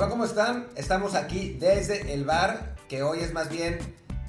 Hola, 0.00 0.08
¿cómo 0.08 0.24
están? 0.24 0.66
Estamos 0.76 1.14
aquí 1.14 1.58
desde 1.60 2.14
el 2.14 2.24
bar, 2.24 2.74
que 2.88 3.02
hoy 3.02 3.18
es 3.18 3.34
más 3.34 3.50
bien 3.50 3.78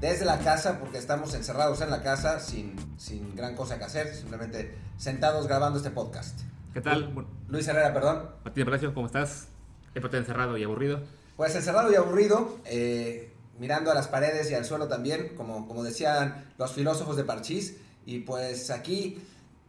desde 0.01 0.25
la 0.25 0.39
casa, 0.39 0.79
porque 0.81 0.97
estamos 0.97 1.33
encerrados 1.33 1.79
en 1.79 1.89
la 1.89 2.03
casa 2.03 2.41
sin, 2.41 2.75
sin 2.97 3.37
gran 3.37 3.55
cosa 3.55 3.77
que 3.77 3.85
hacer, 3.85 4.13
simplemente 4.13 4.75
sentados 4.97 5.47
grabando 5.47 5.77
este 5.77 5.89
podcast. 5.89 6.37
¿Qué 6.73 6.81
tal? 6.81 7.25
Luis 7.47 7.65
Herrera, 7.69 7.93
perdón. 7.93 8.31
Martín 8.43 8.65
Palacio, 8.65 8.93
¿cómo 8.93 9.05
estás? 9.05 9.47
¿Te 9.93 10.17
encerrado 10.17 10.57
y 10.57 10.63
aburrido? 10.65 11.03
Pues 11.37 11.55
encerrado 11.55 11.89
y 11.89 11.95
aburrido, 11.95 12.59
eh, 12.65 13.31
mirando 13.57 13.91
a 13.91 13.93
las 13.93 14.09
paredes 14.09 14.51
y 14.51 14.55
al 14.55 14.65
suelo 14.65 14.89
también, 14.89 15.35
como, 15.37 15.69
como 15.69 15.83
decían 15.83 16.51
los 16.57 16.73
filósofos 16.73 17.15
de 17.15 17.23
Parchís, 17.23 17.77
y 18.05 18.19
pues 18.19 18.71
aquí 18.71 19.23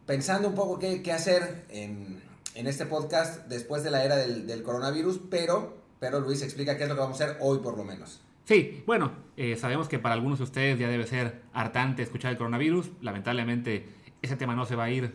pensando 0.05 0.49
un 0.49 0.55
poco 0.55 0.79
qué, 0.79 1.01
qué 1.01 1.13
hacer 1.13 1.63
en, 1.69 2.21
en, 2.55 2.67
este 2.67 2.85
podcast 2.85 3.47
después 3.47 3.85
de 3.85 3.91
la 3.91 4.03
era 4.03 4.17
del, 4.17 4.45
del 4.45 4.63
coronavirus, 4.63 5.21
pero, 5.29 5.81
pero 6.03 6.19
Luis 6.19 6.41
explica 6.41 6.75
qué 6.75 6.83
es 6.83 6.89
lo 6.89 6.95
que 6.95 7.01
vamos 7.01 7.21
a 7.21 7.23
hacer 7.23 7.37
hoy 7.39 7.59
por 7.59 7.77
lo 7.77 7.85
menos. 7.85 8.19
Sí, 8.43 8.83
bueno, 8.85 9.13
eh, 9.37 9.55
sabemos 9.55 9.87
que 9.87 9.99
para 9.99 10.13
algunos 10.15 10.39
de 10.39 10.43
ustedes 10.43 10.77
ya 10.77 10.89
debe 10.89 11.07
ser 11.07 11.43
hartante 11.53 12.03
escuchar 12.03 12.31
el 12.31 12.37
coronavirus. 12.37 12.91
Lamentablemente 12.99 13.87
ese 14.21 14.35
tema 14.35 14.53
no 14.53 14.65
se 14.65 14.75
va 14.75 14.83
a 14.83 14.89
ir 14.89 15.13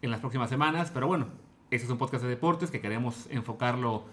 en 0.00 0.10
las 0.10 0.20
próximas 0.20 0.48
semanas, 0.48 0.90
pero 0.94 1.06
bueno, 1.06 1.26
este 1.70 1.84
es 1.84 1.92
un 1.92 1.98
podcast 1.98 2.24
de 2.24 2.30
deportes 2.30 2.70
que 2.70 2.80
queremos 2.80 3.26
enfocarlo 3.28 4.04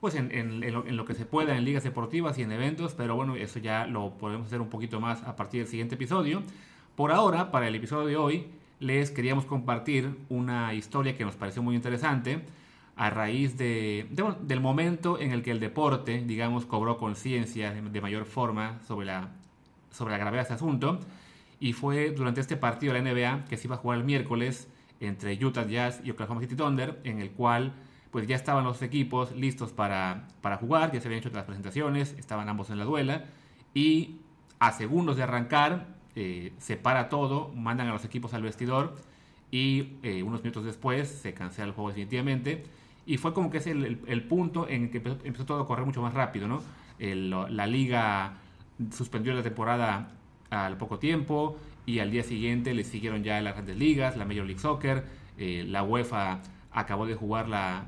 pues 0.00 0.14
en, 0.14 0.62
lo, 0.96 1.04
que 1.04 1.12
se 1.12 1.26
pueda 1.26 1.58
en 1.58 1.66
ligas 1.66 1.84
deportivas 1.84 2.38
y 2.38 2.42
en 2.42 2.52
eventos, 2.52 2.94
pero 2.94 3.14
bueno, 3.14 3.36
eso 3.36 3.58
ya 3.58 3.86
lo 3.86 4.16
podemos 4.16 4.46
hacer 4.46 4.62
un 4.62 4.70
poquito 4.70 4.98
más 4.98 5.22
a 5.24 5.36
partir 5.36 5.60
del 5.60 5.68
siguiente 5.68 5.96
episodio. 5.96 6.42
Por 6.94 7.12
ahora, 7.12 7.50
para 7.50 7.68
el 7.68 7.74
episodio 7.74 8.06
de 8.06 8.16
hoy, 8.16 8.46
les 8.80 9.10
queríamos 9.10 9.44
compartir 9.44 10.16
una 10.30 10.72
historia 10.72 11.14
que 11.18 11.26
nos 11.26 11.36
pareció 11.36 11.62
muy 11.62 11.76
interesante 11.76 12.40
a 12.96 13.10
raíz 13.10 13.58
de, 13.58 14.06
de, 14.10 14.34
del 14.40 14.60
momento 14.60 15.20
en 15.20 15.32
el 15.32 15.42
que 15.42 15.50
el 15.50 15.60
deporte, 15.60 16.24
digamos, 16.26 16.64
cobró 16.64 16.96
conciencia 16.96 17.72
de, 17.72 17.82
de, 17.82 18.00
mayor 18.00 18.24
forma 18.24 18.80
sobre 18.86 19.06
la, 19.06 19.28
sobre 19.90 20.12
la 20.12 20.18
gravedad 20.18 20.40
de 20.40 20.42
este 20.42 20.54
asunto. 20.54 20.98
Y 21.60 21.72
fue 21.72 22.10
durante 22.10 22.40
este 22.40 22.56
partido 22.56 22.94
de 22.94 23.02
la 23.02 23.12
NBA 23.12 23.44
que 23.46 23.56
se 23.56 23.66
iba 23.66 23.76
a 23.76 23.78
jugar 23.78 23.98
el 23.98 24.04
miércoles 24.04 24.68
entre 25.00 25.32
Utah 25.44 25.66
Jazz 25.66 26.00
y 26.04 26.10
Oklahoma 26.10 26.40
City 26.40 26.56
Thunder, 26.56 26.98
en 27.04 27.20
el 27.20 27.30
cual 27.30 27.74
pues 28.10 28.26
ya 28.26 28.36
estaban 28.36 28.64
los 28.64 28.80
equipos 28.80 29.32
listos 29.36 29.72
para, 29.72 30.28
para 30.40 30.56
jugar, 30.56 30.90
ya 30.92 31.00
se 31.00 31.08
habían 31.08 31.20
hecho 31.20 31.30
las 31.34 31.44
presentaciones, 31.44 32.14
estaban 32.18 32.48
ambos 32.48 32.70
en 32.70 32.78
la 32.78 32.84
duela 32.84 33.24
y 33.74 34.16
a 34.58 34.72
segundos 34.72 35.18
de 35.18 35.22
arrancar 35.22 35.86
eh, 36.14 36.54
se 36.56 36.76
para 36.78 37.10
todo, 37.10 37.52
mandan 37.54 37.88
a 37.88 37.92
los 37.92 38.06
equipos 38.06 38.32
al 38.32 38.40
vestidor 38.40 38.96
y 39.50 39.98
eh, 40.02 40.22
unos 40.22 40.42
minutos 40.42 40.64
después 40.64 41.08
se 41.08 41.34
cancela 41.34 41.66
el 41.66 41.72
juego 41.72 41.90
definitivamente. 41.90 42.64
Y 43.06 43.18
fue 43.18 43.32
como 43.32 43.50
que 43.50 43.58
es 43.58 43.66
el, 43.68 43.84
el, 43.84 44.00
el 44.06 44.22
punto 44.24 44.68
en 44.68 44.90
que 44.90 44.98
empezó, 44.98 45.46
todo 45.46 45.62
a 45.62 45.66
correr 45.66 45.86
mucho 45.86 46.02
más 46.02 46.12
rápido, 46.12 46.48
¿no? 46.48 46.60
El, 46.98 47.30
la 47.30 47.66
liga 47.66 48.34
suspendió 48.90 49.32
la 49.32 49.42
temporada 49.42 50.10
al 50.50 50.76
poco 50.76 50.98
tiempo 50.98 51.56
y 51.86 52.00
al 52.00 52.10
día 52.10 52.24
siguiente 52.24 52.74
le 52.74 52.84
siguieron 52.84 53.22
ya 53.22 53.40
las 53.40 53.54
grandes 53.54 53.76
ligas, 53.76 54.16
la 54.16 54.24
Major 54.24 54.44
League 54.44 54.60
Soccer, 54.60 55.04
eh, 55.38 55.64
la 55.68 55.82
UEFA 55.84 56.40
acabó 56.72 57.06
de 57.06 57.14
jugar 57.14 57.48
la, 57.48 57.86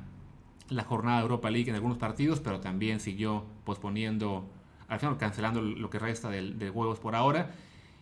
la 0.68 0.84
jornada 0.84 1.18
de 1.18 1.22
Europa 1.24 1.50
League 1.50 1.68
en 1.68 1.74
algunos 1.74 1.98
partidos, 1.98 2.40
pero 2.40 2.60
también 2.60 3.00
siguió 3.00 3.44
posponiendo, 3.64 4.48
al 4.86 5.00
final 5.00 5.16
cancelando 5.18 5.60
lo 5.60 5.90
que 5.90 5.98
resta 5.98 6.30
de 6.30 6.70
juegos 6.70 7.00
por 7.00 7.16
ahora. 7.16 7.50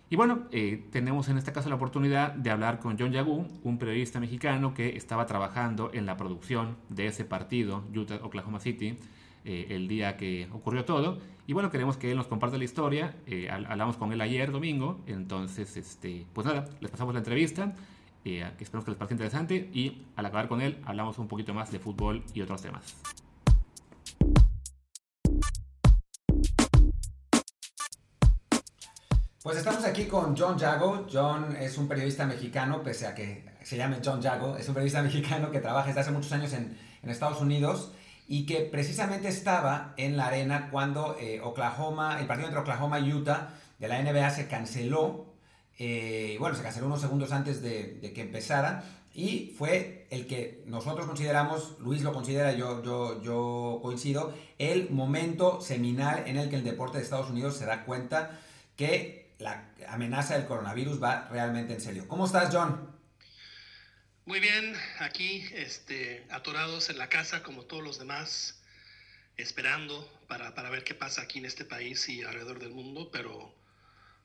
Y 0.09 0.17
bueno, 0.17 0.45
eh, 0.53 0.87
tenemos 0.93 1.29
en 1.29 1.39
este 1.39 1.53
caso 1.53 1.69
la 1.69 1.75
oportunidad 1.75 2.33
de 2.33 2.51
hablar 2.51 2.79
con 2.79 2.97
John 2.99 3.11
Yagú, 3.11 3.47
un 3.65 3.79
periodista 3.79 4.21
mexicano 4.21 4.73
que 4.73 4.97
estaba 4.97 5.27
trabajando 5.27 5.91
en 5.93 6.07
la 6.07 6.17
producción 6.17 6.77
de 6.89 7.09
ese 7.09 7.25
partido, 7.25 7.83
Utah-Oklahoma 7.93 8.61
City, 8.61 8.99
eh, 9.49 9.66
el 9.71 9.87
día 9.87 10.16
que 10.16 10.49
ocurrió 10.53 10.84
todo. 10.84 11.19
Y 11.47 11.53
bueno, 11.53 11.71
queremos 11.71 11.97
que 11.97 12.11
él 12.11 12.16
nos 12.16 12.27
comparte 12.27 12.59
la 12.59 12.65
historia. 12.65 13.15
Eh, 13.27 13.49
hablamos 13.49 13.97
con 13.97 14.12
él 14.12 14.21
ayer, 14.21 14.50
domingo. 14.50 15.00
Entonces, 15.06 15.77
este, 15.77 16.27
pues 16.33 16.47
nada, 16.47 16.69
les 16.81 16.91
pasamos 16.91 17.15
la 17.15 17.21
entrevista, 17.21 17.72
eh, 18.25 18.45
esperamos 18.59 18.84
que 18.84 18.91
les 18.91 18.99
parezca 18.99 19.15
interesante. 19.15 19.71
Y 19.72 20.03
al 20.16 20.27
acabar 20.27 20.49
con 20.49 20.61
él, 20.61 20.78
hablamos 20.84 21.19
un 21.19 21.28
poquito 21.28 21.55
más 21.55 21.71
de 21.71 21.78
fútbol 21.78 22.25
y 22.34 22.41
otros 22.41 22.61
temas. 22.61 22.97
Pues 29.47 29.59
estamos 29.59 29.84
aquí 29.84 30.07
con 30.07 30.37
John 30.37 30.59
Jago. 30.59 31.07
John 31.09 31.55
es 31.55 31.79
un 31.79 31.87
periodista 31.87 32.27
mexicano, 32.27 32.83
pese 32.83 33.07
a 33.07 33.15
que 33.15 33.45
se 33.62 33.77
llame 33.77 33.99
John 34.05 34.21
Jago, 34.21 34.57
es 34.57 34.67
un 34.67 34.75
periodista 34.75 35.03
mexicano 35.05 35.53
que 35.53 35.61
trabaja 35.61 35.87
desde 35.87 36.01
hace 36.01 36.11
muchos 36.11 36.33
años 36.33 36.53
en, 36.53 36.77
Estados 37.09 37.41
Unidos 37.41 37.93
y 38.27 38.45
que 38.45 38.62
precisamente 38.62 39.29
estaba 39.29 39.95
en 39.99 40.17
la 40.17 40.27
arena 40.27 40.69
cuando 40.73 41.17
eh, 41.21 41.41
Oklahoma, 41.41 42.19
el 42.19 42.27
partido 42.27 42.49
entre 42.49 42.61
Oklahoma 42.61 42.99
y 42.99 43.12
Utah 43.12 43.51
de 43.79 43.87
la 43.87 44.03
NBA 44.03 44.31
se 44.31 44.49
canceló. 44.49 45.27
Eh, 45.78 46.37
bueno, 46.41 46.57
se 46.57 46.65
canceló 46.65 46.87
unos 46.87 47.01
segundos 47.01 47.31
antes 47.31 47.63
de, 47.63 48.01
de, 48.03 48.13
que 48.13 48.23
empezara 48.23 48.83
y 49.15 49.55
fue 49.57 50.09
el 50.11 50.27
que 50.27 50.65
nosotros 50.67 51.07
consideramos, 51.07 51.77
Luis 51.78 52.03
lo 52.03 52.13
considera, 52.13 52.51
yo, 52.51 52.83
yo, 52.83 53.23
yo 53.23 53.78
coincido, 53.81 54.34
el 54.59 54.91
momento 54.91 55.61
seminal 55.61 56.25
en 56.27 56.37
el 56.37 56.51
que 56.51 56.57
el 56.57 56.65
deporte 56.65 56.99
de 56.99 57.05
Estados 57.05 57.31
Unidos 57.31 57.57
se 57.57 57.65
da 57.65 57.84
cuenta 57.84 58.41
que 58.75 59.25
la 59.38 59.69
amenaza 59.88 60.36
del 60.36 60.47
coronavirus 60.47 61.02
va 61.02 61.28
realmente 61.28 61.74
en 61.74 61.80
serio. 61.80 62.08
¿Cómo 62.08 62.26
estás, 62.26 62.54
John? 62.54 62.97
Muy 64.24 64.41
bien, 64.41 64.74
aquí 64.98 65.44
este, 65.52 66.26
atorados 66.30 66.91
en 66.91 66.98
la 66.98 67.08
casa 67.08 67.42
como 67.42 67.62
todos 67.62 67.84
los 67.84 67.98
demás, 67.98 68.60
esperando 69.36 70.10
para, 70.26 70.54
para, 70.54 70.70
ver 70.70 70.82
qué 70.82 70.94
pasa 70.94 71.22
aquí 71.22 71.38
en 71.38 71.44
este 71.44 71.64
país 71.64 72.08
y 72.08 72.22
alrededor 72.22 72.58
del 72.58 72.70
mundo, 72.70 73.10
pero, 73.12 73.54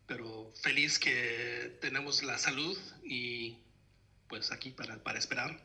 pero 0.08 0.52
feliz 0.56 0.98
que 0.98 1.78
tenemos 1.82 2.24
la 2.24 2.40
salud 2.40 2.78
y 3.04 3.58
pues 4.28 4.52
aquí 4.52 4.72
para, 4.72 4.98
para 5.04 5.20
esperar 5.20 5.62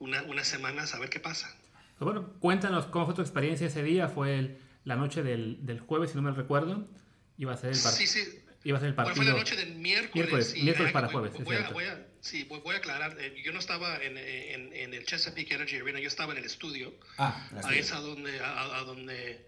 una, 0.00 0.22
unas 0.24 0.48
semanas 0.48 0.94
a 0.94 0.98
ver 0.98 1.10
qué 1.10 1.20
pasa. 1.20 1.54
Pues 1.98 2.12
bueno, 2.12 2.32
cuéntanos 2.40 2.86
cómo 2.86 3.06
fue 3.06 3.14
tu 3.14 3.22
experiencia 3.22 3.68
ese 3.68 3.84
día, 3.84 4.08
fue 4.08 4.38
el, 4.38 4.58
la 4.84 4.96
noche 4.96 5.22
del, 5.22 5.64
del, 5.64 5.78
jueves, 5.78 6.10
si 6.10 6.16
no 6.16 6.22
me 6.22 6.32
recuerdo, 6.32 6.88
iba 7.36 7.52
a 7.52 7.56
ser 7.56 7.70
el 7.70 7.78
partido. 7.78 8.06
Sí, 8.06 8.06
sí. 8.06 8.44
Iba 8.62 8.76
a 8.76 8.80
ser 8.80 8.90
el 8.90 8.94
partido. 8.94 9.16
Bueno, 9.16 9.32
fue 9.32 9.38
la 9.38 9.44
noche 9.44 9.56
del 9.56 9.74
miércoles. 9.76 10.14
Miércoles, 10.14 10.54
y, 10.54 10.62
miércoles 10.62 10.92
para 10.92 11.06
voy, 11.08 11.30
jueves. 11.30 11.44
Voy, 11.44 11.56
a, 11.56 11.70
voy 11.70 11.84
a, 11.84 12.06
sí, 12.20 12.44
voy, 12.44 12.60
voy, 12.60 12.74
a 12.74 12.78
aclarar. 12.78 13.16
Eh, 13.18 13.40
yo 13.42 13.52
no 13.52 13.58
estaba 13.58 13.96
en, 13.96 14.18
en, 14.18 14.72
en, 14.74 14.94
el 14.94 15.06
Chesapeake 15.06 15.52
Energy 15.52 15.76
Arena, 15.76 16.00
yo 16.00 16.08
estaba 16.08 16.32
en 16.32 16.38
el 16.38 16.44
estudio. 16.44 16.92
Ah, 17.16 17.48
ahí 17.64 17.78
es 17.78 17.92
a 17.92 18.00
donde, 18.00 18.38
a, 18.40 18.78
a, 18.78 18.84
donde 18.84 19.46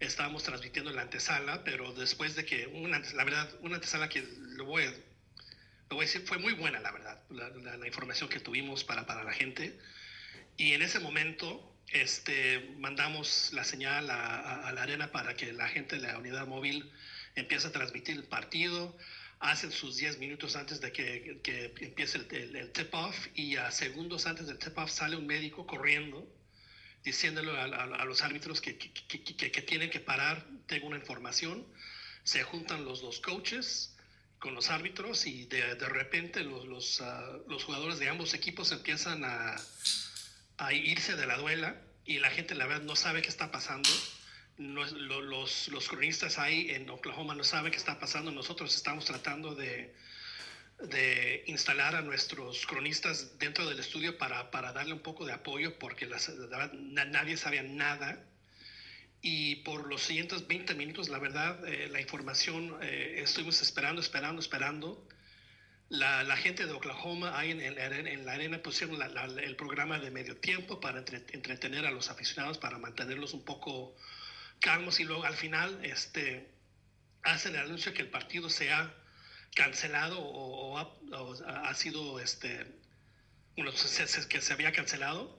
estábamos 0.00 0.42
transmitiendo 0.44 0.90
la 0.92 1.02
antesala, 1.02 1.62
pero 1.62 1.92
después 1.92 2.36
de 2.36 2.44
que, 2.44 2.66
una, 2.66 3.00
la 3.00 3.24
verdad, 3.24 3.50
una 3.60 3.76
antesala 3.76 4.08
que 4.08 4.26
lo 4.38 4.64
voy, 4.64 4.84
a, 4.84 4.90
lo 4.90 5.96
voy 5.96 6.04
a 6.04 6.06
decir, 6.06 6.22
fue 6.26 6.38
muy 6.38 6.54
buena, 6.54 6.80
la 6.80 6.90
verdad, 6.90 7.20
la, 7.30 7.50
la, 7.50 7.76
la 7.76 7.86
información 7.86 8.30
que 8.30 8.40
tuvimos 8.40 8.82
para, 8.84 9.04
para 9.04 9.24
la 9.24 9.32
gente. 9.32 9.78
Y 10.56 10.72
en 10.72 10.82
ese 10.82 11.00
momento 11.00 11.74
este, 11.88 12.74
mandamos 12.78 13.50
la 13.52 13.64
señal 13.64 14.10
a, 14.10 14.66
a, 14.66 14.72
la 14.72 14.82
arena 14.82 15.12
para 15.12 15.34
que 15.34 15.52
la 15.52 15.68
gente 15.68 15.96
de 15.96 16.02
la 16.02 16.18
unidad 16.18 16.46
móvil 16.46 16.90
empiece 17.34 17.66
a 17.66 17.72
transmitir 17.72 18.16
el 18.16 18.24
partido, 18.24 18.96
hacen 19.40 19.72
sus 19.72 19.96
10 19.96 20.18
minutos 20.18 20.56
antes 20.56 20.80
de 20.80 20.92
que, 20.92 21.40
que 21.42 21.74
empiece 21.80 22.18
el, 22.18 22.26
el, 22.34 22.56
el 22.56 22.72
tip-off 22.72 23.28
y 23.34 23.56
a 23.56 23.70
segundos 23.70 24.26
antes 24.26 24.46
del 24.46 24.58
tip-off 24.58 24.90
sale 24.90 25.16
un 25.16 25.26
médico 25.26 25.66
corriendo 25.66 26.26
diciéndole 27.02 27.50
a, 27.50 27.64
a, 27.64 27.84
a 27.84 28.04
los 28.04 28.22
árbitros 28.22 28.60
que, 28.60 28.78
que, 28.78 29.22
que, 29.22 29.62
tienen 29.62 29.90
que 29.90 30.00
parar, 30.00 30.46
tengo 30.66 30.86
una 30.86 30.96
información, 30.96 31.66
se 32.22 32.42
juntan 32.42 32.84
los 32.86 33.02
dos 33.02 33.20
coaches 33.20 33.94
con 34.38 34.54
los 34.54 34.70
árbitros 34.70 35.26
y 35.26 35.44
de, 35.46 35.74
de 35.74 35.88
repente 35.88 36.42
los, 36.42 36.64
los, 36.66 37.00
uh, 37.00 37.44
los 37.48 37.64
jugadores 37.64 37.98
de 37.98 38.08
ambos 38.08 38.32
equipos 38.32 38.72
empiezan 38.72 39.24
a 39.24 39.56
a 40.58 40.72
irse 40.72 41.16
de 41.16 41.26
la 41.26 41.36
duela 41.36 41.76
y 42.04 42.18
la 42.18 42.30
gente 42.30 42.54
la 42.54 42.66
verdad 42.66 42.84
no 42.84 42.96
sabe 42.96 43.22
qué 43.22 43.28
está 43.28 43.50
pasando. 43.50 43.88
No, 44.56 44.84
lo, 44.84 45.20
los, 45.20 45.68
los 45.68 45.88
cronistas 45.88 46.38
ahí 46.38 46.70
en 46.70 46.88
Oklahoma 46.88 47.34
no 47.34 47.44
saben 47.44 47.72
qué 47.72 47.78
está 47.78 47.98
pasando. 47.98 48.30
Nosotros 48.30 48.74
estamos 48.76 49.04
tratando 49.04 49.54
de, 49.54 49.94
de 50.80 51.44
instalar 51.46 51.96
a 51.96 52.02
nuestros 52.02 52.66
cronistas 52.66 53.38
dentro 53.38 53.68
del 53.68 53.80
estudio 53.80 54.16
para, 54.18 54.50
para 54.50 54.72
darle 54.72 54.92
un 54.92 55.00
poco 55.00 55.24
de 55.24 55.32
apoyo 55.32 55.78
porque 55.78 56.08
nadie 56.72 57.36
sabía 57.36 57.62
nada. 57.62 58.24
Y 59.22 59.56
por 59.56 59.88
los 59.88 60.02
siguientes 60.02 60.46
20 60.46 60.74
minutos, 60.74 61.08
la 61.08 61.18
verdad, 61.18 61.66
eh, 61.66 61.88
la 61.90 62.00
información, 62.00 62.76
eh, 62.82 63.22
estuvimos 63.24 63.62
esperando, 63.62 64.00
esperando, 64.00 64.40
esperando 64.40 65.08
la, 65.88 66.36
gente 66.36 66.66
de 66.66 66.72
Oklahoma 66.72 67.38
ahí 67.38 67.50
en, 67.50 67.60
en, 67.60 68.26
la 68.26 68.32
arena 68.32 68.62
pusieron 68.62 69.00
el 69.38 69.56
programa 69.56 69.98
de 69.98 70.10
medio 70.10 70.36
tiempo 70.36 70.80
para 70.80 70.98
entre, 70.98 71.24
entretener 71.32 71.86
a 71.86 71.90
los 71.90 72.10
aficionados, 72.10 72.58
para 72.58 72.78
mantenerlos 72.78 73.34
un 73.34 73.44
poco 73.44 73.94
calmos 74.64 74.98
y 74.98 75.04
luego 75.04 75.24
al 75.24 75.36
final 75.36 75.78
este, 75.82 76.48
hacen 77.22 77.54
el 77.54 77.60
anuncio 77.60 77.92
que 77.92 78.00
el 78.00 78.08
partido 78.08 78.48
se 78.48 78.72
ha 78.72 78.94
cancelado 79.54 80.18
o, 80.18 80.78
ha, 80.78 81.74
sido, 81.74 82.18
este, 82.18 82.66
bueno, 83.56 83.72
se, 83.72 84.26
que 84.26 84.40
se 84.40 84.52
había 84.54 84.72
cancelado 84.72 85.38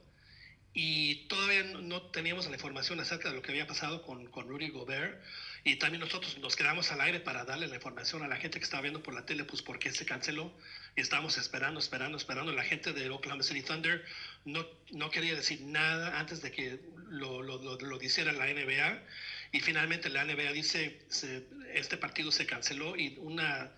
y 0.75 1.27
todavía 1.27 1.63
no 1.63 2.03
teníamos 2.03 2.45
la 2.47 2.53
información 2.53 2.99
acerca 2.99 3.29
de 3.29 3.35
lo 3.35 3.41
que 3.41 3.51
había 3.51 3.65
pasado 3.65 4.03
con, 4.03 4.27
con 4.27 4.47
Rudy 4.47 4.69
Gobert. 4.69 5.19
Y 5.63 5.77
también 5.77 6.01
nosotros 6.01 6.37
nos 6.37 6.55
quedamos 6.55 6.91
al 6.91 7.01
aire 7.01 7.19
para 7.19 7.45
darle 7.45 7.67
la 7.67 7.75
información 7.75 8.21
a 8.21 8.27
la 8.27 8.35
gente 8.35 8.59
que 8.59 8.65
estaba 8.65 8.81
viendo 8.81 9.01
por 9.01 9.15
la 9.15 9.25
tele, 9.25 9.45
pues 9.45 9.63
por 9.63 9.79
qué 9.79 9.91
se 9.91 10.05
canceló. 10.05 10.53
Y 10.95 11.01
estábamos 11.01 11.37
esperando, 11.39 11.79
esperando, 11.79 12.17
esperando. 12.17 12.51
La 12.51 12.63
gente 12.63 12.93
de 12.93 13.09
Oklahoma 13.09 13.41
City 13.41 13.63
Thunder 13.63 14.05
no, 14.43 14.67
no 14.91 15.09
quería 15.09 15.33
decir 15.33 15.61
nada 15.61 16.19
antes 16.19 16.43
de 16.43 16.51
que 16.51 16.79
lo, 17.15 17.41
lo, 17.41 17.57
lo, 17.57 17.77
lo 17.77 17.99
la 17.99 18.45
NBA. 18.45 19.03
Y 19.51 19.59
finalmente 19.61 20.09
la 20.09 20.25
NBA 20.25 20.51
dice, 20.51 20.99
se, 21.09 21.47
este 21.73 21.97
partido 21.97 22.31
se 22.31 22.45
canceló 22.45 22.95
y 22.95 23.17
una, 23.19 23.71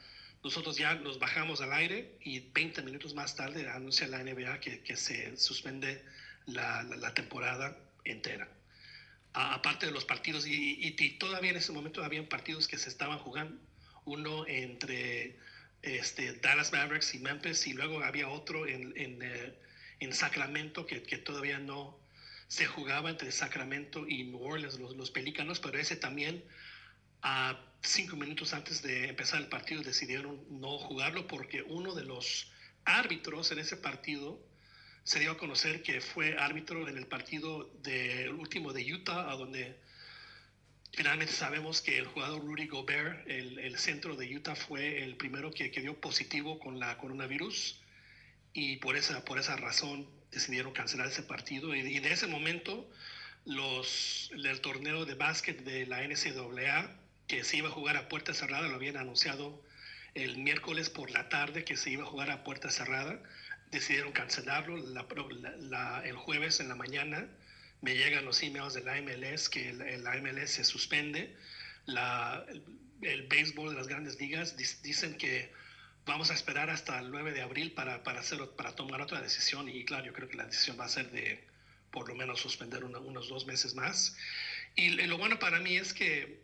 nosotros 0.43 0.77
ya 0.77 0.95
nos 0.95 1.19
bajamos 1.19 1.61
al 1.61 1.73
aire 1.73 2.17
y 2.21 2.39
20 2.39 2.81
minutos 2.81 3.13
más 3.13 3.35
tarde 3.35 3.69
anuncia 3.69 4.07
la 4.07 4.23
NBA 4.23 4.59
que, 4.59 4.81
que 4.81 4.95
se 4.95 5.37
suspende 5.37 6.03
la, 6.45 6.83
la, 6.83 7.13
temporada 7.13 7.77
entera. 8.05 8.47
aparte 9.33 9.85
de 9.85 9.91
los 9.91 10.05
partidos, 10.05 10.47
y, 10.47 10.79
y, 10.79 11.09
todavía 11.19 11.51
en 11.51 11.57
ese 11.57 11.71
momento 11.71 12.03
habían 12.03 12.25
partidos 12.27 12.67
que 12.67 12.77
se 12.77 12.89
estaban 12.89 13.19
jugando, 13.19 13.59
uno 14.05 14.47
entre 14.47 15.35
este, 15.81 16.33
Dallas 16.33 16.71
Mavericks 16.71 17.13
y 17.13 17.19
Memphis, 17.19 17.67
y 17.67 17.73
luego 17.73 18.01
había 18.03 18.29
otro 18.29 18.65
en, 18.65 18.93
en, 18.97 19.21
eh, 19.21 19.53
en 19.99 20.13
Sacramento 20.13 20.85
que, 20.85 21.03
que, 21.03 21.17
todavía 21.17 21.59
no 21.59 21.99
se 22.47 22.65
jugaba 22.65 23.09
entre 23.09 23.31
Sacramento 23.31 24.07
y 24.07 24.23
New 24.23 24.41
Orleans, 24.41 24.79
los, 24.79 24.95
los 24.95 25.11
Pelícanos, 25.11 25.59
pero 25.59 25.77
ese 25.77 25.95
también 25.95 26.43
a 27.21 27.59
cinco 27.81 28.15
minutos 28.15 28.53
antes 28.53 28.81
de 28.81 29.09
empezar 29.09 29.41
el 29.41 29.47
partido 29.47 29.81
decidieron 29.81 30.39
no 30.49 30.77
jugarlo 30.77 31.27
porque 31.27 31.63
uno 31.63 31.93
de 31.93 32.05
los 32.05 32.51
árbitros 32.85 33.51
en 33.51 33.59
ese 33.59 33.77
partido 33.77 34.39
se 35.03 35.19
dio 35.19 35.31
a 35.31 35.37
conocer 35.37 35.83
que 35.83 36.01
fue 36.01 36.37
árbitro 36.37 36.87
en 36.89 36.97
el 36.97 37.07
partido 37.07 37.69
del 37.81 38.33
último 38.33 38.73
de 38.73 38.93
Utah, 38.93 39.31
a 39.31 39.35
donde 39.35 39.77
finalmente 40.91 41.31
sabemos 41.31 41.81
que 41.81 41.97
el 41.97 42.07
jugador 42.07 42.41
Rudy 42.41 42.67
Gobert, 42.67 43.25
el, 43.25 43.77
centro 43.77 44.17
de 44.17 44.35
Utah, 44.35 44.55
fue 44.55 45.03
el 45.03 45.15
primero 45.15 45.51
que, 45.51 45.71
que, 45.71 45.79
dio 45.79 45.99
positivo 46.01 46.59
con 46.59 46.77
la 46.77 46.97
coronavirus. 46.97 47.79
Y 48.51 48.77
por 48.77 48.97
esa, 48.97 49.23
por 49.23 49.39
esa 49.39 49.55
razón 49.55 50.09
decidieron 50.31 50.73
cancelar 50.73 51.07
ese 51.07 51.23
partido. 51.23 51.75
Y, 51.75 51.99
de 51.99 52.11
ese 52.11 52.27
momento, 52.27 52.89
los, 53.45 54.31
el 54.33 54.61
torneo 54.61 55.05
de 55.05 55.15
básquet 55.15 55.63
de 55.63 55.85
la 55.85 56.01
NCAA, 56.07 56.95
que 57.27 57.43
se 57.43 57.57
iba 57.57 57.69
a 57.69 57.71
jugar 57.71 57.97
a 57.97 58.07
puerta 58.07 58.33
cerrada, 58.33 58.67
lo 58.67 58.75
habían 58.75 58.97
anunciado 58.97 59.61
el 60.13 60.37
miércoles 60.37 60.89
por 60.89 61.11
la 61.11 61.29
tarde 61.29 61.63
que 61.63 61.77
se 61.77 61.91
iba 61.91 62.03
a 62.03 62.07
jugar 62.07 62.31
a 62.31 62.43
puerta 62.43 62.71
cerrada 62.71 63.21
decidieron 63.71 64.11
cancelarlo. 64.11 64.77
La, 64.77 65.05
la, 65.59 66.01
el 66.05 66.15
jueves 66.15 66.59
en 66.59 66.69
la 66.69 66.75
mañana 66.75 67.27
me 67.81 67.95
llegan 67.95 68.25
los 68.25 68.41
emails 68.41 68.73
de 68.73 68.81
la 68.81 68.99
MLS 69.01 69.49
que 69.49 69.73
la 69.73 70.15
MLS 70.17 70.51
se 70.51 70.63
suspende. 70.63 71.35
El, 71.87 72.63
el, 73.01 73.27
béisbol 73.27 73.71
de 73.71 73.75
las 73.75 73.87
grandes 73.87 74.19
ligas 74.19 74.57
dicen 74.57 75.17
que 75.17 75.51
vamos 76.07 76.31
a 76.31 76.33
esperar 76.33 76.69
hasta 76.69 76.99
el 76.99 77.11
9 77.11 77.33
de 77.33 77.41
abril 77.41 77.73
para, 77.73 78.03
para, 78.03 78.21
hacer, 78.21 78.39
para 78.55 78.75
tomar 78.75 79.01
otra 79.01 79.21
decisión 79.21 79.69
y 79.69 79.85
claro, 79.85 80.05
yo 80.05 80.13
creo 80.13 80.29
que 80.29 80.37
la 80.37 80.45
decisión 80.45 80.79
va 80.79 80.85
a 80.85 80.89
ser 80.89 81.11
de 81.11 81.45
por 81.91 82.07
lo 82.07 82.15
menos 82.15 82.39
suspender 82.39 82.83
una, 82.83 82.99
unos 82.99 83.29
dos 83.29 83.45
meses 83.45 83.75
más. 83.75 84.17
Y 84.75 84.89
lo 84.89 85.17
bueno 85.17 85.37
para 85.39 85.59
mí 85.59 85.75
es 85.75 85.93
que 85.93 86.41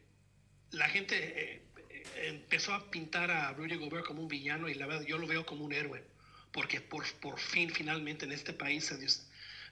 la 0.71 0.89
gente 0.89 1.15
eh, 1.18 1.62
eh, 1.89 2.27
empezó 2.27 2.74
a 2.74 2.92
pintar 2.92 3.31
a 3.31 3.54
Rudy 3.54 3.75
Gobert 3.75 4.06
como 4.06 4.21
un 4.21 4.27
villano 4.27 4.69
y 4.69 4.74
la 4.74 4.86
verdad 4.86 5.06
yo 5.06 5.18
lo 5.18 5.27
veo 5.27 5.45
como 5.45 5.65
un 5.65 5.74
héroe 5.74 6.04
porque 6.54 6.80
por, 6.80 7.12
por 7.15 7.39
fin, 7.39 7.69
finalmente 7.71 8.25
en 8.25 8.31
este 8.31 8.54
país 8.54 8.94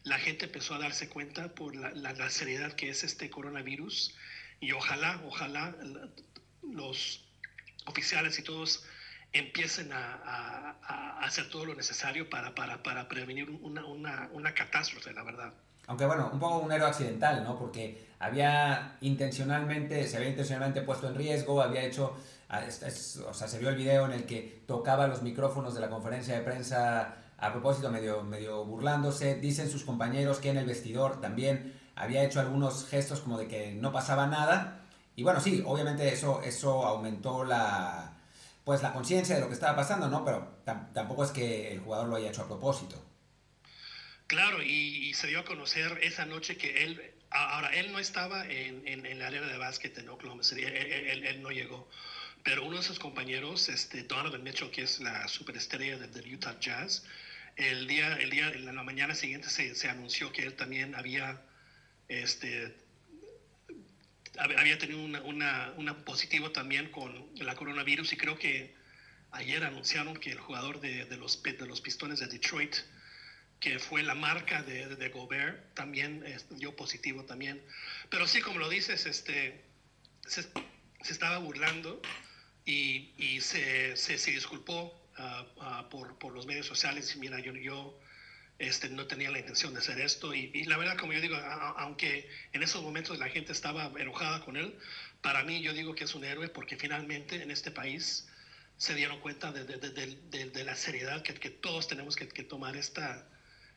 la 0.04 0.18
gente 0.18 0.46
empezó 0.46 0.74
a 0.74 0.80
darse 0.80 1.08
cuenta 1.08 1.54
por 1.54 1.76
la, 1.76 1.92
la, 1.92 2.12
la, 2.14 2.30
seriedad 2.30 2.74
que 2.74 2.90
es 2.90 3.04
este 3.04 3.30
coronavirus 3.30 4.16
y 4.60 4.72
ojalá, 4.72 5.22
ojalá 5.26 5.76
los 6.64 7.24
oficiales 7.86 8.38
y 8.40 8.44
todos 8.44 8.84
empiecen 9.34 9.94
a, 9.94 10.22
a, 10.26 10.76
a 10.88 11.26
hacer 11.26 11.50
todo 11.50 11.66
lo 11.66 11.76
necesario 11.76 12.30
para, 12.30 12.54
para, 12.54 12.84
para 12.84 13.08
prevenir 13.08 13.50
una, 13.50 13.86
una, 13.86 14.30
una 14.34 14.54
catástrofe, 14.54 15.14
la 15.14 15.24
verdad. 15.24 15.54
Aunque 15.88 16.06
bueno, 16.06 16.30
un 16.32 16.40
poco 16.40 16.60
un 16.60 16.72
héroe 16.72 16.88
accidental, 16.88 17.44
¿no? 17.44 17.58
Porque 17.58 18.08
había 18.20 18.98
intencionalmente, 19.02 20.08
se 20.08 20.18
había 20.18 20.30
intencionalmente 20.30 20.82
puesto 20.82 21.08
en 21.08 21.16
riesgo, 21.16 21.62
había 21.62 21.84
hecho 21.84 22.16
es, 22.60 22.82
es, 22.84 23.18
o 23.18 23.34
sea, 23.34 23.48
se 23.48 23.60
vio 23.60 23.70
el 23.70 23.76
video 23.76 24.06
en 24.06 24.12
el 24.12 24.26
que 24.26 24.64
tocaba 24.68 25.08
los 25.08 25.22
micrófonos 25.22 25.74
de 25.74 25.80
la 25.80 25.90
conferencia 25.90 26.36
de 26.36 26.42
prensa 26.42 27.16
a 27.38 27.52
propósito, 27.52 27.90
medio, 27.90 28.24
medio 28.24 28.66
burlándose. 28.66 29.36
Dicen 29.36 29.70
sus 29.70 29.84
compañeros 29.84 30.40
que 30.40 30.50
en 30.50 30.58
el 30.58 30.66
vestidor 30.66 31.22
también 31.22 31.80
había 31.96 32.24
hecho 32.24 32.40
algunos 32.40 32.88
gestos 32.88 33.22
como 33.22 33.38
de 33.38 33.48
que 33.48 33.74
no 33.74 33.92
pasaba 33.92 34.28
nada. 34.28 34.82
Y 35.16 35.24
bueno, 35.24 35.40
sí, 35.40 35.64
obviamente 35.66 36.12
eso, 36.12 36.42
eso 36.42 36.86
aumentó 36.86 37.44
la, 37.44 38.14
pues, 38.64 38.82
la 38.82 38.94
conciencia 38.94 39.36
de 39.36 39.42
lo 39.42 39.48
que 39.48 39.54
estaba 39.54 39.76
pasando, 39.76 40.08
¿no? 40.08 40.24
Pero 40.24 40.62
tampoco 40.94 41.24
es 41.24 41.32
que 41.32 41.72
el 41.72 41.80
jugador 41.80 42.08
lo 42.08 42.16
haya 42.16 42.30
hecho 42.30 42.44
a 42.44 42.48
propósito. 42.48 43.04
Claro, 44.28 44.64
y, 44.64 45.14
se 45.14 45.28
dio 45.28 45.42
a 45.42 45.46
conocer 45.46 46.00
esa 46.02 46.26
noche 46.26 46.56
que 46.56 46.86
él, 46.86 47.14
ahora, 47.32 47.74
él 47.76 47.92
no 47.92 48.00
estaba 48.00 48.46
en, 48.48 48.88
en, 48.88 49.20
la 49.20 49.28
área 49.28 49.42
de 49.42 49.58
básquet 49.58 49.98
en 49.98 50.08
Oklahoma 50.08 50.44
City, 50.44 50.64
él, 50.64 51.42
no 51.42 51.50
llegó. 51.50 51.90
Pero 52.44 52.66
uno 52.66 52.78
de 52.78 52.84
sus 52.84 52.98
compañeros, 52.98 53.68
este, 53.68 54.04
Donovan 54.04 54.42
Mitchell, 54.42 54.72
que 54.72 54.84
es 54.84 55.00
la 55.02 55.28
superestrella 55.28 55.98
del, 55.98 56.14
del 56.14 56.34
Utah 56.34 56.58
Jazz, 56.60 57.04
el 57.58 57.88
día, 57.88 58.14
el 58.16 58.30
día, 58.30 58.50
en 58.50 58.74
la 58.74 58.84
mañana 58.84 59.16
siguiente 59.16 59.50
se, 59.50 59.76
se 59.76 59.90
anunció 59.90 60.32
que 60.32 60.44
él 60.44 60.56
también 60.56 60.96
había, 60.96 61.42
este, 62.08 62.76
había 64.38 64.78
tenido 64.78 65.04
una, 65.04 65.22
una, 65.22 65.74
una, 65.78 66.06
positivo 66.06 66.52
también 66.52 66.90
con 66.92 67.30
la 67.36 67.56
coronavirus 67.56 68.14
y 68.14 68.18
creo 68.18 68.38
que 68.38 68.74
ayer 69.32 69.64
anunciaron 69.64 70.16
que 70.18 70.32
el 70.32 70.40
jugador 70.40 70.80
de, 70.80 71.06
de 71.06 71.18
los, 71.18 71.42
de 71.44 71.66
los 71.66 71.82
Pistones 71.82 72.20
de 72.20 72.28
Detroit, 72.28 72.76
que 73.60 73.80
fue 73.80 74.04
la 74.04 74.16
marca 74.16 74.64
de, 74.64 74.96
de 74.96 75.10
Gobert, 75.10 75.74
también 75.74 76.24
dio 76.52 76.76
positivo 76.76 77.26
también. 77.26 77.62
Pero 78.10 78.28
sí, 78.28 78.42
como 78.42 78.60
lo 78.60 78.70
dices, 78.70 79.06
este, 79.06 79.62
se, 80.26 80.44
se 80.44 81.14
estaba 81.14 81.38
burlando 81.38 82.02
y, 82.66 83.14
y 83.18 83.42
se, 83.42 83.96
se, 83.96 84.18
se, 84.18 84.32
disculpó 84.32 84.94
uh, 85.18 85.62
uh, 85.62 85.90
por, 85.90 86.18
por, 86.18 86.34
los 86.34 86.46
medios 86.46 86.66
sociales. 86.66 87.16
Y 87.16 87.20
mira, 87.20 87.40
yo, 87.40 87.54
yo 87.54 88.00
este, 88.62 88.90
no 88.90 89.08
tenía 89.08 89.32
la 89.32 89.40
intención 89.40 89.74
de 89.74 89.80
hacer 89.80 90.00
esto. 90.00 90.34
Y, 90.34 90.52
y 90.54 90.66
la 90.66 90.78
verdad, 90.78 90.96
como 90.98 91.14
yo 91.14 91.22
digo, 91.22 91.36
a, 91.36 91.72
aunque 91.80 92.30
en 92.54 92.62
esos 92.62 92.84
momentos 92.84 93.18
la 93.18 93.28
gente 93.28 93.52
estaba 93.52 93.92
enojada 93.98 94.46
con 94.46 94.56
él, 94.56 94.76
para 95.22 95.44
mí 95.44 95.62
yo 95.62 95.74
digo 95.74 95.96
que 95.96 96.04
es 96.04 96.14
un 96.14 96.24
héroe 96.24 96.48
porque 96.48 96.78
finalmente 96.78 97.42
en 97.42 97.50
este 97.50 97.72
país 97.72 98.28
se 98.78 98.94
dieron 98.96 99.20
cuenta 99.20 99.52
de, 99.52 99.66
de, 99.66 99.78
de, 99.80 100.50
de 100.50 100.64
la 100.64 100.76
seriedad 100.76 101.22
que, 101.24 101.34
que, 101.34 101.50
todos 101.50 101.88
tenemos 101.88 102.16
que, 102.16 102.28
que, 102.28 102.44
tomar 102.44 102.76
esta, 102.76 103.28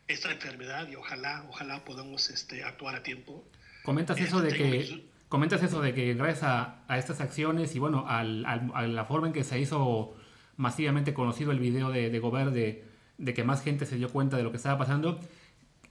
esta 0.06 0.30
enfermedad 0.30 0.88
y 0.88 0.96
ojalá, 0.96 1.46
ojalá 1.48 1.84
podamos 1.84 2.28
este, 2.30 2.62
actuar 2.62 2.94
a 2.96 3.02
tiempo. 3.02 3.44
Comentas 3.82 4.18
eso 4.20 4.40
de 4.40 4.52
que 4.52 5.08
comentas 5.28 5.62
eso 5.62 5.80
de 5.80 5.94
que 5.94 6.14
gracias 6.14 6.44
a, 6.44 6.84
a 6.88 6.98
estas 6.98 7.20
acciones 7.20 7.74
y 7.74 7.78
bueno, 7.78 8.04
al, 8.06 8.46
al, 8.46 8.70
a 8.74 8.86
la 8.86 9.04
forma 9.04 9.26
en 9.26 9.32
que 9.32 9.44
se 9.44 9.58
hizo 9.58 10.16
masivamente 10.56 11.12
conocido 11.12 11.52
el 11.52 11.58
video 11.58 11.90
de, 11.90 12.08
de 12.08 12.18
Gobert, 12.20 12.52
de, 12.52 12.93
de, 13.18 13.34
que 13.34 13.44
más 13.44 13.62
gente 13.62 13.86
se 13.86 13.96
dio 13.96 14.08
cuenta 14.10 14.36
de 14.36 14.42
lo 14.42 14.50
que 14.50 14.56
estaba 14.56 14.78
pasando, 14.78 15.20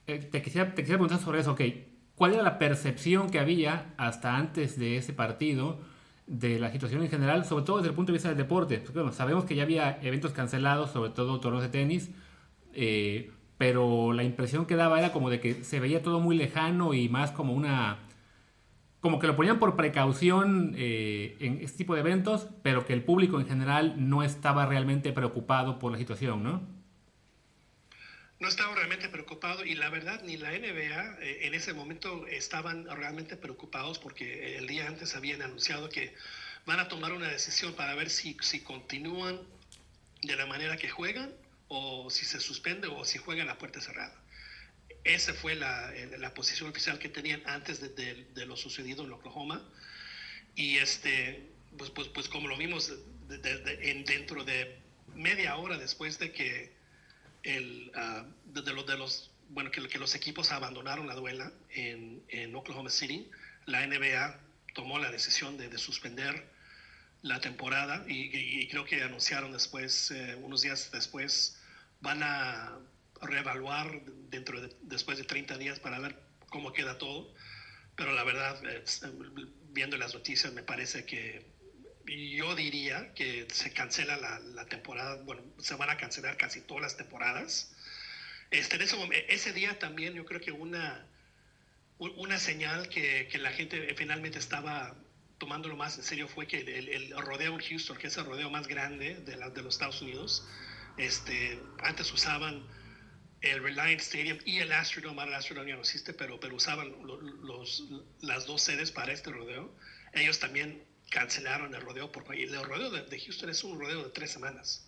eh, 0.06 0.18
te, 0.18 0.42
quisiera, 0.42 0.74
preguntar 0.74 1.18
sobre 1.18 1.40
eso, 1.40 1.52
ok, 1.52 1.60
¿cuál 2.14 2.34
era 2.34 2.42
la 2.42 2.58
percepción 2.58 3.30
que 3.30 3.38
había 3.38 3.94
hasta 3.96 4.36
antes 4.36 4.78
de 4.78 4.96
ese 4.96 5.12
partido 5.12 5.80
de 6.26 6.58
la 6.58 6.70
situación 6.70 7.02
en 7.02 7.10
general, 7.10 7.44
sobre 7.44 7.64
todo 7.64 7.78
desde 7.78 7.90
el 7.90 7.94
punto 7.94 8.12
de 8.12 8.16
vista 8.16 8.28
del 8.28 8.38
deporte? 8.38 8.78
Porque, 8.78 8.98
bueno, 8.98 9.12
sabemos 9.12 9.44
que 9.44 9.54
ya 9.54 9.62
había 9.62 9.98
eventos 10.02 10.32
cancelados, 10.32 10.90
sobre 10.90 11.10
todo 11.10 11.40
torneos 11.40 11.62
de 11.62 11.70
tenis, 11.70 12.10
eh, 12.72 13.30
pero 13.58 14.12
la 14.12 14.24
impresión 14.24 14.66
que 14.66 14.76
daba 14.76 14.98
era 14.98 15.12
como 15.12 15.30
de 15.30 15.40
que 15.40 15.64
se 15.64 15.80
veía 15.80 16.02
todo 16.02 16.20
muy 16.20 16.36
lejano 16.36 16.94
y 16.94 17.08
más 17.08 17.30
como 17.30 17.52
una 17.52 17.98
como 19.04 19.18
que 19.18 19.26
lo 19.26 19.36
ponían 19.36 19.58
por 19.58 19.76
precaución 19.76 20.72
eh, 20.78 21.36
en 21.38 21.58
este 21.60 21.76
tipo 21.76 21.94
de 21.94 22.00
eventos, 22.00 22.48
pero 22.62 22.86
que 22.86 22.94
el 22.94 23.04
público 23.04 23.38
en 23.38 23.46
general 23.46 23.96
no 23.98 24.22
estaba 24.22 24.64
realmente 24.64 25.12
preocupado 25.12 25.78
por 25.78 25.92
la 25.92 25.98
situación, 25.98 26.42
¿no? 26.42 26.62
No 28.40 28.48
estaba 28.48 28.74
realmente 28.74 29.08
preocupado 29.08 29.64
y 29.64 29.74
la 29.74 29.88
verdad 29.90 30.22
ni 30.24 30.36
la 30.36 30.50
NBA 30.50 31.18
eh, 31.20 31.46
en 31.46 31.54
ese 31.54 31.72
momento 31.72 32.26
estaban 32.26 32.84
realmente 32.86 33.36
preocupados 33.36 33.98
porque 33.98 34.56
el 34.56 34.66
día 34.66 34.88
antes 34.88 35.14
habían 35.14 35.42
anunciado 35.42 35.88
que 35.88 36.14
van 36.66 36.80
a 36.80 36.88
tomar 36.88 37.12
una 37.12 37.28
decisión 37.28 37.74
para 37.74 37.94
ver 37.94 38.10
si, 38.10 38.36
si 38.40 38.60
continúan 38.60 39.40
de 40.22 40.36
la 40.36 40.46
manera 40.46 40.76
que 40.76 40.88
juegan 40.88 41.32
o 41.68 42.10
si 42.10 42.24
se 42.24 42.40
suspende 42.40 42.88
o 42.88 43.04
si 43.04 43.18
juegan 43.18 43.48
a 43.48 43.58
puerta 43.58 43.80
cerrada. 43.80 44.14
Esa 45.04 45.34
fue 45.34 45.54
la, 45.54 45.92
la, 46.18 46.32
posición 46.32 46.70
oficial 46.70 46.98
que 46.98 47.10
tenían 47.10 47.42
antes 47.46 47.80
de, 47.80 48.46
lo 48.46 48.56
sucedido 48.56 49.04
en 49.04 49.12
Oklahoma. 49.12 49.62
Y 50.54 50.78
este, 50.78 51.50
pues, 51.76 51.90
pues, 51.90 52.08
pues 52.08 52.28
como 52.28 52.48
lo 52.48 52.56
vimos 52.56 52.90
de, 53.28 53.90
en, 53.90 54.04
dentro 54.04 54.44
de 54.44 54.78
media 55.14 55.56
hora 55.56 55.76
después 55.76 56.18
de 56.18 56.32
que 56.32 56.72
el, 57.44 57.92
uh, 57.94 58.60
de, 58.60 58.72
los, 58.72 58.86
de 58.86 58.96
los 58.98 59.30
bueno, 59.50 59.70
que, 59.70 59.86
que 59.88 59.98
los 59.98 60.14
equipos 60.14 60.50
abandonaron 60.50 61.06
la 61.06 61.14
duela 61.14 61.52
en, 61.70 62.22
en 62.28 62.54
Oklahoma 62.54 62.90
City. 62.90 63.30
La 63.66 63.86
NBA 63.86 64.40
tomó 64.74 64.98
la 64.98 65.10
decisión 65.10 65.56
de, 65.56 65.68
de 65.68 65.78
suspender 65.78 66.52
la 67.22 67.40
temporada 67.40 68.04
y, 68.06 68.68
creo 68.68 68.84
que 68.84 69.02
anunciaron 69.02 69.50
después, 69.52 70.10
eh, 70.10 70.36
unos 70.42 70.60
días 70.60 70.90
después, 70.92 71.58
van 72.00 72.22
a 72.22 72.78
reevaluar 73.22 74.02
dentro 74.28 74.60
de, 74.60 74.76
después 74.82 75.16
de 75.16 75.24
30 75.24 75.56
días 75.56 75.80
para 75.80 75.98
ver 75.98 76.18
cómo 76.50 76.72
queda 76.72 76.98
todo. 76.98 77.32
Pero 77.96 78.12
la 78.12 78.24
verdad, 78.24 78.60
viendo 79.72 79.96
las 79.96 80.12
noticias, 80.12 80.52
me 80.52 80.62
parece 80.62 81.06
que 81.06 81.46
yo 82.06 82.54
diría 82.54 83.12
que 83.14 83.46
se 83.50 83.72
cancela 83.72 84.16
la, 84.16 84.66
temporada, 84.66 85.22
bueno, 85.22 85.42
se 85.58 85.74
van 85.76 85.90
a 85.90 85.96
cancelar 85.96 86.36
casi 86.36 86.60
todas 86.60 86.82
las 86.82 86.96
temporadas. 86.96 87.74
Este, 88.50 88.76
en 88.76 88.82
ese, 88.82 88.96
ese 89.28 89.52
día 89.52 89.78
también 89.78 90.14
yo 90.14 90.24
creo 90.24 90.40
que 90.40 90.52
una, 90.52 91.06
una 91.98 92.38
señal 92.38 92.88
que, 92.88 93.28
que 93.30 93.38
la 93.38 93.50
gente 93.50 93.94
finalmente 93.94 94.38
estaba 94.38 94.96
tomándolo 95.38 95.76
más 95.76 95.98
en 95.98 96.04
serio 96.04 96.28
fue 96.28 96.46
que 96.46 96.60
el, 96.60 97.10
rodeo 97.18 97.54
en 97.54 97.60
Houston, 97.60 97.96
que 97.96 98.06
es 98.06 98.16
el 98.16 98.24
rodeo 98.24 98.50
más 98.50 98.66
grande 98.68 99.16
de, 99.16 99.36
los 99.36 99.74
Estados 99.74 100.00
Unidos, 100.02 100.46
este, 100.96 101.58
antes 101.82 102.12
usaban 102.12 102.66
el 103.40 103.62
Reliance 103.62 104.04
Stadium 104.04 104.38
y 104.44 104.58
el 104.58 104.72
Astrodome, 104.72 105.22
el 105.24 105.34
Astrodome 105.34 105.70
ya 105.70 105.74
no 105.74 105.82
existe, 105.82 106.14
pero, 106.14 106.40
pero 106.40 106.56
usaban 106.56 106.94
los, 107.42 107.84
las 108.20 108.46
dos 108.46 108.62
sedes 108.62 108.90
para 108.90 109.12
este 109.12 109.30
rodeo. 109.30 109.74
Ellos 110.14 110.38
también 110.38 110.82
cancelaron 111.14 111.72
el 111.74 111.80
rodeo, 111.80 112.10
porque 112.10 112.42
el 112.42 112.64
rodeo 112.64 112.90
de, 112.90 113.20
Houston 113.20 113.48
es 113.48 113.62
un 113.62 113.78
rodeo 113.78 114.02
de 114.02 114.10
tres 114.10 114.32
semanas. 114.32 114.84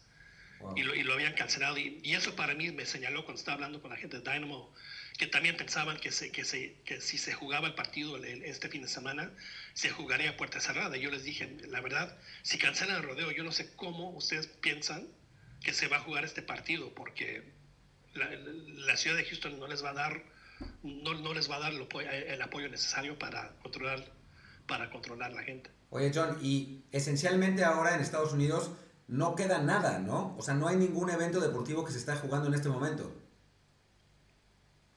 Y, 0.75 0.83
lo, 0.83 0.95
y, 0.95 1.03
lo, 1.03 1.13
habían 1.13 1.35
cancelado. 1.35 1.79
Y, 1.79 2.01
y, 2.03 2.15
eso 2.15 2.35
para 2.35 2.55
mí 2.55 2.73
me 2.73 2.85
señaló 2.85 3.25
cuando 3.25 3.39
estaba 3.39 3.55
hablando 3.55 3.81
con 3.81 3.91
la 3.91 3.97
gente 3.97 4.19
de 4.19 4.33
Dynamo 4.33 4.75
que 5.17 5.27
también 5.27 5.57
pensaban 5.57 5.99
que, 5.99 6.11
se, 6.11 6.33
que, 6.33 6.45
se, 6.45 6.75
que 6.85 7.01
si 7.01 7.17
se 7.17 7.33
jugaba 7.33 7.69
el 7.69 7.75
partido 7.75 8.17
este 8.25 8.69
fin 8.69 8.83
de 8.83 8.89
semana, 8.89 9.31
se 9.73 9.91
jugaría 9.91 10.31
a 10.31 10.37
puerta 10.37 10.61
cerrada. 10.61 10.97
Yo 10.97 11.11
les 11.11 11.25
dije, 11.25 11.57
la 11.69 11.81
verdad, 11.81 12.19
si 12.43 12.59
cancelan 12.59 12.97
el 12.97 13.03
rodeo, 13.03 13.31
yo 13.31 13.45
no 13.45 13.53
sé 13.53 13.73
cómo 13.77 14.11
ustedes 14.11 14.47
piensan 14.47 15.07
que 15.63 15.73
se 15.73 15.89
va 15.89 15.99
a 15.99 16.01
jugar 16.01 16.25
este 16.25 16.43
partido, 16.43 16.93
porque 16.95 17.45
la, 18.15 18.29
la 18.31 18.97
ciudad 18.97 19.17
de 19.17 19.25
Houston 19.25 19.59
no 19.59 19.69
les 19.69 19.83
va 19.83 19.91
a 19.91 19.95
dar, 19.95 20.23
no, 20.83 21.15
no 21.15 21.33
les 21.33 21.51
va 21.51 21.57
a 21.57 21.61
dar 21.61 21.73
el 21.73 21.83
apoyo, 21.83 22.11
el 22.11 22.43
apoyo 22.43 22.69
necesario 22.69 23.19
para 23.19 23.55
controlar, 23.63 24.05
para 24.67 24.91
controlar 24.91 25.33
la 25.33 25.45
gente. 25.45 25.71
Oye, 25.91 26.11
John, 26.15 26.39
y 26.43 26.85
esencialmente 26.93 27.65
ahora 27.65 27.95
en 27.95 28.01
Estados 28.01 28.33
Unidos 28.33 28.71
no 29.09 29.35
queda 29.35 29.59
nada, 29.59 29.99
¿no? 29.99 30.35
O 30.37 30.43
sea, 30.43 30.55
no 30.55 30.69
hay 30.69 30.77
ningún 30.77 31.11
evento 31.11 31.41
deportivo 31.41 31.85
que 31.85 31.93
se 31.93 31.99
está 31.99 32.17
jugando 32.17 32.49
en 32.49 32.55
este 32.55 32.69
momento. 32.69 33.13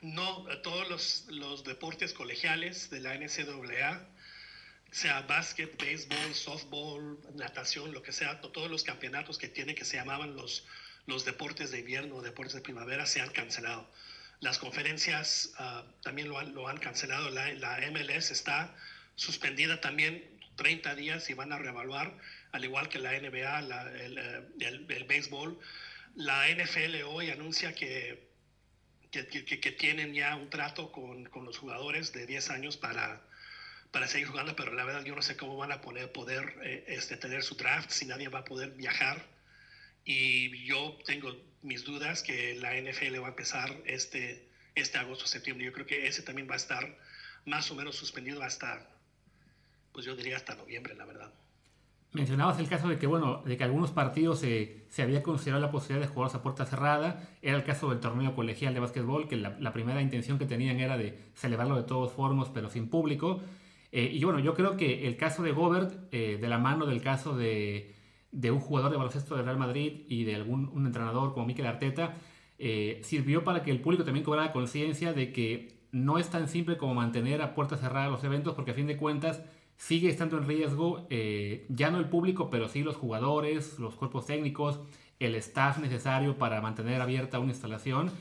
No, 0.01 0.45
todos 0.63 0.89
los, 0.89 1.25
los 1.29 1.63
deportes 1.63 2.13
colegiales 2.13 2.89
de 2.89 3.01
la 3.01 3.15
NCAA, 3.15 4.07
sea 4.91 5.21
básquet, 5.21 5.79
béisbol, 5.81 6.33
softball, 6.33 7.19
natación, 7.35 7.93
lo 7.93 8.01
que 8.01 8.11
sea, 8.11 8.41
todos 8.41 8.69
los 8.71 8.83
campeonatos 8.83 9.37
que 9.37 9.47
tiene 9.47 9.75
que 9.75 9.85
se 9.85 9.97
llamaban 9.97 10.35
los, 10.35 10.65
los 11.05 11.25
deportes 11.25 11.71
de 11.71 11.79
invierno 11.79 12.21
deportes 12.21 12.53
de 12.53 12.61
primavera 12.61 13.05
se 13.05 13.21
han 13.21 13.29
cancelado. 13.29 13.87
Las 14.39 14.57
conferencias 14.57 15.51
uh, 15.59 15.83
también 16.01 16.29
lo 16.29 16.39
han, 16.39 16.53
lo 16.53 16.67
han 16.67 16.77
cancelado. 16.77 17.29
La, 17.29 17.53
la, 17.53 17.79
MLS 17.91 18.31
está 18.31 18.73
suspendida 19.15 19.81
también 19.81 20.38
30 20.59 20.93
días 20.95 21.29
y 21.29 21.33
van 21.33 21.53
a 21.53 21.57
reevaluar, 21.57 22.17
al 22.51 22.65
igual 22.65 22.89
que 22.89 22.99
la 22.99 23.17
NBA, 23.17 23.61
la, 23.61 23.81
el, 23.93 24.17
el, 24.17 24.85
el, 24.89 25.03
béisbol. 25.05 25.57
La 26.15 26.47
NFL 26.49 27.03
hoy 27.07 27.31
anuncia 27.31 27.73
que 27.73 28.27
que, 29.09 29.25
que, 29.25 29.71
tienen 29.71 30.13
ya 30.13 30.35
un 30.35 30.49
trato 30.49 30.91
con, 30.91 31.25
con, 31.25 31.45
los 31.45 31.57
jugadores 31.57 32.11
de 32.11 32.27
10 32.27 32.49
años 32.51 32.77
para, 32.77 33.21
para 33.91 34.07
seguir 34.07 34.27
jugando, 34.27 34.55
pero 34.55 34.73
la 34.73 34.83
verdad 34.83 35.03
yo 35.03 35.15
no 35.15 35.21
sé 35.21 35.35
cómo 35.35 35.57
van 35.57 35.71
a 35.71 35.81
poner, 35.81 36.11
poder 36.11 36.59
eh, 36.61 36.83
este, 36.87 37.17
tener 37.17 37.41
su 37.41 37.55
draft 37.55 37.89
si 37.89 38.05
nadie 38.05 38.27
va 38.27 38.39
a 38.39 38.45
poder 38.45 38.71
viajar. 38.71 39.25
Y 40.05 40.65
yo 40.65 40.99
tengo 41.05 41.35
mis 41.61 41.85
dudas 41.85 42.21
que 42.21 42.55
la 42.55 42.75
NFL 42.75 43.19
va 43.21 43.27
a 43.27 43.31
empezar 43.31 43.75
este, 43.85 44.47
este 44.75 44.97
agosto, 44.97 45.25
septiembre. 45.25 45.65
Yo 45.65 45.73
creo 45.73 45.85
que 45.85 46.07
ese 46.07 46.21
también 46.21 46.47
va 46.49 46.53
a 46.53 46.57
estar 46.57 46.97
más 47.45 47.71
o 47.71 47.75
menos 47.75 47.95
suspendido 47.95 48.43
hasta, 48.43 48.87
pues 49.91 50.05
yo 50.05 50.15
diría 50.15 50.37
hasta 50.37 50.55
noviembre, 50.55 50.95
la 50.95 51.05
verdad. 51.05 51.33
Mencionabas 52.11 52.57
el 52.59 52.67
caso 52.67 52.87
de 52.87 52.97
que, 52.97 53.05
bueno, 53.05 53.43
de 53.45 53.55
que 53.55 53.63
algunos 53.63 53.91
partidos 53.91 54.39
se, 54.39 54.85
se 54.89 55.03
había 55.03 55.21
considerado 55.21 55.61
la 55.63 55.71
posibilidad 55.71 56.07
de 56.07 56.11
jugarlos 56.11 56.33
a 56.33 56.41
puerta 56.41 56.65
cerrada. 56.65 57.29
Era 57.43 57.55
el 57.55 57.63
caso 57.63 57.89
del 57.89 57.99
torneo 57.99 58.33
colegial 58.33 58.73
de 58.73 58.79
básquetbol, 58.79 59.27
que 59.27 59.35
la, 59.35 59.55
la 59.59 59.73
primera 59.73 60.01
intención 60.01 60.39
que 60.39 60.45
tenían 60.45 60.79
era 60.79 60.97
de 60.97 61.19
celebrarlo 61.35 61.75
de 61.75 61.83
todos 61.83 62.11
formas, 62.11 62.49
pero 62.51 62.69
sin 62.69 62.89
público. 62.89 63.41
Eh, 63.91 64.09
y 64.13 64.23
bueno, 64.23 64.39
yo 64.39 64.53
creo 64.53 64.77
que 64.77 65.07
el 65.07 65.17
caso 65.17 65.43
de 65.43 65.51
Gobert, 65.51 65.93
eh, 66.11 66.37
de 66.39 66.47
la 66.47 66.57
mano 66.57 66.85
del 66.85 67.01
caso 67.01 67.35
de, 67.35 67.95
de, 68.31 68.51
un 68.51 68.59
jugador 68.59 68.91
de 68.91 68.97
baloncesto 68.97 69.35
de 69.35 69.43
Real 69.43 69.57
Madrid 69.57 70.01
y 70.07 70.23
de 70.25 70.35
algún 70.35 70.69
un 70.73 70.85
entrenador 70.85 71.33
como 71.33 71.45
Mikel 71.47 71.65
Arteta, 71.65 72.15
eh, 72.59 72.99
sirvió 73.03 73.43
para 73.43 73.63
que 73.63 73.71
el 73.71 73.81
público 73.81 74.03
también 74.03 74.23
cobrara 74.23 74.51
conciencia 74.51 75.13
de 75.13 75.31
que 75.31 75.79
no 75.91 76.19
es 76.19 76.29
tan 76.29 76.47
simple 76.47 76.77
como 76.77 76.93
mantener 76.93 77.41
a 77.41 77.55
puerta 77.55 77.77
cerrada 77.77 78.09
los 78.09 78.23
eventos, 78.23 78.53
porque 78.53 78.71
a 78.71 78.75
fin 78.75 78.85
de 78.85 78.97
cuentas 78.97 79.43
sigue 79.79 80.09
estando 80.09 80.37
en 80.37 80.45
riesgo 80.45 81.07
eh, 81.09 81.65
ya 81.69 81.89
no 81.89 81.99
el 81.99 82.09
público, 82.09 82.49
pero 82.49 82.67
sí 82.67 82.83
los 82.83 82.97
jugadores, 82.97 83.79
los 83.79 83.95
cuerpos 83.95 84.25
técnicos, 84.25 84.79
el 85.19 85.35
staff 85.35 85.77
necesario 85.79 86.37
para 86.37 86.61
mantener 86.61 87.01
abierta 87.01 87.39
una 87.39 87.53
instalación. 87.53 88.11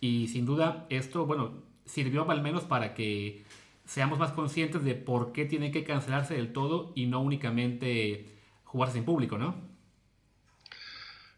Y 0.00 0.28
sin 0.28 0.46
duda 0.46 0.86
esto, 0.88 1.26
bueno, 1.26 1.62
sirvió 1.84 2.28
al 2.30 2.40
menos 2.40 2.64
para 2.64 2.94
que 2.94 3.44
seamos 3.84 4.18
más 4.18 4.32
conscientes 4.32 4.84
de 4.84 4.94
por 4.94 5.32
qué 5.32 5.44
tiene 5.44 5.70
que 5.70 5.84
cancelarse 5.84 6.34
del 6.34 6.52
todo 6.52 6.92
y 6.96 7.06
no 7.06 7.20
únicamente 7.20 8.26
jugarse 8.64 8.94
sin 8.94 9.04
público, 9.04 9.36
¿no? 9.36 9.54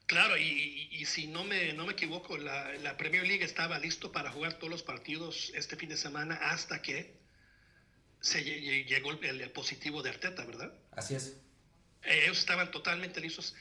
Claro, 0.07 0.38
y, 0.38 1.04
si 1.04 1.26
no 1.26 1.45
me, 1.45 1.73
no 1.75 1.85
me 1.85 1.93
equivoco, 1.93 2.38
la, 2.38 2.73
la 2.83 2.97
Premier 2.97 3.26
League 3.26 3.45
estaba 3.45 3.78
listo 3.78 4.12
para 4.12 4.31
jugar 4.31 4.54
todos 4.54 4.71
los 4.71 4.83
partidos 4.83 5.52
este 5.54 5.76
fin 5.76 5.88
de 5.90 5.97
semana 5.97 6.37
hasta 6.37 6.81
que 6.81 7.24
se 8.25 8.43
llegó 8.43 9.11
el, 9.11 9.50
positivo 9.50 10.02
de 10.02 10.09
Arteta, 10.09 10.45
¿verdad? 10.47 10.73
Así 10.93 11.14
es. 11.14 11.37
Eh, 12.04 12.23
ellos 12.25 12.38
estaban 12.38 12.71
totalmente 12.71 13.21
listos 13.21 13.54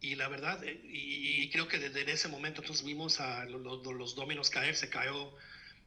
y 0.00 0.16
la 0.16 0.26
verdad, 0.26 0.64
eh, 0.64 0.80
y, 0.82 1.48
creo 1.50 1.68
que 1.68 1.78
desde 1.78 2.10
ese 2.10 2.26
momento 2.26 2.60
entonces 2.60 2.84
vimos 2.84 3.20
a 3.20 3.44
los, 3.44 3.86
los 3.86 4.16
dominos 4.16 4.50
caer, 4.50 4.74
se 4.74 4.90
cayó 4.90 5.32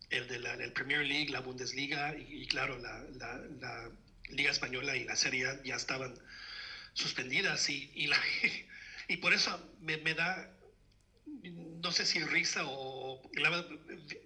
el 0.10 0.28
de 0.30 0.40
la 0.40 0.54
el 0.54 0.72
Premier 0.72 1.02
League, 1.02 1.32
la 1.32 1.42
Bundesliga 1.42 2.16
y, 2.18 2.48
claro, 2.48 2.80
la, 2.80 3.04
la, 3.60 3.92
Liga 4.30 4.52
Española 4.52 4.96
y 4.96 5.04
la 5.04 5.18
Serie 5.18 5.48
A 5.48 5.62
ya 5.64 5.76
estaban 5.76 6.18
suspendidas 6.94 7.70
y, 7.70 7.92
y, 7.94 8.08
la, 8.08 8.18
y 9.10 9.18
por 9.18 9.34
eso 9.34 9.60
me, 9.82 9.98
me, 9.98 10.14
da, 10.14 10.50
no 11.26 11.92
sé 11.92 12.06
si 12.06 12.24
risa 12.24 12.62
o, 12.66 13.22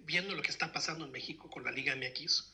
viendo 0.04 0.36
lo 0.36 0.42
que 0.42 0.50
está 0.50 0.72
pasando 0.72 1.04
en 1.04 1.10
México 1.10 1.50
con 1.50 1.64
la 1.64 1.72
Liga 1.72 1.96
MX, 1.96 2.52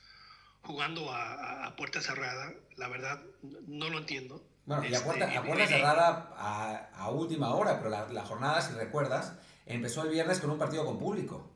jugando 0.65 1.13
a, 1.13 1.67
a, 1.67 1.77
puerta 1.77 2.01
cerrada, 2.01 2.53
la 2.77 2.89
verdad 2.89 3.23
no 3.67 3.89
lo 3.91 3.99
entiendo. 3.99 4.43
Bueno, 4.67 4.85
y 4.85 4.89
a 4.89 4.97
este, 4.97 5.05
puerta, 5.05 5.39
a 5.39 5.43
puerta 5.43 5.67
cerrada 5.67 6.35
a, 6.37 6.89
a, 6.95 7.11
última 7.11 7.55
hora, 7.55 7.79
pero 7.79 7.91
la, 7.91 8.09
la, 8.09 8.25
jornada, 8.25 8.63
si 8.63 8.73
recuerdas, 8.75 9.35
empezó 9.67 10.03
el 10.03 10.11
viernes 10.11 10.41
con 10.41 10.51
un 10.51 10.59
partido 10.59 10.85
con 10.87 10.99
público. 10.99 11.51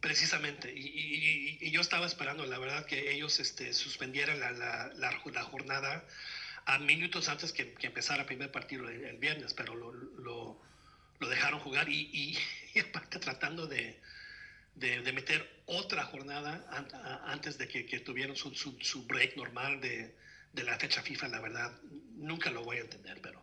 Precisamente, 0.00 0.70
y, 0.70 0.80
y, 0.80 1.58
y 1.62 1.70
yo 1.70 1.80
estaba 1.80 2.04
esperando, 2.04 2.44
la 2.44 2.58
verdad, 2.58 2.84
que 2.84 3.12
ellos 3.12 3.40
este, 3.40 3.72
suspendieran 3.72 4.38
la, 4.38 4.50
la, 4.50 4.90
la, 4.94 5.42
jornada 5.44 6.04
a 6.66 6.78
minutos 6.78 7.30
antes 7.30 7.52
que, 7.54 7.72
que, 7.72 7.86
empezara 7.86 8.20
el 8.20 8.26
primer 8.26 8.52
partido 8.52 8.86
el, 8.86 9.02
el 9.02 9.16
viernes, 9.16 9.54
pero 9.54 9.74
lo, 9.74 9.92
lo, 9.92 10.60
lo 11.20 11.28
dejaron 11.28 11.58
jugar 11.60 11.88
y, 11.88 12.36
y 12.74 12.78
aparte 12.80 13.18
tratando 13.18 13.66
de, 13.66 13.98
de, 14.74 15.02
de, 15.02 15.12
meter 15.12 15.62
otra 15.66 16.04
jornada 16.04 16.66
an, 16.70 16.86
a, 16.94 17.32
antes 17.32 17.58
de 17.58 17.68
que, 17.68 17.86
que 17.86 18.00
tuvieran 18.00 18.36
su, 18.36 18.54
su, 18.54 18.76
su, 18.80 19.06
break 19.06 19.36
normal 19.36 19.80
de, 19.80 20.16
de, 20.52 20.64
la 20.64 20.78
fecha 20.78 21.02
FIFA, 21.02 21.28
la 21.28 21.40
verdad, 21.40 21.72
nunca 22.16 22.50
lo 22.50 22.64
voy 22.64 22.78
a 22.78 22.80
entender, 22.80 23.20
pero 23.22 23.40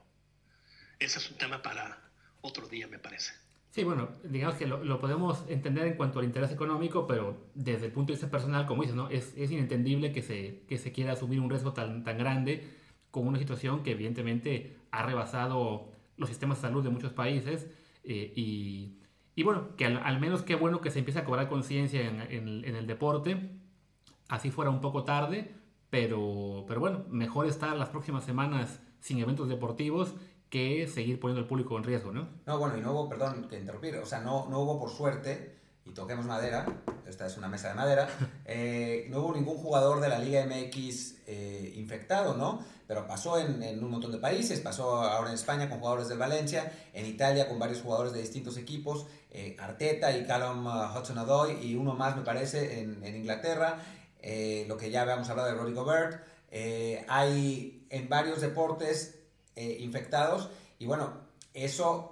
ese 0.99 1.19
es 1.19 1.31
un 1.31 1.37
tema 1.37 1.61
para 1.61 2.01
otro 2.41 2.67
día, 2.67 2.87
me 2.87 2.99
parece. 2.99 3.33
Sí, 3.71 3.85
bueno, 3.85 4.09
digamos 4.25 4.55
que 4.55 4.67
lo, 4.67 4.83
lo 4.83 4.99
podemos 4.99 5.45
entender 5.47 5.87
en 5.87 5.93
cuanto 5.93 6.19
al 6.19 6.25
interés 6.25 6.51
económico, 6.51 7.07
pero 7.07 7.49
desde 7.55 7.85
el 7.85 7.91
punto 7.93 8.11
de 8.11 8.17
vista 8.17 8.29
personal, 8.29 8.67
como 8.67 8.81
dices, 8.81 8.97
¿no? 8.97 9.09
es, 9.09 9.33
es 9.37 9.49
inentendible 9.49 10.11
que 10.11 10.21
se, 10.21 10.63
que 10.67 10.77
se 10.77 10.91
quiera 10.91 11.13
asumir 11.13 11.39
un 11.39 11.49
riesgo 11.49 11.71
tan, 11.71 12.03
tan 12.03 12.17
grande 12.17 12.67
con 13.11 13.25
una 13.27 13.39
situación 13.39 13.81
que 13.81 13.91
evidentemente 13.91 14.77
ha 14.91 15.03
rebasado 15.03 15.89
los 16.17 16.29
sistemas 16.29 16.57
de 16.57 16.67
salud 16.67 16.83
de 16.83 16.89
muchos 16.89 17.13
países 17.13 17.67
eh, 18.03 18.33
y 18.35 19.00
y 19.35 19.43
bueno, 19.43 19.75
que 19.77 19.85
al, 19.85 20.19
menos 20.19 20.41
qué 20.41 20.55
bueno 20.55 20.81
que 20.81 20.91
se 20.91 20.99
empiece 20.99 21.19
a 21.19 21.25
cobrar 21.25 21.47
conciencia 21.47 22.01
en, 22.01 22.65
el 22.65 22.87
deporte. 22.87 23.51
Así 24.27 24.51
fuera 24.51 24.71
un 24.71 24.81
poco 24.81 25.03
tarde, 25.03 25.55
pero, 25.89 26.65
pero 26.67 26.79
bueno, 26.79 27.05
mejor 27.09 27.47
estar 27.47 27.75
las 27.75 27.89
próximas 27.89 28.23
semanas 28.23 28.81
sin 28.99 29.19
eventos 29.19 29.49
deportivos 29.49 30.13
que 30.49 30.87
seguir 30.87 31.19
poniendo 31.19 31.41
al 31.41 31.47
público 31.47 31.77
en 31.77 31.83
riesgo, 31.83 32.11
¿no? 32.11 32.27
No, 32.45 32.57
bueno, 32.57 32.77
y 32.77 32.81
no 32.81 32.91
hubo, 32.91 33.09
perdón 33.09 33.47
que 33.49 33.59
interrumpir, 33.59 33.95
o 33.97 34.05
sea, 34.05 34.19
no, 34.19 34.47
no 34.49 34.59
hubo 34.59 34.79
por 34.79 34.89
suerte, 34.89 35.60
y 35.91 35.93
toquemos 35.93 36.25
madera, 36.25 36.65
esta 37.05 37.25
es 37.25 37.35
una 37.37 37.49
mesa 37.49 37.67
de 37.67 37.73
madera, 37.75 38.07
eh, 38.45 39.07
no 39.09 39.19
hubo 39.19 39.33
ningún 39.33 39.57
jugador 39.57 39.99
de 39.99 40.07
la 40.07 40.19
Liga 40.19 40.45
MX 40.45 41.15
eh, 41.27 41.73
infectado, 41.75 42.37
¿no? 42.37 42.63
Pero 42.87 43.05
pasó 43.05 43.37
en, 43.37 43.61
en, 43.61 43.83
un 43.83 43.91
montón 43.91 44.13
de 44.13 44.17
países, 44.17 44.61
pasó 44.61 45.01
ahora 45.01 45.29
en 45.29 45.35
España 45.35 45.69
con 45.69 45.79
jugadores 45.79 46.07
del 46.07 46.17
Valencia, 46.17 46.71
en 46.93 47.05
Italia 47.05 47.47
con 47.47 47.59
varios 47.59 47.81
jugadores 47.81 48.13
de 48.13 48.21
distintos 48.21 48.57
equipos, 48.57 49.05
eh, 49.31 49.57
Arteta 49.59 50.15
y 50.15 50.25
Callum 50.25 50.65
uh, 50.65 50.97
Hudson-Odoi, 50.97 51.61
y 51.61 51.75
uno 51.75 51.93
más 51.93 52.15
me 52.15 52.23
parece 52.23 52.79
en, 52.79 53.03
en 53.03 53.15
Inglaterra, 53.15 53.77
lo 54.67 54.77
que 54.77 54.91
ya 54.91 55.01
habíamos 55.01 55.29
hablado 55.29 55.49
de 55.49 55.55
Rodrigo 55.55 55.83
Gobert, 55.83 56.23
hay 57.07 57.87
en 57.89 58.07
varios 58.07 58.39
deportes 58.39 59.19
eh, 59.55 59.77
infectados. 59.81 60.49
Y 60.79 60.85
bueno, 60.85 61.13
eso 61.53 62.10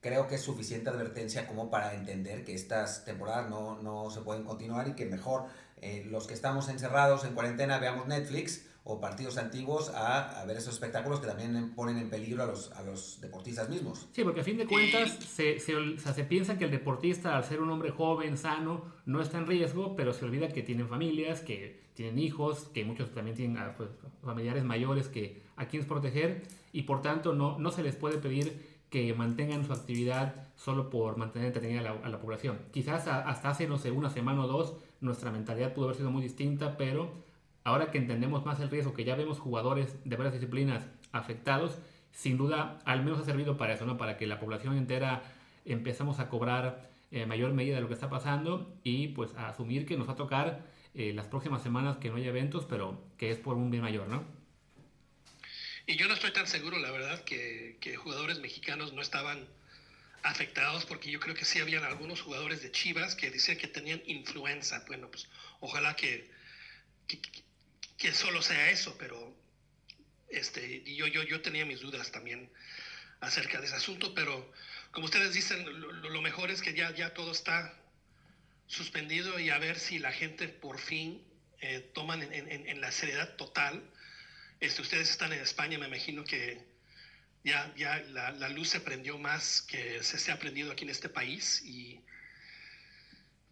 creo 0.00 0.26
que 0.26 0.36
es 0.36 0.42
suficiente 0.42 0.90
advertencia 0.90 1.46
como 1.46 1.70
para 1.70 1.94
entender 1.94 2.44
que 2.44 2.54
estas 2.54 3.04
temporadas 3.04 3.50
no, 3.50 3.80
no 3.82 4.10
se 4.10 4.20
pueden 4.20 4.44
continuar 4.44 4.88
y 4.88 4.92
que 4.94 5.06
mejor 5.06 5.44
eh, 5.80 6.06
los 6.10 6.26
que 6.26 6.34
estamos 6.34 6.68
encerrados 6.68 7.24
en 7.24 7.34
cuarentena 7.34 7.78
veamos 7.78 8.06
Netflix 8.06 8.66
o 8.82 8.98
partidos 8.98 9.36
antiguos 9.36 9.90
a, 9.90 10.40
a, 10.40 10.44
ver 10.46 10.56
esos 10.56 10.74
espectáculos 10.74 11.20
que 11.20 11.26
también 11.26 11.74
ponen 11.74 11.98
en 11.98 12.08
peligro 12.08 12.42
a 12.42 12.46
los, 12.46 12.72
a 12.72 12.82
los 12.82 13.20
deportistas 13.20 13.68
mismos. 13.68 14.08
Sí, 14.12 14.24
porque 14.24 14.40
a 14.40 14.44
fin 14.44 14.56
de 14.56 14.66
cuentas 14.66 15.10
se, 15.10 15.60
se, 15.60 15.76
o 15.76 15.98
sea, 15.98 16.14
se, 16.14 16.24
piensa 16.24 16.56
que 16.56 16.64
el 16.64 16.70
deportista, 16.70 17.36
al 17.36 17.44
ser 17.44 17.60
un 17.60 17.70
hombre 17.70 17.90
joven, 17.90 18.38
sano, 18.38 18.84
no 19.04 19.20
está 19.20 19.36
en 19.36 19.46
riesgo, 19.46 19.96
pero 19.96 20.14
se 20.14 20.24
olvida 20.24 20.48
que 20.48 20.62
tienen 20.62 20.88
familias, 20.88 21.40
que 21.40 21.90
tienen 21.94 22.18
hijos, 22.18 22.70
que 22.72 22.84
muchos 22.84 23.12
también 23.12 23.36
tienen 23.36 23.58
ah, 23.58 23.74
pues, 23.76 23.90
familiares 24.24 24.64
mayores 24.64 25.08
que 25.08 25.42
a 25.56 25.68
quienes 25.68 25.86
proteger 25.86 26.42
y 26.72 26.82
por 26.82 27.02
tanto 27.02 27.34
no, 27.34 27.58
no 27.58 27.70
se 27.70 27.82
les 27.82 27.96
puede 27.96 28.16
pedir 28.16 28.69
que 28.90 29.14
mantengan 29.14 29.64
su 29.64 29.72
actividad 29.72 30.34
solo 30.56 30.90
por 30.90 31.16
mantener 31.16 31.48
entretenida 31.48 31.96
a 32.02 32.08
la, 32.08 32.20
población. 32.20 32.58
Quizás 32.72 33.06
hasta 33.06 33.48
hace, 33.48 33.66
no 33.66 33.78
sé, 33.78 33.92
una 33.92 34.10
semana 34.10 34.44
o 34.44 34.48
dos 34.48 34.74
nuestra 35.00 35.30
mentalidad 35.30 35.72
pudo 35.72 35.86
haber 35.86 35.96
sido 35.96 36.10
muy 36.10 36.22
distinta, 36.22 36.76
pero 36.76 37.12
ahora 37.64 37.90
que 37.90 37.98
entendemos 37.98 38.44
más 38.44 38.60
el 38.60 38.68
riesgo, 38.68 38.92
que 38.92 39.04
ya 39.04 39.14
vemos 39.14 39.38
jugadores 39.38 39.96
de 40.04 40.16
varias 40.16 40.34
disciplinas 40.34 40.86
afectados, 41.12 41.78
sin 42.10 42.36
duda 42.36 42.80
al 42.84 43.04
menos 43.04 43.20
ha 43.20 43.24
servido 43.24 43.56
para 43.56 43.74
eso, 43.74 43.86
¿no? 43.86 43.96
para 43.96 44.16
que 44.16 44.26
la 44.26 44.40
población 44.40 44.76
entera 44.76 45.22
empezamos 45.64 46.18
a 46.18 46.28
cobrar 46.28 46.90
eh, 47.12 47.26
mayor 47.26 47.52
medida 47.52 47.76
de 47.76 47.82
lo 47.82 47.88
que 47.88 47.94
está 47.94 48.10
pasando 48.10 48.74
y 48.82 49.08
pues 49.08 49.34
a 49.36 49.48
asumir 49.48 49.86
que 49.86 49.96
nos 49.96 50.08
va 50.08 50.12
a 50.12 50.16
tocar 50.16 50.66
eh, 50.94 51.12
las 51.14 51.26
próximas 51.26 51.62
semanas 51.62 51.96
que 51.98 52.10
no 52.10 52.16
haya 52.16 52.28
eventos, 52.28 52.64
pero 52.64 52.98
que 53.16 53.30
es 53.30 53.38
por 53.38 53.56
un 53.56 53.70
bien 53.70 53.82
mayor, 53.82 54.08
¿no? 54.08 54.39
Y 55.90 55.96
yo 55.96 56.06
no 56.06 56.14
estoy 56.14 56.30
tan 56.30 56.46
seguro, 56.46 56.78
la 56.78 56.92
verdad, 56.92 57.24
que, 57.24 57.76
que, 57.80 57.96
jugadores 57.96 58.38
mexicanos 58.38 58.92
no 58.92 59.02
estaban 59.02 59.44
afectados, 60.22 60.84
porque 60.86 61.10
yo 61.10 61.18
creo 61.18 61.34
que 61.34 61.44
sí 61.44 61.58
habían 61.58 61.82
algunos 61.82 62.20
jugadores 62.20 62.62
de 62.62 62.70
Chivas 62.70 63.16
que 63.16 63.28
decían 63.28 63.58
que 63.58 63.66
tenían 63.66 64.00
influenza. 64.06 64.84
Bueno, 64.86 65.10
pues 65.10 65.26
ojalá 65.58 65.96
que, 65.96 66.30
que, 67.98 68.12
solo 68.12 68.40
sea 68.40 68.70
eso, 68.70 68.96
pero 69.00 69.36
este, 70.28 70.84
yo, 70.94 71.08
yo, 71.08 71.24
yo 71.24 71.40
tenía 71.40 71.66
mis 71.66 71.80
dudas 71.80 72.12
también 72.12 72.48
acerca 73.18 73.58
de 73.58 73.66
ese 73.66 73.74
asunto, 73.74 74.14
pero 74.14 74.52
como 74.92 75.06
ustedes 75.06 75.34
dicen, 75.34 75.66
lo, 75.80 76.22
mejor 76.22 76.52
es 76.52 76.62
que 76.62 76.72
ya, 76.72 76.94
ya 76.94 77.14
todo 77.14 77.32
está 77.32 77.74
suspendido 78.68 79.40
y 79.40 79.50
a 79.50 79.58
ver 79.58 79.76
si 79.76 79.98
la 79.98 80.12
gente 80.12 80.46
por 80.46 80.78
fin 80.78 81.20
eh, 81.62 81.80
toman 81.94 82.22
en, 82.22 82.48
en 82.48 82.80
la 82.80 82.92
seriedad 82.92 83.34
total 83.34 83.82
este, 84.60 84.82
ustedes 84.82 85.10
están 85.10 85.32
en 85.32 85.40
España, 85.40 85.78
me 85.78 85.86
imagino 85.86 86.22
que 86.22 86.62
ya, 87.42 87.72
ya 87.76 87.98
la, 88.10 88.30
la, 88.32 88.48
luz 88.50 88.68
se 88.68 88.80
prendió 88.80 89.18
más 89.18 89.62
que 89.62 90.02
se, 90.02 90.18
se 90.18 90.30
ha 90.30 90.38
prendido 90.38 90.70
aquí 90.70 90.84
en 90.84 90.90
este 90.90 91.08
país 91.08 91.62
y 91.64 92.00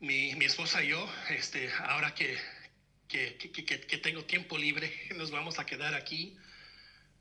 mi, 0.01 0.35
mi 0.35 0.45
esposa 0.45 0.85
y 0.85 0.89
yo, 0.89 1.11
este, 1.31 1.71
ahora 1.87 2.15
que, 2.15 2.37
que, 3.09 3.39
que, 3.39 3.65
que, 3.65 3.99
tengo 3.99 4.25
tiempo 4.25 4.59
libre, 4.59 4.93
nos 5.17 5.31
vamos 5.31 5.59
a 5.59 5.67
quedar 5.67 5.95
aquí 5.95 6.37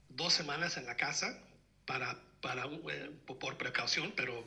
dos 0.10 0.34
semanas 0.34 0.76
en 0.78 0.86
la 0.86 0.98
casa 0.98 1.42
para, 1.86 2.22
para, 2.42 2.66
eh, 2.66 3.12
por 3.40 3.58
precaución, 3.58 4.14
pero 4.16 4.46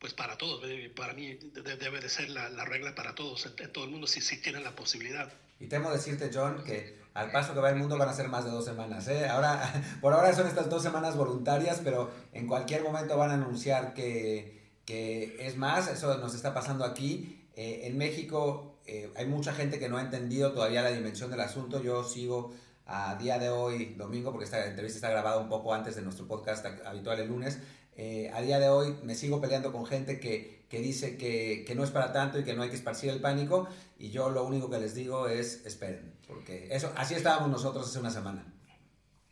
pues 0.00 0.14
para 0.14 0.36
todos, 0.36 0.64
para 0.96 1.12
mí 1.12 1.34
debe 1.34 2.00
de 2.00 2.08
ser 2.08 2.30
la, 2.30 2.48
la 2.48 2.64
regla 2.64 2.94
para 2.94 3.14
todos, 3.14 3.46
en, 3.46 3.52
en 3.58 3.72
todo 3.72 3.84
el 3.84 3.90
mundo, 3.90 4.06
si, 4.06 4.20
si 4.20 4.40
tienen 4.40 4.64
la 4.64 4.74
posibilidad. 4.74 5.32
Y 5.60 5.66
temo 5.66 5.92
decirte, 5.92 6.30
John, 6.32 6.64
que 6.64 6.99
al 7.14 7.30
paso 7.32 7.54
que 7.54 7.60
va 7.60 7.70
el 7.70 7.76
mundo 7.76 7.98
van 7.98 8.08
a 8.08 8.12
ser 8.12 8.28
más 8.28 8.44
de 8.44 8.50
dos 8.50 8.64
semanas. 8.64 9.08
¿eh? 9.08 9.28
Ahora, 9.28 9.60
por 10.00 10.12
ahora 10.12 10.32
son 10.34 10.46
estas 10.46 10.68
dos 10.70 10.82
semanas 10.82 11.16
voluntarias, 11.16 11.80
pero 11.82 12.10
en 12.32 12.46
cualquier 12.46 12.82
momento 12.82 13.16
van 13.16 13.30
a 13.30 13.34
anunciar 13.34 13.94
que, 13.94 14.58
es 14.86 15.56
más. 15.56 15.88
Eso 15.88 16.18
nos 16.18 16.34
está 16.34 16.52
pasando 16.52 16.84
aquí. 16.84 17.48
Eh, 17.54 17.82
en 17.84 17.96
México 17.96 18.80
eh, 18.86 19.12
hay 19.16 19.26
mucha 19.26 19.52
gente 19.52 19.78
que 19.78 19.88
no 19.88 19.98
ha 19.98 20.02
entendido 20.02 20.52
todavía 20.52 20.82
la 20.82 20.90
dimensión 20.90 21.30
del 21.30 21.40
asunto. 21.40 21.80
Yo 21.82 22.02
sigo 22.02 22.52
a 22.86 23.14
día 23.14 23.38
de 23.38 23.50
hoy, 23.50 23.94
domingo, 23.96 24.32
porque 24.32 24.46
esta 24.46 24.66
entrevista 24.66 24.96
está 24.96 25.10
grabada 25.10 25.38
un 25.38 25.48
poco 25.48 25.72
antes 25.72 25.94
de 25.94 26.02
nuestro 26.02 26.26
podcast 26.26 26.66
habitual 26.84 27.20
el 27.20 27.28
lunes. 27.28 27.60
Eh, 27.96 28.30
a 28.34 28.40
día 28.40 28.58
de 28.58 28.68
hoy 28.68 28.96
me 29.04 29.14
sigo 29.14 29.40
peleando 29.40 29.72
con 29.72 29.86
gente 29.86 30.18
que, 30.18 30.59
que 30.70 30.80
dice 30.80 31.18
que, 31.18 31.64
que, 31.66 31.74
no 31.74 31.82
es 31.82 31.90
para 31.90 32.12
tanto 32.12 32.38
y 32.38 32.44
que 32.44 32.54
no 32.54 32.62
hay 32.62 32.70
que 32.70 32.76
esparcir 32.76 33.10
el 33.10 33.20
pánico 33.20 33.68
y 33.98 34.10
yo 34.10 34.30
lo 34.30 34.44
único 34.44 34.70
que 34.70 34.78
les 34.78 34.94
digo 34.94 35.28
es 35.28 35.66
esperen, 35.66 36.14
porque 36.28 36.68
eso, 36.70 36.92
así 36.96 37.14
estábamos 37.14 37.50
nosotros 37.50 37.88
hace 37.88 37.98
una 37.98 38.10
semana. 38.10 38.46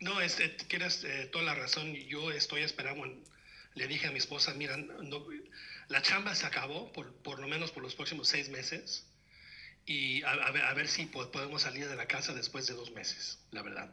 No, 0.01 0.19
este, 0.19 0.49
tienes 0.49 1.03
eh, 1.05 1.29
toda 1.31 1.45
la 1.45 1.55
razón, 1.55 1.93
yo 1.93 2.29
estoy 2.31 2.61
esperando, 2.61 3.07
le 3.73 3.87
dije 3.87 4.07
a 4.07 4.11
mi 4.11 4.17
esposa, 4.17 4.53
mira, 4.53 4.75
no, 4.75 5.25
la 5.87 6.01
chamba 6.01 6.35
se 6.35 6.45
acabó 6.45 6.91
por, 6.91 7.13
por 7.15 7.39
lo 7.39 7.47
menos 7.47 7.71
por 7.71 7.83
los 7.83 7.95
próximos 7.95 8.27
seis 8.27 8.49
meses 8.49 9.07
y 9.85 10.21
a, 10.23 10.31
a, 10.31 10.51
ver, 10.51 10.63
a 10.63 10.73
ver 10.73 10.89
si 10.89 11.05
podemos 11.05 11.61
salir 11.61 11.87
de 11.87 11.95
la 11.95 12.05
casa 12.05 12.33
después 12.33 12.67
de 12.67 12.73
dos 12.73 12.91
meses, 12.91 13.39
la 13.51 13.61
verdad. 13.61 13.89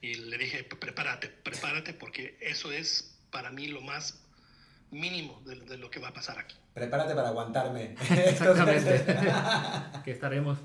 Y 0.00 0.14
le 0.14 0.36
dije, 0.38 0.64
prepárate, 0.64 1.28
prepárate 1.28 1.94
porque 1.94 2.36
eso 2.40 2.72
es 2.72 3.16
para 3.30 3.50
mí 3.50 3.68
lo 3.68 3.80
más 3.80 4.18
mínimo 4.92 5.40
de, 5.44 5.56
de, 5.56 5.78
lo 5.78 5.90
que 5.90 5.98
va 5.98 6.08
a 6.08 6.12
pasar 6.12 6.38
aquí. 6.38 6.56
Prepárate 6.74 7.14
para 7.14 7.28
aguantarme. 7.28 7.96
Exactamente. 8.10 9.04
que 10.04 10.10
estaremos. 10.10 10.58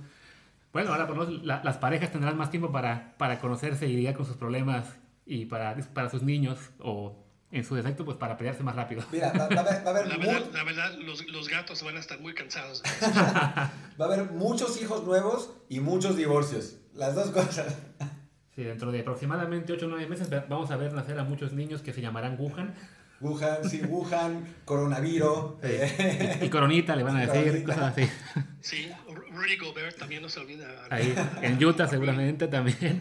Bueno, 0.74 0.92
ahora 0.92 1.08
por 1.08 1.30
la, 1.44 1.62
las 1.64 1.78
parejas 1.78 2.12
tendrán 2.12 2.38
más 2.38 2.52
tiempo 2.52 2.72
para, 2.72 3.16
para 3.18 3.40
conocerse 3.40 3.88
y 3.88 3.94
lidiar 3.94 4.14
con 4.14 4.26
sus 4.26 4.36
problemas 4.36 4.86
y 5.26 5.46
para, 5.46 5.76
para 5.94 6.10
sus 6.10 6.22
niños 6.22 6.60
o 6.80 7.24
en 7.52 7.64
su 7.64 7.76
defecto, 7.76 8.04
pues 8.04 8.18
para 8.18 8.38
pelearse 8.38 8.62
más 8.62 8.76
rápido. 8.76 9.04
Mira, 9.12 9.32
va, 9.32 9.48
va, 9.48 9.64
va 9.64 9.72
a 9.72 9.90
haber... 9.90 10.08
La 10.08 10.18
verdad, 10.18 10.46
la 10.52 10.64
verdad 10.64 10.94
los, 11.00 11.26
los, 11.28 11.48
gatos 11.48 11.82
van 11.82 11.96
a 11.96 12.00
estar 12.00 12.20
muy 12.20 12.34
cansados. 12.34 12.84
va 13.02 13.72
a 13.98 14.04
haber 14.04 14.32
muchos 14.32 14.80
hijos 14.82 15.06
nuevos 15.06 15.52
y 15.70 15.80
muchos 15.80 16.18
divorcios. 16.18 16.76
Las 16.94 17.16
dos 17.16 17.30
cosas. 17.32 17.78
Sí, 18.58 18.64
dentro 18.64 18.92
de 18.92 19.02
aproximadamente 19.02 19.72
8 19.72 19.86
o 19.86 19.90
9 19.90 20.08
meses 20.08 20.30
vamos 20.50 20.72
a 20.72 20.78
ver 20.78 20.92
nacer 20.92 21.20
a 21.20 21.24
muchos 21.24 21.54
niños 21.54 21.84
que 21.84 21.94
se 21.94 22.02
llamarán 22.02 22.38
Wuhan. 22.40 22.74
Wuhan, 23.20 23.70
sí, 23.70 23.82
Wuhan, 23.82 24.56
coronavirus. 24.66 25.56
Sí. 25.64 25.70
Y, 26.42 26.46
y, 26.46 26.50
coronita 26.50 26.96
le 26.96 27.04
van 27.04 27.18
a 27.18 27.22
decir, 27.22 27.44
coronita. 27.44 27.74
cosas 27.74 27.98
así. 27.98 28.10
Sí, 28.62 28.92
Rudy 29.08 29.58
Gobert 29.58 29.98
también 29.98 30.22
no 30.22 30.30
se 30.30 30.40
olvida. 30.40 30.88
Ahí, 30.90 31.16
en 31.42 31.64
Utah 31.64 31.88
seguramente 31.88 32.48
también. 32.48 33.00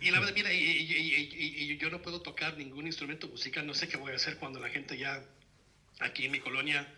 Y 0.00 0.10
la 0.10 0.18
verdad, 0.18 0.34
mira, 0.34 0.52
y, 0.52 0.58
y, 0.58 1.72
y, 1.72 1.76
yo 1.78 1.88
no 1.88 2.02
puedo 2.02 2.20
tocar 2.20 2.56
ningún 2.56 2.86
instrumento 2.86 3.28
musical, 3.28 3.64
no 3.66 3.72
sé 3.72 3.86
qué 3.86 3.96
voy 3.96 4.12
a 4.12 4.16
hacer 4.16 4.36
cuando 4.36 4.58
la 4.58 4.68
gente 4.68 4.98
ya 4.98 5.22
aquí 6.00 6.24
en 6.24 6.32
mi 6.32 6.40
colonia 6.40 6.92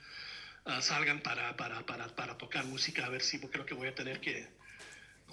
uh, 0.64 0.80
salgan 0.80 1.20
para, 1.20 1.54
para, 1.56 1.84
para, 1.84 2.08
para 2.08 2.38
tocar 2.38 2.64
música, 2.64 3.04
a 3.04 3.10
ver 3.10 3.20
si 3.20 3.38
creo 3.38 3.66
que 3.66 3.74
voy 3.74 3.88
a 3.88 3.94
tener 3.94 4.20
que 4.20 4.48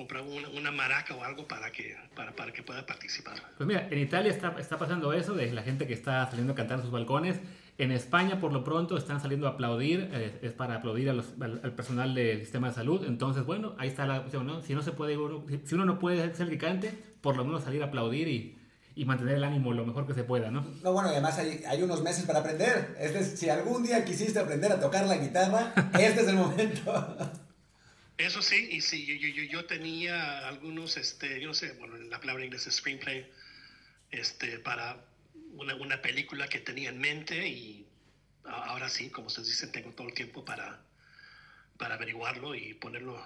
comprar 0.01 0.23
una, 0.23 0.49
una, 0.49 0.71
maraca 0.71 1.13
o 1.13 1.23
algo 1.23 1.47
para 1.47 1.71
que, 1.71 1.95
para, 2.15 2.31
para, 2.35 2.51
que 2.51 2.63
pueda 2.63 2.85
participar. 2.87 3.35
Pues 3.55 3.67
mira, 3.67 3.87
en 3.91 3.99
Italia 3.99 4.31
está, 4.31 4.55
está 4.59 4.79
pasando 4.79 5.13
eso, 5.13 5.33
de 5.35 5.51
la 5.51 5.61
gente 5.61 5.85
que 5.85 5.93
está 5.93 6.25
saliendo 6.27 6.53
a 6.53 6.55
cantar 6.55 6.77
en 6.77 6.83
sus 6.83 6.91
balcones. 6.91 7.39
En 7.77 7.91
España, 7.91 8.39
por 8.39 8.51
lo 8.51 8.63
pronto, 8.63 8.97
están 8.97 9.21
saliendo 9.21 9.47
a 9.47 9.51
aplaudir, 9.51 10.09
eh, 10.11 10.39
es 10.41 10.53
para 10.53 10.75
aplaudir 10.75 11.09
a 11.09 11.13
los, 11.13 11.33
al, 11.39 11.61
al, 11.63 11.73
personal 11.73 12.15
del 12.15 12.39
sistema 12.41 12.69
de 12.69 12.73
salud. 12.73 13.05
Entonces, 13.05 13.45
bueno, 13.45 13.75
ahí 13.77 13.89
está 13.89 14.07
la 14.07 14.21
opción, 14.21 14.47
¿no? 14.47 14.61
Si, 14.61 14.73
no 14.73 14.81
se 14.81 14.91
puede, 14.91 15.17
si 15.65 15.75
uno 15.75 15.85
no 15.85 15.99
puede 15.99 16.33
ser 16.33 16.47
el 16.47 16.49
que 16.49 16.57
cante, 16.57 16.97
por 17.21 17.37
lo 17.37 17.45
menos 17.45 17.63
salir 17.63 17.83
a 17.83 17.85
aplaudir 17.85 18.27
y, 18.27 18.57
y 18.95 19.05
mantener 19.05 19.35
el 19.35 19.43
ánimo 19.43 19.71
lo 19.71 19.85
mejor 19.85 20.07
que 20.07 20.15
se 20.15 20.23
pueda, 20.23 20.49
¿no? 20.49 20.65
No, 20.83 20.93
bueno, 20.93 21.09
y 21.09 21.13
además 21.13 21.37
hay, 21.37 21.63
hay 21.67 21.83
unos 21.83 22.01
meses 22.01 22.25
para 22.25 22.39
aprender. 22.39 22.95
Este 22.99 23.19
es, 23.19 23.39
si 23.39 23.49
algún 23.49 23.83
día 23.83 24.03
quisiste 24.03 24.39
aprender 24.39 24.71
a 24.71 24.79
tocar 24.79 25.05
la 25.05 25.17
guitarra, 25.17 25.73
este 25.99 26.21
es 26.21 26.27
el 26.27 26.35
momento. 26.35 27.17
Eso 28.21 28.43
sí, 28.43 28.69
y 28.71 28.81
sí, 28.81 29.03
yo, 29.05 29.27
yo, 29.27 29.43
yo, 29.43 29.65
tenía 29.65 30.47
algunos, 30.47 30.95
este, 30.95 31.41
yo 31.41 31.47
no 31.47 31.53
sé, 31.55 31.71
bueno, 31.73 31.97
la 31.97 32.19
palabra 32.19 32.45
inglesa 32.45 32.69
es 32.69 32.75
screenplay, 32.75 33.27
este, 34.11 34.59
para 34.59 35.03
una, 35.53 35.73
una, 35.73 36.01
película 36.03 36.47
que 36.47 36.59
tenía 36.59 36.89
en 36.89 36.99
mente 36.99 37.47
y 37.47 37.87
ahora 38.45 38.89
sí, 38.89 39.09
como 39.09 39.25
ustedes 39.25 39.47
dicen, 39.47 39.71
tengo 39.71 39.89
todo 39.91 40.07
el 40.07 40.13
tiempo 40.13 40.45
para, 40.45 40.81
para 41.79 41.95
averiguarlo 41.95 42.53
y 42.53 42.75
ponerlo, 42.75 43.19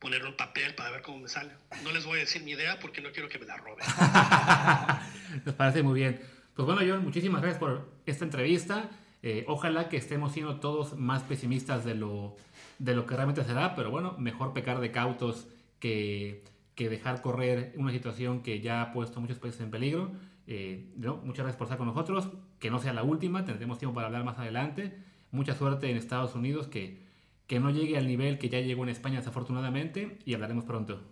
ponerlo 0.00 0.30
en 0.30 0.36
papel 0.36 0.74
para 0.74 0.90
ver 0.90 1.02
cómo 1.02 1.20
me 1.20 1.28
sale. 1.28 1.52
No 1.84 1.92
les 1.92 2.04
voy 2.04 2.16
a 2.18 2.20
decir 2.22 2.42
mi 2.42 2.50
idea 2.50 2.80
porque 2.80 3.00
no 3.00 3.12
quiero 3.12 3.28
que 3.28 3.38
me 3.38 3.46
la 3.46 3.58
roben. 3.58 3.86
Nos 5.44 5.54
parece 5.54 5.84
muy 5.84 6.00
bien. 6.00 6.20
Pues 6.56 6.66
bueno, 6.66 6.80
John, 6.84 7.04
muchísimas 7.04 7.42
gracias 7.42 7.60
por 7.60 7.88
esta 8.06 8.24
entrevista. 8.24 8.90
Eh, 9.22 9.44
ojalá 9.46 9.88
que 9.88 9.98
estemos 9.98 10.32
siendo 10.32 10.58
todos 10.58 10.98
más 10.98 11.22
pesimistas 11.22 11.84
de 11.84 11.94
lo, 11.94 12.36
de 12.80 12.94
lo 12.94 13.06
que 13.06 13.14
realmente 13.14 13.44
será, 13.44 13.76
pero 13.76 13.90
bueno, 13.90 14.16
mejor 14.18 14.54
pecar 14.54 14.80
de 14.80 14.90
cautos 14.90 15.46
que, 15.78 16.42
que 16.74 16.88
dejar 16.88 17.20
correr 17.20 17.74
una 17.76 17.92
situación 17.92 18.42
que 18.42 18.60
ya 18.60 18.80
ha 18.80 18.92
puesto 18.92 19.18
a 19.18 19.20
muchos 19.20 19.38
países 19.38 19.60
en 19.60 19.70
peligro. 19.70 20.12
Eh, 20.46 20.90
no, 20.96 21.18
muchas 21.18 21.44
gracias 21.44 21.58
por 21.58 21.66
estar 21.66 21.76
con 21.76 21.86
nosotros. 21.86 22.30
Que 22.58 22.70
no 22.70 22.78
sea 22.78 22.94
la 22.94 23.02
última, 23.02 23.44
tendremos 23.44 23.78
tiempo 23.78 23.94
para 23.94 24.06
hablar 24.06 24.24
más 24.24 24.38
adelante. 24.38 24.96
Mucha 25.30 25.54
suerte 25.54 25.90
en 25.90 25.98
Estados 25.98 26.34
Unidos, 26.34 26.68
que, 26.68 27.04
que 27.46 27.60
no 27.60 27.70
llegue 27.70 27.98
al 27.98 28.06
nivel 28.06 28.38
que 28.38 28.48
ya 28.48 28.60
llegó 28.60 28.82
en 28.84 28.88
España 28.88 29.18
desafortunadamente 29.18 30.18
y 30.24 30.32
hablaremos 30.32 30.64
pronto. 30.64 31.02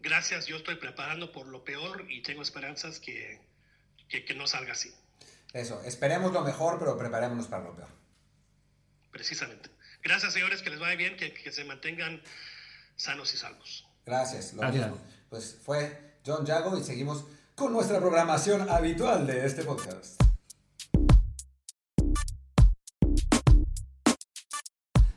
Gracias, 0.00 0.48
yo 0.48 0.56
estoy 0.56 0.74
preparando 0.74 1.30
por 1.30 1.46
lo 1.46 1.62
peor 1.62 2.06
y 2.10 2.20
tengo 2.22 2.42
esperanzas 2.42 2.98
que, 2.98 3.40
que, 4.08 4.24
que 4.24 4.34
no 4.34 4.48
salga 4.48 4.72
así. 4.72 4.92
Eso, 5.52 5.80
esperemos 5.84 6.32
lo 6.32 6.42
mejor, 6.42 6.80
pero 6.80 6.98
preparémonos 6.98 7.46
para 7.46 7.62
lo 7.62 7.76
peor. 7.76 7.88
Precisamente. 9.12 9.70
Gracias, 10.04 10.32
señores, 10.32 10.62
que 10.62 10.70
les 10.70 10.80
vaya 10.80 10.96
bien, 10.96 11.16
que, 11.16 11.32
que 11.32 11.52
se 11.52 11.64
mantengan 11.64 12.20
sanos 12.96 13.32
y 13.34 13.36
salvos. 13.36 13.86
Gracias, 14.04 14.52
lo 14.52 14.62
Gracias. 14.62 14.90
mismo. 14.90 15.00
Pues 15.30 15.56
fue 15.64 16.16
John 16.26 16.44
Jago 16.44 16.76
y 16.76 16.82
seguimos 16.82 17.24
con 17.54 17.72
nuestra 17.72 18.00
programación 18.00 18.68
habitual 18.68 19.28
de 19.28 19.46
este 19.46 19.62
podcast. 19.62 20.20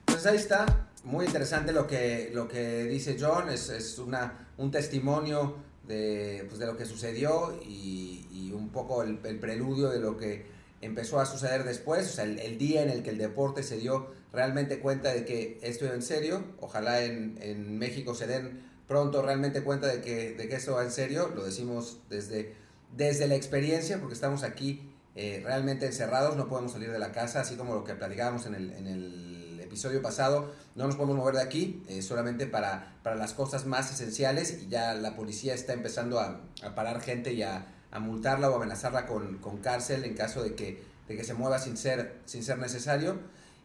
Pues 0.06 0.26
ahí 0.28 0.38
está, 0.38 0.90
muy 1.04 1.26
interesante 1.26 1.72
lo 1.72 1.88
que, 1.88 2.30
lo 2.34 2.48
que 2.48 2.84
dice 2.84 3.18
John, 3.20 3.50
es, 3.50 3.70
es 3.70 3.98
una, 3.98 4.50
un 4.58 4.70
testimonio 4.70 5.58
de, 5.88 6.46
pues 6.48 6.60
de 6.60 6.68
lo 6.68 6.78
que 6.78 6.86
sucedió 6.86 7.60
y, 7.66 8.28
y 8.32 8.52
un 8.52 8.70
poco 8.70 9.02
el, 9.02 9.20
el 9.24 9.40
preludio 9.40 9.90
de 9.90 10.00
lo 10.00 10.16
que 10.16 10.46
empezó 10.82 11.20
a 11.20 11.26
suceder 11.26 11.64
después, 11.64 12.08
o 12.08 12.14
sea, 12.14 12.24
el, 12.26 12.38
el 12.40 12.60
día 12.60 12.84
en 12.84 12.92
el 12.92 13.02
que 13.02 13.10
el 13.10 13.18
deporte 13.18 13.64
se 13.64 13.78
dio 13.78 14.14
realmente 14.36 14.80
cuenta 14.80 15.14
de 15.14 15.26
que 15.26 15.60
esto 15.64 15.86
iba 15.86 15.96
en 15.96 16.02
serio, 16.02 16.44
ojalá 16.60 17.02
en, 17.04 17.38
en 17.42 17.80
México 17.80 18.14
se 18.14 18.28
den 18.28 18.64
pronto 18.88 19.22
realmente 19.22 19.64
cuenta 19.64 19.88
de 19.88 20.02
que, 20.02 20.34
de 20.34 20.48
que 20.48 20.56
esto 20.56 20.76
va 20.76 20.84
en 20.84 20.92
serio, 20.92 21.32
lo 21.36 21.44
decimos 21.44 22.00
desde, 22.10 22.54
desde 22.96 23.28
la 23.28 23.36
experiencia, 23.36 24.00
porque 24.00 24.14
estamos 24.14 24.44
aquí 24.44 24.92
eh, 25.16 25.42
realmente 25.44 25.86
encerrados, 25.86 26.36
no 26.36 26.48
podemos 26.48 26.74
salir 26.74 26.92
de 26.92 27.00
la 27.00 27.12
casa, 27.12 27.40
así 27.42 27.56
como 27.56 27.74
lo 27.74 27.84
que 27.84 27.96
platicábamos 27.96 28.46
en 28.46 28.56
el, 28.56 28.74
en 28.74 28.88
el 28.88 29.60
episodio 29.62 30.02
pasado, 30.02 30.52
no 30.76 30.86
nos 30.86 30.96
podemos 30.96 31.18
mover 31.18 31.36
de 31.36 31.42
aquí, 31.42 31.84
eh, 31.88 32.02
solamente 32.02 32.46
para, 32.46 32.98
para 33.02 33.16
las 33.16 33.34
cosas 33.34 33.66
más 33.66 33.92
esenciales, 33.92 34.62
y 34.62 34.68
ya 34.68 34.94
la 34.94 35.16
policía 35.16 35.56
está 35.56 35.74
empezando 35.74 36.20
a, 36.20 36.42
a 36.62 36.76
parar 36.76 37.02
gente 37.02 37.34
y 37.34 37.42
a, 37.42 37.66
a 37.92 38.00
multarla 38.00 38.50
o 38.50 38.56
amenazarla 38.56 39.08
con, 39.08 39.40
con 39.40 39.58
cárcel 39.58 40.04
en 40.04 40.14
caso 40.16 40.44
de 40.44 40.54
que, 40.54 40.84
de 41.08 41.16
que 41.16 41.24
se 41.24 41.34
mueva 41.34 41.60
sin 41.60 41.78
ser, 41.78 42.20
sin 42.26 42.44
ser 42.44 42.60
necesario. 42.60 43.18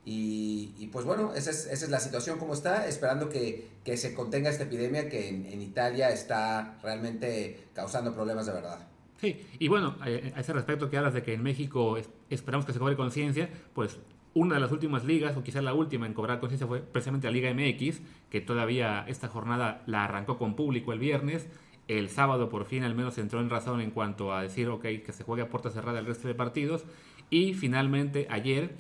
Y, 0.05 0.75
y 0.79 0.87
pues 0.87 1.05
bueno, 1.05 1.35
esa 1.35 1.51
es, 1.51 1.67
esa 1.67 1.85
es 1.85 1.91
la 1.91 2.01
situación 2.01 2.39
como 2.39 2.55
está, 2.55 2.87
esperando 2.87 3.29
que, 3.29 3.69
que 3.85 3.97
se 3.97 4.15
contenga 4.15 4.49
esta 4.49 4.65
epidemia 4.65 5.09
que 5.09 5.29
en, 5.29 5.47
en 5.47 5.61
Italia 5.61 6.11
está 6.11 6.79
realmente 6.83 7.69
causando 7.75 8.15
problemas 8.15 8.47
de 8.47 8.53
verdad. 8.53 8.87
Sí, 9.21 9.47
y 9.59 9.69
bueno, 9.69 9.97
a 10.01 10.09
ese 10.09 10.55
respecto 10.55 10.89
que 10.89 10.97
hablas 10.97 11.13
de 11.13 11.23
que 11.23 11.35
en 11.35 11.43
México 11.43 11.99
es- 11.99 12.09
esperamos 12.31 12.65
que 12.65 12.73
se 12.73 12.79
cobre 12.79 12.97
conciencia, 12.97 13.51
pues 13.75 13.99
una 14.33 14.55
de 14.55 14.61
las 14.63 14.73
últimas 14.73 15.05
ligas, 15.05 15.37
o 15.37 15.43
quizás 15.43 15.63
la 15.63 15.75
última 15.75 16.07
en 16.07 16.15
cobrar 16.15 16.41
conciencia 16.41 16.67
fue 16.67 16.81
precisamente 16.81 17.27
la 17.27 17.33
Liga 17.33 17.51
MX, 17.53 18.01
que 18.31 18.41
todavía 18.41 19.05
esta 19.09 19.29
jornada 19.29 19.83
la 19.87 20.05
arrancó 20.05 20.39
con 20.39 20.57
público 20.57 20.93
el 20.95 20.99
viernes. 20.99 21.49
El 21.89 22.09
sábado 22.09 22.49
por 22.49 22.65
fin 22.65 22.85
al 22.85 22.95
menos 22.95 23.19
entró 23.19 23.41
en 23.41 23.51
razón 23.51 23.81
en 23.81 23.91
cuanto 23.91 24.33
a 24.33 24.43
decir, 24.43 24.69
ok, 24.69 24.83
que 25.05 25.13
se 25.13 25.25
juegue 25.25 25.43
a 25.43 25.49
puerta 25.51 25.71
cerrada 25.71 25.99
el 25.99 26.07
resto 26.07 26.29
de 26.29 26.35
partidos. 26.35 26.85
Y 27.29 27.53
finalmente 27.55 28.27
ayer, 28.31 28.71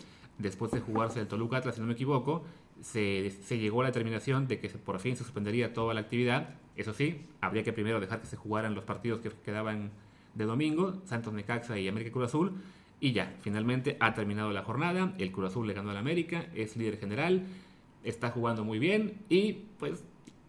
después 0.40 0.72
de 0.72 0.80
jugarse 0.80 1.20
el 1.20 1.28
Toluca 1.28 1.58
Atlas, 1.58 1.74
si 1.74 1.80
no 1.80 1.86
me 1.86 1.92
equivoco, 1.92 2.44
se, 2.80 3.30
llegó 3.50 3.80
a 3.80 3.84
la 3.84 3.88
determinación 3.90 4.48
de 4.48 4.58
que 4.58 4.68
por 4.70 4.98
fin 5.00 5.16
se 5.16 5.22
suspendería 5.22 5.72
toda 5.72 5.94
la 5.94 6.00
actividad. 6.00 6.54
Eso 6.76 6.94
sí, 6.94 7.26
habría 7.40 7.62
que 7.62 7.72
primero 7.72 8.00
dejar 8.00 8.20
que 8.20 8.26
se 8.26 8.36
jugaran 8.36 8.74
los 8.74 8.84
partidos 8.84 9.20
que 9.20 9.30
quedaban 9.44 9.90
de 10.34 10.44
domingo, 10.44 11.00
Santos 11.04 11.32
Necaxa 11.32 11.78
y 11.78 11.88
América 11.88 12.12
Cruz 12.12 12.26
Azul. 12.26 12.52
Y 13.00 13.12
ya, 13.12 13.34
finalmente 13.40 13.96
ha 14.00 14.14
terminado 14.14 14.52
la 14.52 14.62
jornada. 14.62 15.14
El 15.18 15.32
Cruz 15.32 15.50
Azul 15.50 15.66
le 15.66 15.74
ganó 15.74 15.90
al 15.90 15.96
América, 15.96 16.46
es 16.54 16.76
líder 16.76 16.98
general, 16.98 17.46
está 18.04 18.30
jugando 18.30 18.64
muy 18.64 18.78
bien 18.78 19.22
y 19.28 19.64
pues 19.78 20.04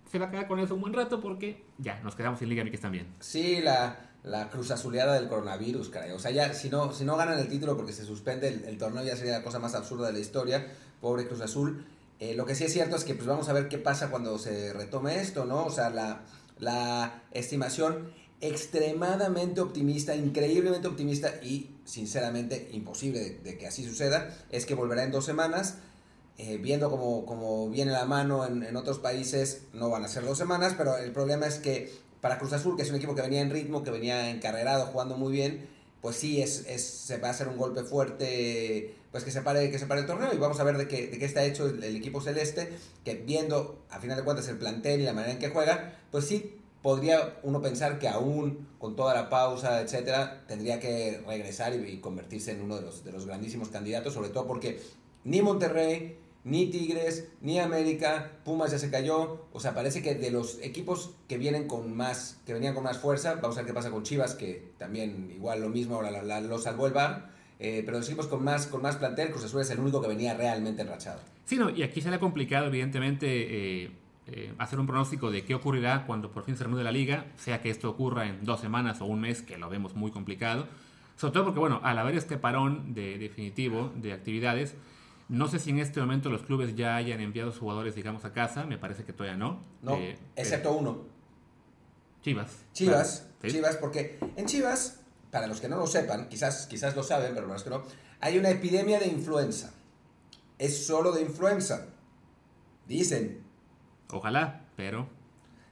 se 0.09 0.19
va 0.19 0.25
a 0.25 0.31
quedar 0.31 0.47
con 0.47 0.59
eso 0.59 0.75
un 0.75 0.81
buen 0.81 0.93
rato 0.93 1.21
porque 1.21 1.63
ya 1.77 2.01
nos 2.01 2.15
quedamos 2.15 2.39
sin 2.39 2.49
Liga 2.49 2.63
MX 2.63 2.81
también. 2.81 3.07
Sí, 3.19 3.61
la, 3.61 4.10
la 4.23 4.49
cruz 4.49 4.69
azuleada 4.71 5.15
del 5.15 5.27
coronavirus, 5.27 5.89
caray. 5.89 6.11
O 6.11 6.19
sea, 6.19 6.31
ya 6.31 6.53
si 6.53 6.69
no, 6.69 6.93
si 6.93 7.05
no 7.05 7.17
ganan 7.17 7.39
el 7.39 7.49
título 7.49 7.75
porque 7.75 7.93
se 7.93 8.05
suspende 8.05 8.47
el, 8.49 8.77
torneo, 8.77 9.03
ya 9.03 9.15
sería 9.15 9.33
la 9.33 9.43
cosa 9.43 9.59
más 9.59 9.73
absurda 9.73 10.07
de 10.07 10.13
la 10.13 10.19
historia. 10.19 10.67
Pobre 10.99 11.27
Cruz 11.27 11.41
Azul. 11.41 11.85
Eh, 12.19 12.35
lo 12.35 12.45
que 12.45 12.53
sí 12.53 12.65
es 12.65 12.73
cierto 12.73 12.95
es 12.95 13.03
que 13.03 13.15
pues 13.15 13.25
vamos 13.25 13.49
a 13.49 13.53
ver 13.53 13.67
qué 13.67 13.79
pasa 13.79 14.11
cuando 14.11 14.37
se 14.37 14.73
retome 14.73 15.19
esto, 15.19 15.45
¿no? 15.45 15.65
O 15.65 15.71
sea, 15.71 15.89
la, 15.89 17.23
estimación 17.31 18.13
extremadamente 18.41 19.61
optimista, 19.61 20.15
increíblemente 20.15 20.87
optimista 20.87 21.33
y 21.41 21.75
sinceramente 21.85 22.69
imposible 22.71 23.39
de, 23.43 23.57
que 23.57 23.67
así 23.67 23.83
suceda, 23.83 24.35
es 24.51 24.67
que 24.67 24.75
volverá 24.75 25.03
en 25.03 25.11
dos 25.11 25.25
semanas. 25.25 25.77
Eh, 26.37 26.57
viendo 26.57 26.89
como 26.89 27.69
viene 27.69 27.91
la 27.91 28.05
mano 28.05 28.45
en, 28.45 28.63
en 28.63 28.75
otros 28.75 28.99
países, 28.99 29.63
no 29.73 29.89
van 29.89 30.03
a 30.05 30.07
ser 30.07 30.23
dos 30.23 30.37
semanas, 30.37 30.73
pero 30.77 30.97
el 30.97 31.11
problema 31.11 31.45
es 31.45 31.59
que 31.59 31.91
para 32.21 32.37
Cruz 32.37 32.53
Azul, 32.53 32.75
que 32.75 32.83
es 32.83 32.89
un 32.89 32.95
equipo 32.95 33.15
que 33.15 33.21
venía 33.21 33.41
en 33.41 33.49
ritmo, 33.49 33.83
que 33.83 33.91
venía 33.91 34.29
encarrerado, 34.29 34.85
jugando 34.85 35.17
muy 35.17 35.33
bien, 35.33 35.67
pues 36.01 36.15
sí, 36.15 36.41
es, 36.41 36.63
se 36.83 37.17
va 37.17 37.27
a 37.27 37.31
hacer 37.31 37.47
un 37.47 37.57
golpe 37.57 37.83
fuerte, 37.83 38.95
pues 39.11 39.23
que 39.23 39.31
se 39.31 39.41
pare, 39.41 39.69
que 39.69 39.77
se 39.79 39.85
pare 39.85 40.01
el 40.01 40.07
torneo 40.07 40.33
y 40.33 40.37
vamos 40.37 40.59
a 40.59 40.63
ver 40.63 40.77
de 40.77 40.87
qué, 40.87 41.07
de 41.07 41.19
qué 41.19 41.25
está 41.25 41.43
hecho 41.43 41.67
el, 41.67 41.83
el 41.83 41.95
equipo 41.95 42.21
celeste, 42.21 42.69
que 43.03 43.15
viendo 43.15 43.83
a 43.89 43.99
final 43.99 44.17
de 44.17 44.23
cuentas 44.23 44.47
el 44.47 44.57
plantel 44.57 45.01
y 45.01 45.03
la 45.03 45.13
manera 45.13 45.33
en 45.33 45.39
que 45.39 45.49
juega, 45.49 45.99
pues 46.11 46.25
sí, 46.25 46.57
podría 46.81 47.37
uno 47.43 47.61
pensar 47.61 47.99
que 47.99 48.07
aún 48.07 48.67
con 48.79 48.95
toda 48.95 49.13
la 49.13 49.29
pausa, 49.29 49.81
etcétera, 49.81 50.43
tendría 50.47 50.79
que 50.79 51.21
regresar 51.27 51.73
y, 51.75 51.77
y 51.87 51.97
convertirse 51.99 52.51
en 52.51 52.61
uno 52.61 52.77
de 52.77 52.81
los, 52.81 53.03
de 53.03 53.11
los 53.11 53.25
grandísimos 53.25 53.69
candidatos, 53.69 54.13
sobre 54.13 54.29
todo 54.29 54.47
porque 54.47 54.79
ni 55.23 55.41
Monterrey, 55.41 56.17
ni 56.43 56.67
Tigres, 56.67 57.29
ni 57.41 57.59
América, 57.59 58.31
Pumas 58.43 58.71
ya 58.71 58.79
se 58.79 58.89
cayó, 58.89 59.45
o 59.53 59.59
sea, 59.59 59.75
parece 59.75 60.01
que 60.01 60.15
de 60.15 60.31
los 60.31 60.59
equipos 60.61 61.11
que 61.27 61.37
vienen 61.37 61.67
con 61.67 61.95
más, 61.95 62.39
que 62.45 62.53
venían 62.53 62.73
con 62.73 62.83
más 62.83 62.97
fuerza, 62.97 63.35
vamos 63.35 63.57
a 63.57 63.61
ver 63.61 63.67
qué 63.67 63.73
pasa 63.73 63.91
con 63.91 64.03
Chivas, 64.03 64.33
que 64.33 64.71
también 64.77 65.31
igual 65.35 65.61
lo 65.61 65.69
mismo 65.69 65.95
ahora 65.95 66.41
lo 66.41 66.57
salvó 66.57 66.87
el 66.87 66.93
VAR, 66.93 67.29
eh, 67.59 67.83
pero 67.85 67.99
los 67.99 68.07
equipos 68.07 68.27
con 68.27 68.43
más, 68.43 68.65
con 68.65 68.81
más 68.81 68.95
plantel, 68.95 69.29
Cruz 69.29 69.45
Azul 69.45 69.61
es 69.61 69.69
el 69.69 69.79
único 69.79 70.01
que 70.01 70.07
venía 70.07 70.33
realmente 70.33 70.81
enrachado. 70.81 71.21
Sí, 71.45 71.57
no, 71.57 71.69
y 71.69 71.83
aquí 71.83 72.01
será 72.01 72.19
complicado, 72.19 72.67
evidentemente, 72.67 73.83
eh, 73.83 73.91
eh, 74.27 74.53
hacer 74.57 74.79
un 74.79 74.87
pronóstico 74.87 75.29
de 75.29 75.43
qué 75.43 75.53
ocurrirá 75.53 76.05
cuando 76.07 76.31
por 76.31 76.43
fin 76.43 76.57
se 76.57 76.63
reanude 76.63 76.83
la 76.83 76.91
liga, 76.91 77.25
sea 77.37 77.61
que 77.61 77.69
esto 77.69 77.89
ocurra 77.89 78.27
en 78.27 78.43
dos 78.45 78.61
semanas 78.61 78.99
o 79.01 79.05
un 79.05 79.21
mes, 79.21 79.43
que 79.43 79.57
lo 79.57 79.69
vemos 79.69 79.95
muy 79.95 80.09
complicado. 80.09 80.67
Sobre 81.17 81.33
todo 81.33 81.43
porque, 81.45 81.59
bueno, 81.59 81.81
al 81.83 81.99
haber 81.99 82.15
este 82.15 82.37
parón 82.37 82.95
de 82.95 83.19
definitivo 83.19 83.91
de 83.95 84.13
actividades, 84.13 84.75
no 85.31 85.47
sé 85.47 85.59
si 85.59 85.69
en 85.69 85.79
este 85.79 86.01
momento 86.01 86.29
los 86.29 86.41
clubes 86.43 86.75
ya 86.75 86.97
hayan 86.97 87.21
enviado 87.21 87.53
jugadores, 87.53 87.95
digamos, 87.95 88.25
a 88.25 88.33
casa. 88.33 88.65
Me 88.65 88.77
parece 88.77 89.05
que 89.05 89.13
todavía 89.13 89.37
no. 89.37 89.63
No, 89.81 89.95
Eh, 89.95 90.17
excepto 90.35 90.73
uno. 90.73 91.05
Chivas. 92.21 92.65
Chivas, 92.73 93.19
Claro, 93.21 93.35
¿sí? 93.43 93.47
Chivas, 93.51 93.77
porque 93.77 94.19
en 94.35 94.45
Chivas, 94.45 94.99
para 95.31 95.47
los 95.47 95.61
que 95.61 95.69
no 95.69 95.77
lo 95.77 95.87
sepan, 95.87 96.27
quizás, 96.27 96.67
quizás 96.67 96.95
lo 96.97 97.03
saben, 97.03 97.33
pero 97.33 97.47
los 97.47 97.63
que 97.63 97.69
no, 97.69 97.81
hay 98.19 98.37
una 98.37 98.49
epidemia 98.49 98.99
de 98.99 99.07
influenza. 99.07 99.71
Es 100.59 100.85
solo 100.85 101.13
de 101.13 101.21
influenza. 101.21 101.87
Dicen. 102.87 103.41
Ojalá, 104.11 104.65
pero 104.75 105.07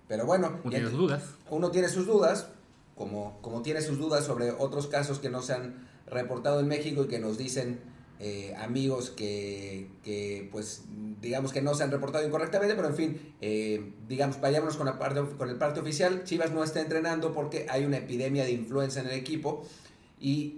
Pero 0.07 0.25
bueno, 0.25 0.59
uno 0.63 0.69
tiene 0.71 0.89
sus 0.89 0.97
dudas. 0.97 1.23
uno 1.49 1.69
tiene 1.71 1.89
sus 1.89 2.05
dudas, 2.07 2.47
como, 2.95 3.37
como 3.41 3.61
tiene 3.61 3.81
sus 3.81 3.97
dudas 3.99 4.23
sobre 4.25 4.51
otros 4.51 4.87
casos 4.87 5.19
que 5.19 5.29
no 5.29 5.41
se 5.41 5.53
han 5.53 5.87
reportado 6.07 6.61
en 6.61 6.67
México 6.69 7.03
y 7.03 7.07
que 7.09 7.19
nos 7.19 7.37
dicen 7.37 7.79
eh, 8.19 8.53
amigos 8.57 9.09
que, 9.11 9.87
que, 10.03 10.49
pues, 10.51 10.83
digamos 11.21 11.53
que 11.53 11.61
no 11.61 11.73
se 11.73 11.83
han 11.83 11.91
reportado 11.91 12.27
incorrectamente, 12.27 12.75
pero 12.75 12.89
en 12.89 12.95
fin, 12.95 13.33
eh, 13.41 13.93
digamos, 14.07 14.41
vayámonos 14.41 14.75
con, 14.77 14.85
la 14.85 14.99
parte, 14.99 15.21
con 15.37 15.49
el 15.49 15.55
parte 15.55 15.79
oficial. 15.79 16.23
Chivas 16.25 16.51
no 16.51 16.63
está 16.63 16.81
entrenando 16.81 17.31
porque 17.33 17.65
hay 17.69 17.85
una 17.85 17.97
epidemia 17.97 18.43
de 18.43 18.51
influenza 18.51 18.99
en 18.99 19.07
el 19.07 19.13
equipo 19.13 19.65
y 20.19 20.57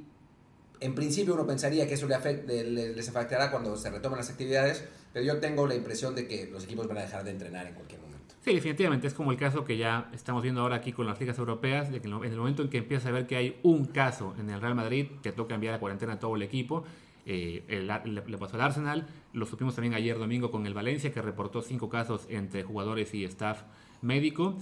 en 0.79 0.95
principio 0.95 1.35
uno 1.35 1.45
pensaría 1.45 1.87
que 1.87 1.93
eso 1.93 2.07
le 2.07 2.15
afect- 2.15 2.45
le- 2.45 2.95
les 2.95 3.09
afectará 3.09 3.51
cuando 3.51 3.77
se 3.77 3.89
retomen 3.91 4.17
las 4.17 4.29
actividades, 4.31 4.83
pero 5.13 5.23
yo 5.23 5.37
tengo 5.39 5.67
la 5.67 5.75
impresión 5.75 6.15
de 6.15 6.27
que 6.27 6.47
los 6.47 6.63
equipos 6.63 6.87
van 6.87 6.97
a 6.97 7.01
dejar 7.01 7.23
de 7.23 7.31
entrenar 7.31 7.67
en 7.67 7.75
cualquier 7.75 8.01
momento. 8.01 8.33
Sí, 8.43 8.55
definitivamente. 8.55 9.05
Es 9.05 9.13
como 9.13 9.31
el 9.31 9.37
caso 9.37 9.65
que 9.65 9.77
ya 9.77 10.09
estamos 10.15 10.41
viendo 10.41 10.61
ahora 10.61 10.77
aquí 10.77 10.93
con 10.93 11.05
las 11.05 11.19
ligas 11.19 11.37
europeas, 11.37 11.91
de 11.91 12.01
que 12.01 12.07
en 12.07 12.13
el 12.23 12.37
momento 12.37 12.63
en 12.63 12.69
que 12.69 12.79
empieza 12.79 13.09
a 13.09 13.11
ver 13.11 13.27
que 13.27 13.35
hay 13.35 13.59
un 13.61 13.85
caso 13.85 14.33
en 14.39 14.49
el 14.49 14.59
Real 14.59 14.73
Madrid, 14.73 15.05
te 15.21 15.31
toca 15.31 15.53
enviar 15.53 15.75
a 15.75 15.79
cuarentena 15.79 16.13
a 16.13 16.19
todo 16.19 16.35
el 16.35 16.41
equipo. 16.41 16.83
Eh, 17.25 17.63
el- 17.67 17.87
le, 17.87 18.37
pasó 18.37 18.55
al 18.55 18.61
Arsenal, 18.61 19.07
lo 19.33 19.45
supimos 19.45 19.75
también 19.75 19.93
ayer 19.93 20.17
domingo 20.17 20.49
con 20.51 20.65
el 20.65 20.73
Valencia, 20.73 21.11
que 21.13 21.21
reportó 21.21 21.61
cinco 21.61 21.89
casos 21.89 22.25
entre 22.29 22.63
jugadores 22.63 23.13
y 23.13 23.23
staff 23.25 23.63
médico. 24.01 24.57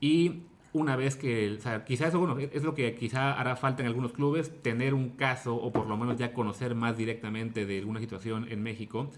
Y 0.00 0.40
una 0.72 0.96
vez 0.96 1.16
que, 1.16 1.52
o 1.52 1.60
sea, 1.60 1.84
quizás 1.84 2.08
eso, 2.08 2.18
bueno, 2.18 2.38
es 2.38 2.62
lo 2.64 2.74
que 2.74 2.94
quizá 2.94 3.32
hará 3.38 3.56
falta 3.56 3.82
en 3.82 3.88
algunos 3.88 4.12
clubes, 4.12 4.62
tener 4.62 4.94
un 4.94 5.10
caso 5.10 5.54
o 5.54 5.72
por 5.72 5.86
lo 5.86 5.96
menos 5.96 6.16
ya 6.16 6.32
conocer 6.32 6.74
más 6.74 6.96
directamente 6.96 7.66
de 7.66 7.78
alguna 7.78 8.00
situación 8.00 8.46
en 8.50 8.62
México 8.62 9.10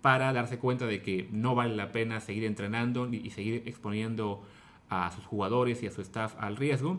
para 0.00 0.32
darse 0.32 0.58
cuenta 0.58 0.86
de 0.86 1.00
que 1.02 1.28
no 1.30 1.54
vale 1.54 1.76
la 1.76 1.92
pena 1.92 2.20
seguir 2.20 2.44
entrenando 2.44 3.08
y 3.12 3.30
seguir 3.30 3.62
exponiendo 3.66 4.42
a 4.88 5.10
sus 5.12 5.24
jugadores 5.26 5.82
y 5.82 5.86
a 5.86 5.90
su 5.92 6.00
staff 6.00 6.34
al 6.40 6.56
riesgo. 6.56 6.98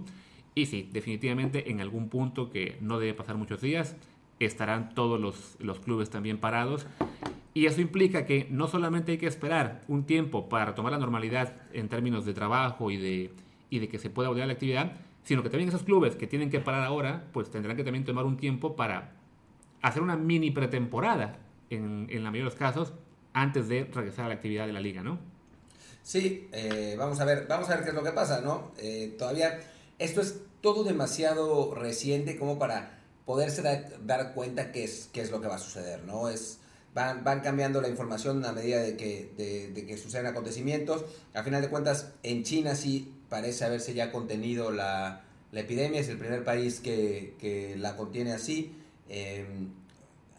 Y 0.56 0.68
sí, 0.68 0.88
definitivamente 0.94 1.72
en 1.72 1.82
algún 1.82 2.08
punto 2.10 2.50
que 2.50 2.78
no 2.80 3.00
debe 3.00 3.14
pasar 3.16 3.36
muchos 3.36 3.60
días, 3.62 3.98
estarán 4.40 4.94
todos 4.94 5.20
los, 5.20 5.58
los 5.60 5.80
clubes 5.80 6.10
también 6.10 6.38
parados. 6.38 6.86
Y 7.54 7.68
eso 7.68 7.82
implica 7.82 8.26
que 8.26 8.48
no 8.50 8.68
solamente 8.68 9.14
hay 9.14 9.18
que 9.18 9.28
esperar 9.28 9.84
un 9.88 10.06
tiempo 10.06 10.50
para 10.50 10.74
tomar 10.74 10.92
la 10.92 10.98
normalidad 10.98 11.56
en 11.72 11.88
términos 11.88 12.26
de 12.26 12.34
trabajo 12.34 12.90
y 12.90 12.98
de, 12.98 13.32
y 13.70 13.80
de 13.80 13.88
que 13.88 14.00
se 14.00 14.10
pueda 14.10 14.30
volver 14.30 14.44
a 14.44 14.48
la 14.48 14.54
actividad, 14.54 14.94
sino 15.24 15.44
que 15.44 15.50
también 15.50 15.70
esos 15.70 15.84
clubes 15.84 16.16
que 16.16 16.28
tienen 16.28 16.50
que 16.50 16.60
parar 16.60 16.84
ahora, 16.84 17.26
pues 17.32 17.52
tendrán 17.52 17.78
que 17.78 17.84
también 17.84 18.06
tomar 18.06 18.26
un 18.26 18.38
tiempo 18.38 18.76
para 18.76 19.12
hacer 19.82 20.02
una 20.02 20.16
mini 20.16 20.52
pretemporada, 20.52 21.38
en, 21.70 22.08
en 22.10 22.24
la 22.24 22.32
mayoría 22.32 22.50
de 22.50 22.52
los 22.52 22.56
casos, 22.56 22.94
antes 23.34 23.68
de 23.68 23.86
regresar 23.86 24.26
a 24.26 24.30
la 24.30 24.36
actividad 24.36 24.68
de 24.68 24.74
la 24.74 24.80
liga, 24.80 25.04
¿no? 25.04 25.20
Sí, 26.04 26.50
eh, 26.52 26.96
vamos 26.98 27.20
a 27.20 27.26
ver, 27.26 27.46
vamos 27.48 27.70
a 27.70 27.76
ver 27.76 27.84
qué 27.84 27.90
es 27.90 27.96
lo 27.96 28.04
que 28.04 28.12
pasa, 28.12 28.42
¿no? 28.42 28.72
Eh, 28.78 29.16
todavía 29.18 29.60
esto 30.00 30.22
es 30.22 30.42
todo 30.62 30.84
demasiado 30.84 31.74
reciente 31.76 32.38
como 32.38 32.60
para 32.60 33.00
poderse 33.26 33.62
dar, 33.62 34.34
cuenta 34.34 34.72
qué 34.72 34.84
es, 34.84 35.10
qué 35.14 35.22
es 35.22 35.32
lo 35.32 35.42
que 35.42 35.48
va 35.48 35.56
a 35.56 35.60
suceder, 35.60 36.04
¿no? 36.04 36.30
Es, 36.30 36.60
van, 36.94 37.24
van 37.24 37.42
cambiando 37.42 37.82
la 37.82 37.88
información 37.88 38.46
a 38.46 38.52
medida 38.52 38.80
de 38.80 38.98
que, 38.98 39.32
de, 39.74 39.86
que 39.86 39.98
suceden 39.98 40.28
acontecimientos. 40.28 41.06
A 41.34 41.44
final 41.44 41.62
de 41.62 41.70
cuentas, 41.70 42.12
en 42.24 42.44
China 42.44 42.76
sí 42.76 43.14
parece 43.30 43.66
haberse 43.66 43.94
ya 43.94 44.12
contenido 44.12 44.72
la, 44.72 45.24
la 45.52 45.60
epidemia, 45.60 46.00
es 46.00 46.10
el 46.10 46.18
primer 46.18 46.44
país 46.44 46.80
que, 46.80 47.36
que 47.40 47.76
la 47.78 47.96
contiene 47.96 48.34
así. 48.34 48.76
Em, 49.10 49.70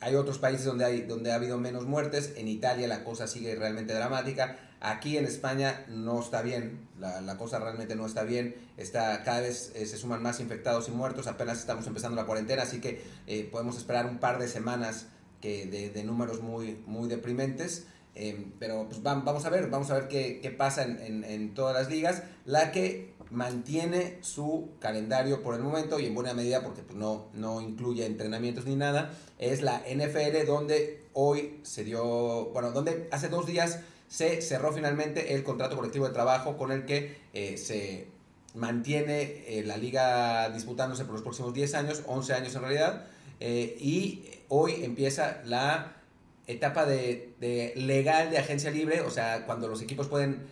hay 0.00 0.16
otros 0.16 0.38
países 0.38 0.66
donde, 0.66 0.84
hay, 0.84 1.00
donde 1.02 1.32
ha 1.32 1.36
habido 1.36 1.58
menos 1.58 1.86
muertes, 1.86 2.34
en 2.36 2.48
Italia 2.48 2.86
la 2.86 3.04
cosa 3.04 3.26
sigue 3.26 3.54
realmente 3.54 3.94
dramática, 3.94 4.58
aquí 4.80 5.16
en 5.16 5.24
España 5.24 5.84
no 5.88 6.20
está 6.20 6.42
bien, 6.42 6.86
la, 6.98 7.36
cosa 7.36 7.58
realmente 7.58 7.96
no 7.96 8.06
está 8.06 8.22
bien, 8.22 8.54
está, 8.76 9.22
cada 9.22 9.40
vez 9.40 9.72
eh, 9.74 9.86
se 9.86 9.96
suman 9.96 10.22
más 10.22 10.40
infectados 10.40 10.88
y 10.88 10.92
muertos, 10.92 11.26
apenas 11.26 11.58
estamos 11.58 11.86
empezando 11.86 12.16
la 12.16 12.26
cuarentena, 12.26 12.62
así 12.62 12.80
que 12.80 13.02
eh, 13.26 13.48
podemos 13.50 13.76
esperar 13.76 14.06
un 14.06 14.18
par 14.18 14.38
de 14.38 14.48
semanas 14.48 15.06
que 15.40 15.66
de, 15.94 16.04
números 16.04 16.40
muy, 16.40 16.82
muy 16.86 17.08
deprimentes. 17.08 17.86
Em, 18.16 18.52
pero 18.60 18.86
pues 18.88 19.02
vamos 19.02 19.44
a 19.44 19.50
ver, 19.50 19.68
vamos 19.68 19.90
a 19.90 19.94
ver 19.94 20.08
qué, 20.08 20.38
qué 20.40 20.50
pasa 20.50 20.84
en, 20.84 21.52
todas 21.54 21.74
las 21.74 21.90
ligas. 21.90 22.22
La 22.46 22.72
que 22.72 23.12
mantiene 23.30 24.18
su 24.22 24.70
calendario 24.78 25.42
por 25.42 25.54
el 25.54 25.62
momento 25.62 25.98
y 25.98 26.06
en 26.06 26.14
buena 26.14 26.32
medida 26.32 26.62
porque 26.62 26.82
pues, 26.82 26.96
no, 26.96 27.26
no 27.34 27.60
incluye 27.60 28.06
entrenamientos 28.06 28.64
ni 28.66 28.76
nada, 28.76 29.12
es 29.38 29.62
la 29.62 29.80
NFL 29.80 30.46
donde 30.46 31.04
hoy 31.12 31.60
se 31.62 31.84
dio, 31.84 32.50
bueno, 32.52 32.70
donde 32.70 33.08
hace 33.10 33.28
dos 33.28 33.46
días 33.46 33.80
se 34.14 34.40
cerró 34.42 34.72
finalmente 34.72 35.34
el 35.34 35.42
contrato 35.42 35.74
colectivo 35.74 36.06
de 36.06 36.12
trabajo 36.12 36.56
con 36.56 36.70
el 36.70 36.84
que 36.84 37.16
eh, 37.32 37.58
se 37.58 38.06
mantiene 38.54 39.42
eh, 39.48 39.64
la 39.66 39.76
liga 39.76 40.50
disputándose 40.50 41.04
por 41.04 41.14
los 41.14 41.22
próximos 41.22 41.52
10 41.52 41.74
años, 41.74 42.02
11 42.06 42.34
años 42.34 42.54
en 42.54 42.60
realidad, 42.62 43.06
eh, 43.40 43.76
y 43.80 44.30
hoy 44.46 44.84
empieza 44.84 45.42
la 45.46 45.96
etapa 46.46 46.86
de, 46.86 47.34
de, 47.40 47.72
legal 47.74 48.30
de 48.30 48.38
agencia 48.38 48.70
libre, 48.70 49.00
o 49.00 49.10
sea, 49.10 49.46
cuando 49.46 49.66
los 49.66 49.82
equipos 49.82 50.06
pueden 50.06 50.46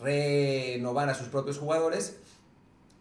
renovar 0.00 1.10
a 1.10 1.14
sus 1.14 1.28
propios 1.28 1.58
jugadores. 1.58 2.16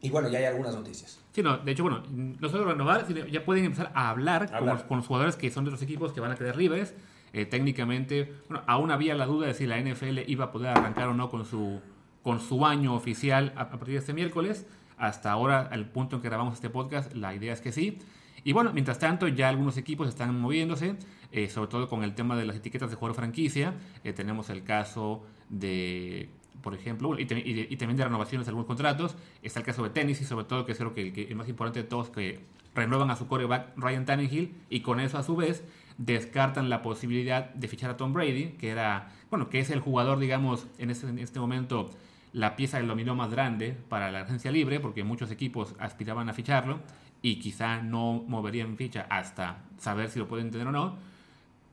Y 0.02 0.10
bueno, 0.10 0.30
ya 0.30 0.40
hay 0.40 0.46
algunas 0.46 0.76
noticias. 0.76 1.20
Sí, 1.32 1.44
no, 1.44 1.58
de 1.58 1.72
hecho, 1.72 1.84
bueno, 1.84 2.04
no 2.12 2.50
solo 2.50 2.66
renovar, 2.66 3.06
sino 3.08 3.26
ya 3.28 3.46
pueden 3.46 3.66
empezar 3.66 3.92
a 3.94 4.10
hablar, 4.10 4.52
Con, 4.52 4.66
los, 4.66 4.84
con, 4.84 4.98
los, 4.98 5.08
jugadores 5.08 5.36
que 5.36 5.50
son 5.52 5.64
de 5.66 5.72
los 5.72 5.82
equipos 5.82 6.12
que 6.12 6.20
van 6.20 6.32
a 6.32 6.36
quedar 6.36 6.58
libres. 6.58 6.96
Eh, 7.34 7.46
técnicamente, 7.46 8.34
bueno, 8.50 8.64
aún 8.68 8.92
había 8.92 9.16
la 9.16 9.26
duda 9.26 9.48
de 9.48 9.54
si 9.54 9.66
la 9.66 9.80
NFL 9.80 10.20
iba 10.28 10.46
a 10.46 10.52
poder 10.52 10.70
arrancar 10.70 11.08
o 11.08 11.14
no 11.14 11.30
con 11.30 11.46
su, 11.46 11.80
con 12.24 12.40
su 12.40 12.66
año 12.66 12.94
oficial 12.94 13.54
a, 13.56 13.62
a 13.62 13.70
partir 13.70 13.94
de 13.94 14.00
este 14.00 14.14
miércoles. 14.14 14.66
Hasta 14.98 15.32
ahora, 15.32 15.62
al 15.72 15.90
punto 15.90 16.18
en 16.18 16.22
que 16.22 16.28
grabamos 16.28 16.56
este 16.56 16.70
podcast, 16.70 17.14
la 17.14 17.34
idea 17.34 17.54
es 17.54 17.62
que 17.62 17.72
sí. 17.72 18.00
Y 18.44 18.54
bueno, 18.54 18.72
mientras 18.74 19.00
tanto, 19.00 19.28
ya 19.28 19.50
algunos 19.50 19.78
equipos 19.78 20.08
están 20.10 20.40
moviéndose, 20.40 20.96
eh, 21.32 21.50
sobre 21.50 21.70
todo 21.70 21.88
con 21.88 22.04
el 22.04 22.16
tema 22.16 22.36
de 22.36 22.46
las 22.46 22.56
etiquetas 22.56 22.90
de 22.90 22.96
jugador 22.96 23.16
franquicia. 23.16 23.76
Eh, 24.04 24.14
tenemos 24.14 24.50
el 24.50 24.64
caso 24.64 25.24
de 25.50 26.30
por 26.62 26.74
ejemplo, 26.74 27.19
y, 27.19 27.24
y, 27.24 27.76
también 27.78 27.97
de 27.97 28.04
renovaciones 28.04 28.45
de 28.45 28.50
algunos 28.50 28.67
contratos. 28.67 29.15
Está 29.41 29.60
el 29.60 29.65
caso 29.65 29.88
de 29.88 30.02
y 30.10 30.15
sobre 30.15 30.45
todo, 30.45 30.65
que 30.65 30.71
es 30.71 30.78
creo 30.78 30.93
que 30.93 31.13
que 31.13 31.24
el 31.24 31.36
más 31.36 31.50
importante 31.50 31.84
de 31.84 31.88
todos, 31.88 32.10
que 32.10 32.39
renuevan 32.74 33.12
a 33.12 33.15
su 33.15 33.28
coreback 33.28 33.78
Ryan 33.78 34.06
Tannehill 34.06 34.54
y 34.69 34.82
con 34.82 35.00
eso 35.00 35.17
a 35.17 35.24
su 35.24 35.36
vez 35.36 35.63
descartan 35.97 36.69
la 36.69 36.82
posibilidad 36.82 37.50
de 37.54 37.67
fichar 37.67 37.91
a 37.91 37.97
Tom 37.97 38.13
Brady, 38.13 38.56
que 38.60 38.69
era, 38.69 39.12
bueno, 39.30 39.50
que 39.50 39.60
es 39.60 39.69
el 39.69 39.80
jugador, 39.80 40.19
digamos, 40.19 40.67
en 40.78 40.89
este, 40.89 41.08
en 41.08 41.19
este 41.19 41.39
momento 41.39 41.89
la 42.34 42.56
pieza 42.56 42.78
del 42.78 42.88
dominó 42.88 43.13
más 43.13 43.30
grande 43.30 43.76
para 43.89 44.12
la 44.12 44.21
agencia 44.21 44.52
libre, 44.52 44.80
porque 44.80 45.04
muchos 45.04 45.32
equipos 45.32 45.76
aspiraban 45.80 46.30
a 46.30 46.34
ficharlo 46.34 46.80
y 47.21 47.39
quizá 47.39 47.82
no 47.82 48.24
moverían 48.28 48.78
ficha 48.78 49.06
hasta 49.10 49.63
saber 49.78 50.10
si 50.10 50.19
lo 50.19 50.28
pueden 50.28 50.50
tener 50.50 50.67
o 50.67 50.71
no 50.71 51.11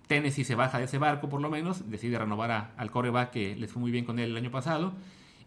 Tennessee 0.09 0.45
se 0.45 0.57
baja 0.57 0.79
de 0.79 0.85
ese 0.85 0.99
barco 0.99 1.29
por 1.29 1.41
lo 1.41 1.51
menos, 1.51 1.89
decide 1.89 2.19
renovar 2.19 2.51
a, 2.51 2.73
al 2.77 2.91
coreback 2.91 3.31
que 3.31 3.55
les 3.55 3.71
fue 3.71 3.81
muy 3.81 3.93
bien 3.93 4.05
con 4.05 4.19
él 4.19 4.31
el 4.31 4.37
año 4.37 4.51
pasado. 4.51 4.93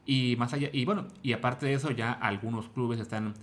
Y 0.06 0.36
más 0.38 0.54
allá, 0.54 0.69
y 0.71 0.86
bueno, 0.86 1.08
y 1.21 1.34
aparte 1.34 1.65
de 1.65 1.74
eso, 1.74 1.91
ya 1.91 2.12
algunos 2.12 2.69
clubes 2.69 3.00
están 3.00 3.34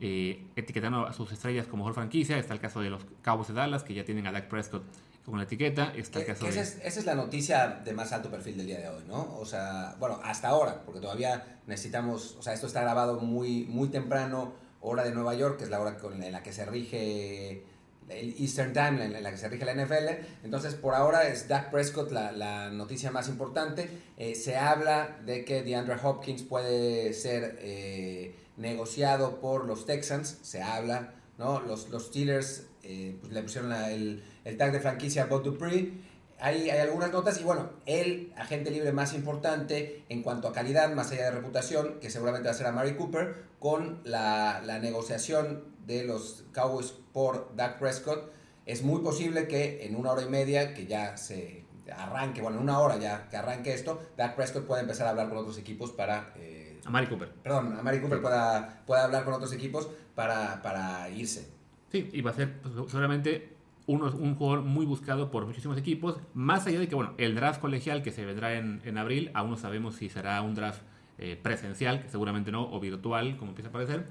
eh, 0.00 0.46
etiquetando 0.56 1.06
a 1.06 1.12
sus 1.12 1.32
estrellas 1.32 1.66
como 1.66 1.84
mejor 1.84 1.94
franquicia. 1.94 2.38
Está 2.38 2.54
el 2.54 2.60
caso 2.60 2.80
de 2.80 2.90
los 2.90 3.04
Cowboys 3.22 3.48
de 3.48 3.54
Dallas, 3.54 3.82
que 3.82 3.94
ya 3.94 4.04
tienen 4.04 4.26
a 4.26 4.32
Dak 4.32 4.48
Prescott 4.48 4.84
con 5.24 5.38
la 5.38 5.44
etiqueta. 5.44 5.92
Está 5.94 6.20
el 6.20 6.26
caso 6.26 6.44
de... 6.44 6.50
esa, 6.50 6.60
es, 6.60 6.78
esa, 6.82 7.00
es, 7.00 7.06
la 7.06 7.14
noticia 7.14 7.80
de 7.84 7.92
más 7.92 8.12
alto 8.12 8.30
perfil 8.30 8.56
del 8.56 8.66
día 8.66 8.78
de 8.78 8.88
hoy, 8.88 9.02
¿no? 9.08 9.36
O 9.38 9.44
sea, 9.44 9.96
bueno, 9.98 10.20
hasta 10.24 10.48
ahora, 10.48 10.82
porque 10.84 11.00
todavía 11.00 11.58
necesitamos, 11.66 12.36
o 12.38 12.42
sea, 12.42 12.52
esto 12.52 12.66
está 12.66 12.80
grabado 12.82 13.20
muy, 13.20 13.64
muy 13.64 13.88
temprano, 13.88 14.54
hora 14.80 15.02
de 15.04 15.12
Nueva 15.12 15.34
York, 15.34 15.58
que 15.58 15.64
es 15.64 15.70
la 15.70 15.80
hora 15.80 15.98
con, 15.98 16.22
en 16.22 16.32
la 16.32 16.42
que 16.42 16.52
se 16.52 16.64
rige 16.64 17.64
el 18.08 18.34
Eastern 18.38 18.72
Time 18.72 19.04
en 19.04 19.22
la 19.22 19.30
que 19.30 19.36
se 19.36 19.48
rige 19.48 19.64
la 19.64 19.74
NFL. 19.74 20.24
Entonces, 20.44 20.74
por 20.74 20.94
ahora 20.94 21.28
es 21.28 21.48
Dak 21.48 21.70
Prescott 21.70 22.12
la, 22.12 22.32
la 22.32 22.70
noticia 22.70 23.10
más 23.10 23.28
importante. 23.28 23.88
Eh, 24.16 24.34
se 24.34 24.56
habla 24.56 25.18
de 25.24 25.44
que 25.44 25.62
DeAndre 25.62 25.96
Hopkins 26.02 26.42
puede 26.42 27.12
ser 27.12 27.58
eh, 27.60 28.34
negociado 28.56 29.40
por 29.40 29.64
los 29.66 29.86
Texans. 29.86 30.38
Se 30.42 30.62
habla, 30.62 31.14
¿no? 31.38 31.60
Los, 31.60 31.90
los 31.90 32.06
Steelers 32.06 32.66
eh, 32.82 33.16
pues 33.20 33.32
le 33.32 33.42
pusieron 33.42 33.72
el, 33.72 34.22
el, 34.44 34.56
tag 34.56 34.72
de 34.72 34.80
franquicia 34.80 35.24
a 35.24 35.26
Bob 35.26 35.42
Dupree. 35.42 35.92
Hay, 36.38 36.68
hay, 36.68 36.80
algunas 36.80 37.12
notas 37.12 37.40
y 37.40 37.44
bueno, 37.44 37.70
el 37.86 38.32
agente 38.36 38.70
libre 38.70 38.92
más 38.92 39.14
importante 39.14 40.04
en 40.08 40.22
cuanto 40.22 40.48
a 40.48 40.52
calidad, 40.52 40.92
más 40.94 41.10
allá 41.12 41.24
de 41.26 41.30
reputación, 41.30 41.98
que 42.00 42.10
seguramente 42.10 42.48
va 42.48 42.54
a 42.54 42.58
ser 42.58 42.66
a 42.66 42.72
Mary 42.72 42.94
Cooper, 42.94 43.44
con 43.58 44.00
la, 44.04 44.60
la 44.64 44.78
negociación 44.78 45.64
de 45.86 46.04
los 46.04 46.44
Cowboys 46.52 46.92
por 47.12 47.54
Dak 47.56 47.78
Prescott, 47.78 48.32
es 48.66 48.82
muy 48.82 49.00
posible 49.00 49.46
que 49.46 49.86
en 49.86 49.94
una 49.94 50.10
hora 50.10 50.22
y 50.22 50.28
media, 50.28 50.74
que 50.74 50.86
ya 50.86 51.16
se 51.16 51.64
arranque, 51.96 52.42
bueno, 52.42 52.58
en 52.58 52.64
una 52.64 52.80
hora 52.80 52.98
ya 52.98 53.28
que 53.28 53.36
arranque 53.36 53.72
esto, 53.72 54.00
Dak 54.16 54.34
Prescott 54.34 54.66
pueda 54.66 54.80
empezar 54.80 55.06
a 55.06 55.10
hablar 55.10 55.28
con 55.28 55.38
otros 55.38 55.56
equipos 55.58 55.92
para... 55.92 56.32
Eh, 56.36 56.80
a 56.84 56.90
Mari 56.90 57.06
Cooper. 57.06 57.30
Perdón, 57.42 57.76
a 57.78 57.82
Mari 57.82 58.00
Cooper 58.00 58.18
sí. 58.18 58.22
pueda, 58.22 58.82
pueda 58.86 59.04
hablar 59.04 59.24
con 59.24 59.34
otros 59.34 59.52
equipos 59.52 59.88
para, 60.14 60.60
para 60.62 61.08
irse. 61.10 61.48
Sí, 61.90 62.10
y 62.12 62.20
va 62.20 62.32
a 62.32 62.34
ser 62.34 62.60
pues, 62.60 62.74
seguramente 62.90 63.55
un 63.86 64.34
jugador 64.34 64.62
muy 64.62 64.84
buscado 64.84 65.30
por 65.30 65.46
muchísimos 65.46 65.78
equipos, 65.78 66.18
más 66.34 66.66
allá 66.66 66.80
de 66.80 66.88
que, 66.88 66.94
bueno, 66.94 67.12
el 67.18 67.34
draft 67.34 67.60
colegial 67.60 68.02
que 68.02 68.10
se 68.10 68.24
vendrá 68.24 68.54
en, 68.54 68.80
en 68.84 68.98
abril, 68.98 69.30
aún 69.34 69.50
no 69.50 69.56
sabemos 69.56 69.94
si 69.94 70.08
será 70.08 70.42
un 70.42 70.54
draft 70.54 70.82
eh, 71.18 71.38
presencial, 71.40 72.02
que 72.02 72.08
seguramente 72.08 72.50
no, 72.50 72.68
o 72.70 72.80
virtual, 72.80 73.36
como 73.36 73.50
empieza 73.50 73.68
a 73.68 73.72
parecer 73.72 74.06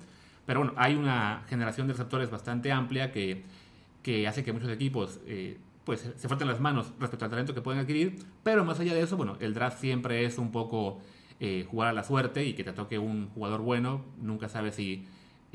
pero 0.45 0.59
bueno, 0.59 0.73
hay 0.77 0.95
una 0.95 1.43
generación 1.47 1.87
de 1.87 1.93
receptores 1.93 2.29
bastante 2.29 2.71
amplia 2.71 3.11
que, 3.11 3.43
que 4.03 4.27
hace 4.27 4.43
que 4.43 4.53
muchos 4.53 4.69
equipos 4.69 5.19
eh, 5.25 5.57
pues, 5.83 6.11
se 6.15 6.29
falten 6.29 6.47
las 6.47 6.59
manos 6.59 6.93
respecto 6.99 7.25
al 7.25 7.31
talento 7.31 7.53
que 7.53 7.61
pueden 7.61 7.81
adquirir. 7.81 8.17
Pero 8.43 8.63
más 8.63 8.79
allá 8.79 8.93
de 8.93 9.01
eso, 9.01 9.17
bueno, 9.17 9.37
el 9.39 9.53
draft 9.53 9.79
siempre 9.79 10.25
es 10.25 10.37
un 10.37 10.51
poco 10.51 10.99
eh, 11.39 11.65
jugar 11.69 11.89
a 11.89 11.93
la 11.93 12.03
suerte 12.03 12.45
y 12.45 12.53
que 12.53 12.63
te 12.63 12.73
toque 12.73 12.99
un 12.99 13.29
jugador 13.29 13.61
bueno. 13.61 14.05
Nunca 14.21 14.49
sabes 14.49 14.75
si 14.75 15.07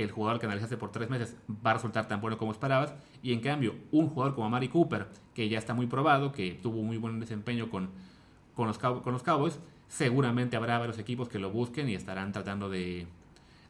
el 0.03 0.11
jugador 0.11 0.41
que 0.41 0.47
analizaste 0.47 0.77
por 0.77 0.93
tres 0.93 1.11
meses 1.11 1.35
va 1.49 1.73
a 1.73 1.75
resultar 1.75 2.09
tan 2.09 2.21
bueno 2.21 2.39
como 2.39 2.53
esperabas. 2.53 2.93
Y 3.23 3.33
en 3.33 3.41
cambio, 3.41 3.75
un 3.93 4.09
jugador 4.09 4.35
como 4.35 4.49
Mari 4.51 4.69
Cooper, 4.69 5.07
que 5.35 5.49
ya 5.49 5.59
está 5.59 5.75
muy 5.75 5.87
probado, 5.87 6.33
que 6.33 6.59
tuvo 6.63 6.83
muy 6.83 6.97
buen 6.97 7.21
desempeño 7.21 7.71
con, 7.71 7.91
con, 8.55 8.67
los, 8.67 8.79
con 8.79 9.13
los 9.13 9.23
Cowboys, 9.23 9.59
seguramente 9.89 10.57
habrá 10.57 10.79
varios 10.79 10.99
equipos 10.99 11.29
que 11.29 11.39
lo 11.39 11.51
busquen 11.51 11.89
y 11.89 11.95
estarán 11.95 12.33
tratando 12.33 12.69
de, 12.69 13.07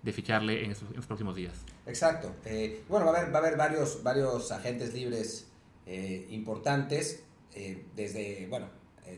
de 0.02 0.12
ficharle 0.12 0.64
en 0.64 0.74
los 0.94 1.06
próximos 1.06 1.34
días. 1.34 1.54
Exacto. 1.86 2.32
Eh, 2.44 2.82
bueno, 2.88 3.06
va 3.06 3.12
a 3.12 3.20
haber, 3.20 3.34
va 3.34 3.38
a 3.38 3.42
haber 3.42 3.56
varios, 3.56 4.02
varios 4.02 4.52
agentes 4.52 4.94
libres 4.94 5.50
eh, 5.86 6.26
importantes, 6.30 7.24
eh, 7.54 7.84
desde, 7.96 8.46
bueno, 8.48 8.68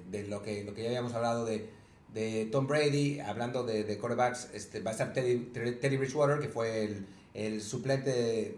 de 0.09 0.27
lo 0.27 0.43
que, 0.43 0.65
lo 0.65 0.73
que 0.73 0.83
ya 0.83 0.89
habíamos 0.89 1.13
hablado 1.13 1.45
de, 1.45 1.69
de 2.13 2.47
Tom 2.47 2.67
Brady, 2.67 3.21
hablando 3.21 3.65
de, 3.65 3.85
de 3.85 3.99
quarterbacks, 3.99 4.51
este, 4.53 4.81
va 4.81 4.91
a 4.91 4.93
estar 4.93 5.13
Teddy, 5.13 5.51
Teddy 5.81 5.97
Bridgewater, 5.97 6.39
que 6.39 6.49
fue 6.49 6.85
el, 6.85 7.07
el 7.35 7.63
suplente 7.63 8.11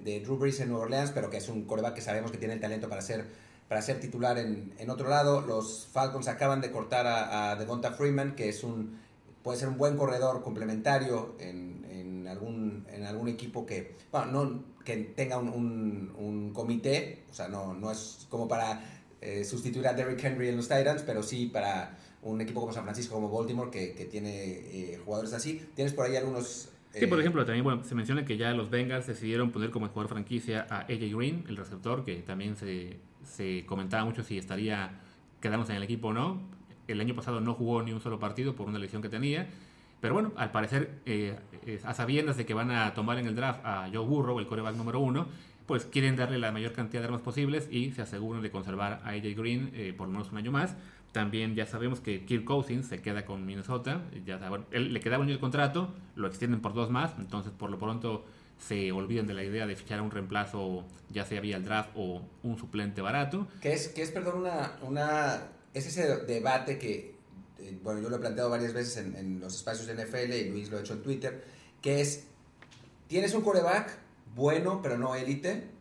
de, 0.04 0.20
Drew 0.20 0.36
Brees 0.36 0.60
en 0.60 0.70
Nueva 0.70 0.84
Orleans, 0.84 1.12
pero 1.12 1.30
que 1.30 1.36
es 1.36 1.48
un 1.48 1.64
quarterback 1.64 1.94
que 1.94 2.00
sabemos 2.00 2.30
que 2.30 2.38
tiene 2.38 2.54
el 2.54 2.60
talento 2.60 2.88
para 2.88 3.02
ser, 3.02 3.24
para 3.68 3.80
ser 3.82 4.00
titular 4.00 4.38
en, 4.38 4.72
en 4.78 4.90
otro 4.90 5.08
lado. 5.08 5.40
Los 5.40 5.86
Falcons 5.92 6.26
acaban 6.28 6.60
de 6.60 6.70
cortar 6.70 7.06
a, 7.06 7.52
a 7.52 7.56
Devonta 7.56 7.92
Freeman, 7.92 8.34
que 8.34 8.48
es 8.48 8.64
un, 8.64 8.98
puede 9.42 9.58
ser 9.58 9.68
un 9.68 9.78
buen 9.78 9.96
corredor 9.96 10.42
complementario 10.42 11.36
en, 11.38 11.86
en, 11.90 12.26
algún, 12.26 12.86
en 12.90 13.04
algún 13.04 13.28
equipo 13.28 13.64
que, 13.66 13.94
bueno, 14.10 14.32
no, 14.32 14.64
que 14.84 14.96
tenga 14.96 15.38
un, 15.38 15.48
un, 15.48 16.12
un 16.18 16.52
comité, 16.52 17.22
o 17.30 17.34
sea, 17.34 17.48
no, 17.48 17.74
no 17.74 17.92
es 17.92 18.26
como 18.28 18.48
para 18.48 18.82
eh, 19.20 19.44
sustituir 19.44 19.86
a 19.86 19.92
Derrick 19.92 20.22
Henry 20.24 20.48
en 20.48 20.56
los 20.56 20.68
Titans, 20.68 21.02
pero 21.02 21.22
sí 21.22 21.46
para 21.46 21.96
un 22.24 22.40
equipo 22.40 22.60
como 22.60 22.72
San 22.72 22.84
Francisco, 22.84 23.14
como 23.14 23.30
Baltimore, 23.30 23.70
que, 23.70 23.94
que 23.94 24.06
tiene 24.06 24.30
eh, 24.32 25.00
jugadores 25.04 25.32
así. 25.32 25.60
Tienes 25.74 25.92
por 25.92 26.06
ahí 26.06 26.16
algunos... 26.16 26.70
Eh... 26.92 27.00
Sí, 27.00 27.06
por 27.06 27.20
ejemplo, 27.20 27.44
también 27.44 27.64
bueno, 27.64 27.84
se 27.84 27.94
menciona 27.94 28.24
que 28.24 28.36
ya 28.36 28.52
los 28.52 28.70
Bengals 28.70 29.06
decidieron 29.06 29.50
poner 29.50 29.70
como 29.70 29.88
jugador 29.88 30.08
franquicia 30.08 30.66
a 30.68 30.80
AJ 30.80 31.14
Green, 31.14 31.44
el 31.48 31.56
receptor, 31.56 32.04
que 32.04 32.16
también 32.16 32.56
se, 32.56 32.98
se 33.24 33.64
comentaba 33.66 34.04
mucho 34.04 34.22
si 34.22 34.38
estaría 34.38 35.00
quedándose 35.40 35.72
en 35.72 35.78
el 35.78 35.82
equipo 35.82 36.08
o 36.08 36.12
no. 36.12 36.40
El 36.88 37.00
año 37.00 37.14
pasado 37.14 37.40
no 37.40 37.54
jugó 37.54 37.82
ni 37.82 37.92
un 37.92 38.00
solo 38.00 38.18
partido 38.18 38.54
por 38.54 38.68
una 38.68 38.78
lesión 38.78 39.02
que 39.02 39.08
tenía. 39.08 39.48
Pero 40.00 40.14
bueno, 40.14 40.32
al 40.36 40.50
parecer, 40.50 41.00
eh, 41.06 41.34
a 41.82 41.94
sabiendas 41.94 42.36
de 42.36 42.44
que 42.44 42.52
van 42.52 42.70
a 42.70 42.92
tomar 42.92 43.18
en 43.18 43.26
el 43.26 43.34
draft 43.34 43.60
a 43.64 43.88
Joe 43.92 44.04
Burrow, 44.04 44.38
el 44.38 44.46
coreback 44.46 44.76
número 44.76 45.00
uno, 45.00 45.26
pues 45.66 45.86
quieren 45.86 46.14
darle 46.16 46.38
la 46.38 46.52
mayor 46.52 46.72
cantidad 46.72 47.00
de 47.00 47.06
armas 47.06 47.22
posibles 47.22 47.68
y 47.70 47.90
se 47.92 48.02
aseguran 48.02 48.42
de 48.42 48.50
conservar 48.50 49.00
a 49.02 49.10
AJ 49.10 49.34
Green 49.34 49.70
eh, 49.72 49.94
por 49.96 50.08
lo 50.08 50.12
menos 50.12 50.30
un 50.30 50.38
año 50.38 50.52
más. 50.52 50.76
También 51.14 51.54
ya 51.54 51.64
sabemos 51.64 52.00
que 52.00 52.24
Kirk 52.24 52.42
Cousins 52.42 52.88
se 52.88 53.00
queda 53.00 53.24
con 53.24 53.46
Minnesota. 53.46 54.02
Ya 54.26 54.40
él 54.72 54.92
le 54.92 54.98
quedaba 54.98 55.22
un 55.22 55.28
año 55.28 55.36
de 55.36 55.40
contrato, 55.40 55.94
lo 56.16 56.26
extienden 56.26 56.60
por 56.60 56.74
dos 56.74 56.90
más. 56.90 57.12
Entonces, 57.20 57.52
por 57.52 57.70
lo 57.70 57.78
pronto, 57.78 58.24
se 58.58 58.90
olvidan 58.90 59.28
de 59.28 59.34
la 59.34 59.44
idea 59.44 59.64
de 59.64 59.76
fichar 59.76 60.00
a 60.00 60.02
un 60.02 60.10
reemplazo, 60.10 60.84
ya 61.10 61.24
sea 61.24 61.40
vía 61.40 61.56
el 61.56 61.64
draft 61.64 61.90
o 61.94 62.20
un 62.42 62.58
suplente 62.58 63.00
barato. 63.00 63.46
Que 63.60 63.74
es, 63.74 63.86
que 63.90 64.02
es 64.02 64.10
perdón, 64.10 64.40
una, 64.40 64.72
una. 64.82 65.50
Es 65.72 65.86
ese 65.86 66.16
debate 66.24 66.78
que. 66.78 67.14
Eh, 67.60 67.78
bueno, 67.80 68.00
yo 68.00 68.08
lo 68.08 68.16
he 68.16 68.18
planteado 68.18 68.50
varias 68.50 68.72
veces 68.72 68.96
en, 68.96 69.14
en 69.14 69.38
los 69.38 69.54
espacios 69.54 69.86
de 69.86 69.94
NFL 69.94 70.32
y 70.32 70.50
Luis 70.50 70.68
lo 70.68 70.78
ha 70.78 70.80
hecho 70.80 70.94
en 70.94 71.02
Twitter. 71.04 71.44
Que 71.80 72.00
es. 72.00 72.26
Tienes 73.06 73.34
un 73.34 73.42
coreback 73.42 73.98
bueno, 74.34 74.82
pero 74.82 74.98
no 74.98 75.14
élite 75.14 75.74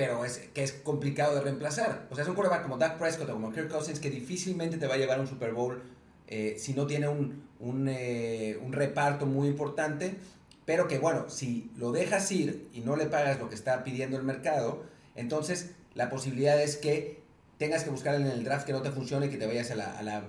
pero 0.00 0.24
es 0.24 0.38
que 0.54 0.62
es 0.62 0.72
complicado 0.72 1.34
de 1.34 1.42
reemplazar. 1.42 2.06
O 2.08 2.14
sea, 2.14 2.22
es 2.22 2.28
un 2.30 2.34
quarterback 2.34 2.62
como 2.62 2.78
Dak 2.78 2.96
Prescott 2.96 3.28
o 3.28 3.34
como 3.34 3.52
Kirk 3.52 3.68
Cousins 3.68 4.00
que 4.00 4.08
difícilmente 4.08 4.78
te 4.78 4.86
va 4.86 4.94
a 4.94 4.96
llevar 4.96 5.18
a 5.18 5.20
un 5.20 5.26
Super 5.26 5.52
Bowl 5.52 5.82
eh, 6.26 6.56
si 6.58 6.72
no 6.72 6.86
tiene 6.86 7.06
un, 7.06 7.44
un, 7.58 7.86
eh, 7.86 8.58
un, 8.62 8.72
reparto 8.72 9.26
muy 9.26 9.48
importante, 9.48 10.16
pero 10.64 10.88
que 10.88 10.98
bueno, 10.98 11.28
si 11.28 11.70
lo 11.76 11.92
dejas 11.92 12.32
ir 12.32 12.66
y 12.72 12.80
no 12.80 12.96
le 12.96 13.08
pagas 13.08 13.38
lo 13.40 13.50
que 13.50 13.54
está 13.54 13.84
pidiendo 13.84 14.16
el 14.16 14.22
mercado, 14.22 14.84
entonces 15.16 15.72
la 15.92 16.08
posibilidad 16.08 16.58
es 16.58 16.78
que 16.78 17.20
tengas 17.58 17.84
que 17.84 17.90
buscar 17.90 18.14
en 18.14 18.26
el 18.26 18.42
draft 18.42 18.64
que 18.64 18.72
no 18.72 18.80
te 18.80 18.92
funcione 18.92 19.26
y 19.26 19.28
que 19.28 19.36
te 19.36 19.46
vayas 19.46 19.70
a 19.70 19.74
la, 19.74 19.98
a 19.98 20.02
la 20.02 20.22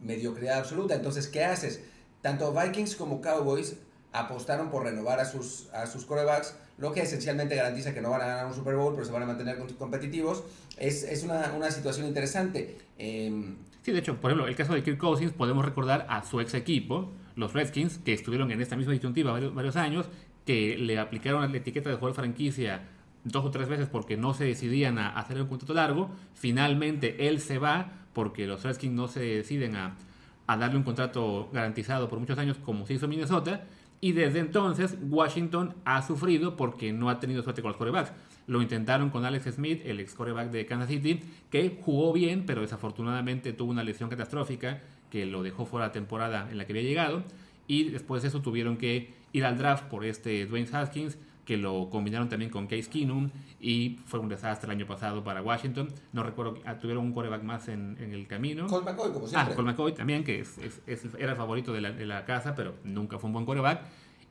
mediocridad 0.00 0.58
absoluta. 0.58 0.94
Entonces, 0.94 1.26
¿qué 1.26 1.42
haces? 1.42 1.80
Tanto 2.22 2.52
Vikings 2.52 2.94
como 2.94 3.20
Cowboys 3.20 3.74
apostaron 4.12 4.70
por 4.70 4.84
renovar 4.84 5.18
a 5.18 5.24
sus, 5.24 5.68
a 5.72 5.88
sus 5.88 6.04
corebacks 6.04 6.54
lo 6.78 6.92
que 6.92 7.02
esencialmente 7.02 7.54
garantiza 7.54 7.94
que 7.94 8.00
no 8.00 8.10
van 8.10 8.20
a 8.22 8.26
ganar 8.26 8.46
un 8.46 8.54
Super 8.54 8.76
Bowl, 8.76 8.94
pero 8.94 9.06
se 9.06 9.12
van 9.12 9.22
a 9.22 9.26
mantener 9.26 9.58
competitivos. 9.78 10.44
Es, 10.76 11.04
es 11.04 11.22
una, 11.22 11.52
una, 11.54 11.70
situación 11.70 12.06
interesante. 12.06 12.76
Eh, 12.98 13.54
sí, 13.82 13.92
de 13.92 13.98
hecho, 13.98 14.20
por 14.20 14.30
ejemplo, 14.30 14.46
el 14.46 14.56
caso 14.56 14.74
de 14.74 14.82
Kirk 14.82 14.98
Cousins, 14.98 15.32
podemos 15.32 15.64
recordar 15.64 16.06
a 16.10 16.22
su 16.22 16.40
ex 16.40 16.54
equipo, 16.54 17.12
los 17.34 17.54
Redskins, 17.54 17.98
que 17.98 18.12
estuvieron 18.12 18.50
en 18.50 18.60
esta 18.60 18.76
misma 18.76 18.92
disyuntiva 18.92 19.32
varios, 19.32 19.54
varios 19.54 19.76
años, 19.76 20.06
que 20.44 20.76
le 20.76 20.98
aplicaron 20.98 21.50
la 21.50 21.56
etiqueta 21.56 21.88
de 21.88 21.96
jugador 21.96 22.14
franquicia 22.14 22.82
dos 23.24 23.44
o 23.44 23.50
tres 23.50 23.68
veces 23.68 23.88
porque 23.88 24.16
no 24.16 24.34
se 24.34 24.44
decidían 24.44 24.98
a 24.98 25.08
hacer 25.18 25.40
un 25.40 25.48
contrato 25.48 25.74
largo. 25.74 26.10
Finalmente 26.34 27.26
él 27.28 27.40
se 27.40 27.58
va 27.58 27.92
porque 28.12 28.46
los 28.46 28.62
Redskins 28.62 28.94
no 28.94 29.08
se 29.08 29.20
deciden 29.20 29.76
a, 29.76 29.96
a 30.46 30.56
darle 30.56 30.76
un 30.76 30.84
contrato 30.84 31.50
garantizado 31.52 32.08
por 32.08 32.20
muchos 32.20 32.38
años 32.38 32.56
como 32.64 32.86
se 32.86 32.94
hizo 32.94 33.08
Minnesota. 33.08 33.64
Y 34.00 34.12
desde 34.12 34.40
entonces 34.40 34.96
Washington 35.08 35.74
ha 35.84 36.02
sufrido 36.02 36.56
porque 36.56 36.92
no 36.92 37.08
ha 37.08 37.18
tenido 37.18 37.42
suerte 37.42 37.62
con 37.62 37.70
los 37.70 37.78
corebacks. 37.78 38.12
Lo 38.46 38.62
intentaron 38.62 39.10
con 39.10 39.24
Alex 39.24 39.54
Smith, 39.54 39.82
el 39.84 40.00
ex 40.00 40.14
coreback 40.14 40.50
de 40.50 40.66
Kansas 40.66 40.88
City, 40.88 41.20
que 41.50 41.78
jugó 41.82 42.12
bien, 42.12 42.44
pero 42.46 42.60
desafortunadamente 42.60 43.52
tuvo 43.52 43.70
una 43.70 43.82
lesión 43.82 44.08
catastrófica 44.08 44.82
que 45.10 45.26
lo 45.26 45.42
dejó 45.42 45.66
fuera 45.66 45.86
la 45.86 45.92
temporada 45.92 46.48
en 46.50 46.58
la 46.58 46.66
que 46.66 46.72
había 46.72 46.82
llegado. 46.82 47.24
Y 47.66 47.84
después 47.84 48.22
de 48.22 48.28
eso 48.28 48.42
tuvieron 48.42 48.76
que 48.76 49.14
ir 49.32 49.44
al 49.44 49.58
draft 49.58 49.84
por 49.84 50.04
este 50.04 50.46
Dwayne 50.46 50.68
Haskins, 50.72 51.18
que 51.46 51.56
lo 51.56 51.88
combinaron 51.88 52.28
también 52.28 52.50
con 52.50 52.66
Case 52.66 52.90
Keenum 52.90 53.30
y 53.60 54.00
fue 54.04 54.18
un 54.18 54.28
desastre 54.28 54.66
el 54.66 54.76
año 54.76 54.86
pasado 54.86 55.22
para 55.22 55.40
Washington. 55.40 55.88
No 56.12 56.24
recuerdo, 56.24 56.58
tuvieron 56.80 57.04
un 57.04 57.12
coreback 57.12 57.42
más 57.44 57.68
en, 57.68 57.96
en 58.00 58.12
el 58.12 58.26
camino. 58.26 58.66
Colt 58.66 58.84
McCoy, 58.84 59.12
como 59.12 59.28
siempre. 59.28 59.52
Ah, 59.52 59.56
Colt 59.56 59.68
McCoy 59.68 59.94
también, 59.94 60.24
que 60.24 60.40
es, 60.40 60.58
es, 60.58 60.82
es, 60.86 61.04
era 61.18 61.30
el 61.30 61.36
favorito 61.36 61.72
de 61.72 61.80
la, 61.80 61.92
de 61.92 62.04
la, 62.04 62.24
casa, 62.24 62.56
pero 62.56 62.74
nunca 62.82 63.18
fue 63.20 63.28
un 63.28 63.34
buen 63.34 63.46
coreback. 63.46 63.80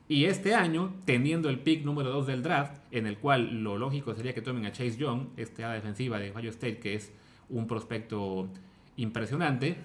Y 0.09 0.25
este 0.25 0.53
año, 0.53 0.93
teniendo 1.05 1.49
el 1.49 1.57
pick 1.59 1.85
número 1.85 2.11
2 2.11 2.27
del 2.27 2.43
draft, 2.43 2.77
en 2.91 3.07
el 3.07 3.17
cual 3.17 3.63
lo 3.63 3.77
lógico 3.77 4.13
sería 4.13 4.33
que 4.33 4.41
tomen 4.41 4.65
a 4.65 4.71
Chase 4.71 4.97
Young, 4.97 5.29
ala 5.57 5.73
defensiva 5.73 6.19
de 6.19 6.31
Ohio 6.31 6.49
State, 6.49 6.79
que 6.79 6.95
es 6.95 7.13
un 7.49 7.65
prospecto 7.65 8.49
impresionante, 8.97 9.77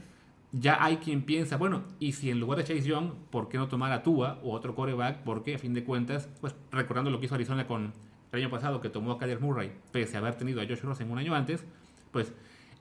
ya 0.52 0.82
hay 0.82 0.96
quien 0.96 1.22
piensa, 1.22 1.56
bueno, 1.56 1.84
y 1.98 2.12
si 2.12 2.30
en 2.30 2.40
lugar 2.40 2.58
de 2.58 2.64
Chase 2.64 2.88
Young, 2.88 3.12
¿por 3.30 3.48
qué 3.48 3.56
no 3.56 3.68
tomar 3.68 3.92
a 3.92 4.02
Tua 4.02 4.40
o 4.42 4.52
otro 4.52 4.74
coreback? 4.74 5.22
Porque 5.22 5.54
a 5.54 5.58
fin 5.58 5.74
de 5.74 5.84
cuentas, 5.84 6.28
pues 6.40 6.54
recordando 6.72 7.10
lo 7.10 7.20
que 7.20 7.26
hizo 7.26 7.34
Arizona 7.34 7.66
con 7.66 7.92
el 8.32 8.40
año 8.40 8.50
pasado, 8.50 8.80
que 8.80 8.88
tomó 8.88 9.12
a 9.12 9.18
Kyler 9.18 9.40
Murray, 9.40 9.72
pese 9.92 10.16
a 10.16 10.20
haber 10.20 10.34
tenido 10.34 10.60
a 10.60 10.66
Josh 10.66 10.80
Rosen 10.80 11.10
un 11.10 11.18
año 11.18 11.34
antes, 11.34 11.64
pues 12.10 12.32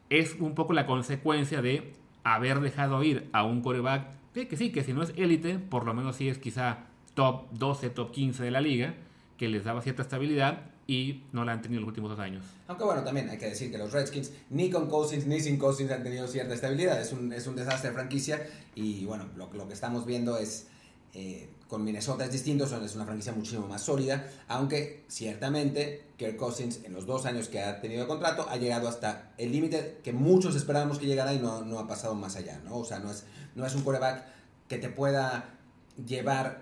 es 0.09 0.35
un 0.39 0.55
poco 0.55 0.73
la 0.73 0.85
consecuencia 0.85 1.61
de 1.61 1.93
haber 2.23 2.59
dejado 2.59 3.03
ir 3.03 3.29
a 3.33 3.43
un 3.43 3.61
coreback 3.61 4.07
que, 4.33 4.47
que 4.47 4.57
sí, 4.57 4.71
que 4.71 4.83
si 4.83 4.93
no 4.93 5.03
es 5.03 5.13
élite, 5.15 5.59
por 5.59 5.85
lo 5.85 5.93
menos 5.93 6.15
sí 6.15 6.27
es 6.27 6.39
quizá 6.39 6.85
top 7.13 7.51
12, 7.51 7.89
top 7.91 8.11
15 8.11 8.43
de 8.43 8.51
la 8.51 8.61
liga, 8.61 8.95
que 9.37 9.47
les 9.47 9.63
daba 9.63 9.81
cierta 9.81 10.01
estabilidad 10.01 10.71
y 10.89 11.23
no 11.33 11.45
la 11.45 11.51
han 11.51 11.61
tenido 11.61 11.81
los 11.81 11.89
últimos 11.89 12.09
dos 12.09 12.19
años. 12.19 12.43
Aunque 12.67 12.83
bueno, 12.83 13.03
también 13.03 13.29
hay 13.29 13.37
que 13.37 13.45
decir 13.45 13.71
que 13.71 13.77
los 13.77 13.91
Redskins 13.91 14.31
ni 14.49 14.71
con 14.71 14.89
Cousins 14.89 15.27
ni 15.27 15.39
sin 15.39 15.59
Cousins 15.59 15.91
han 15.91 16.01
tenido 16.01 16.27
cierta 16.27 16.55
estabilidad. 16.55 16.99
Es 16.99 17.13
un, 17.13 17.31
es 17.31 17.45
un 17.45 17.55
desastre 17.55 17.89
de 17.89 17.95
franquicia 17.95 18.47
y 18.73 19.05
bueno, 19.05 19.29
lo, 19.35 19.53
lo 19.53 19.67
que 19.67 19.73
estamos 19.75 20.05
viendo 20.05 20.37
es... 20.37 20.67
Eh, 21.13 21.49
con 21.67 21.83
Minnesota 21.83 22.25
es 22.25 22.31
distinto, 22.31 22.65
es 22.65 22.95
una 22.95 23.05
franquicia 23.05 23.31
muchísimo 23.31 23.67
más 23.67 23.83
sólida, 23.83 24.27
aunque 24.47 25.05
ciertamente 25.07 26.03
Kirk 26.17 26.35
Cousins 26.35 26.81
en 26.83 26.93
los 26.93 27.05
dos 27.05 27.27
años 27.27 27.47
que 27.47 27.61
ha 27.61 27.79
tenido 27.79 28.01
de 28.01 28.07
contrato 28.07 28.47
ha 28.49 28.57
llegado 28.57 28.87
hasta 28.87 29.31
el 29.37 29.51
límite 29.51 29.99
que 30.03 30.11
muchos 30.11 30.55
esperábamos 30.55 30.97
que 30.97 31.05
llegara 31.05 31.31
y 31.31 31.37
no, 31.37 31.61
no 31.61 31.77
ha 31.77 31.87
pasado 31.87 32.15
más 32.15 32.35
allá, 32.35 32.59
¿no? 32.65 32.77
O 32.77 32.85
sea, 32.85 32.97
no 32.99 33.11
es, 33.11 33.25
no 33.55 33.67
es 33.67 33.75
un 33.75 33.83
quarterback 33.83 34.25
que 34.67 34.79
te 34.79 34.89
pueda 34.89 35.57
llevar 36.03 36.61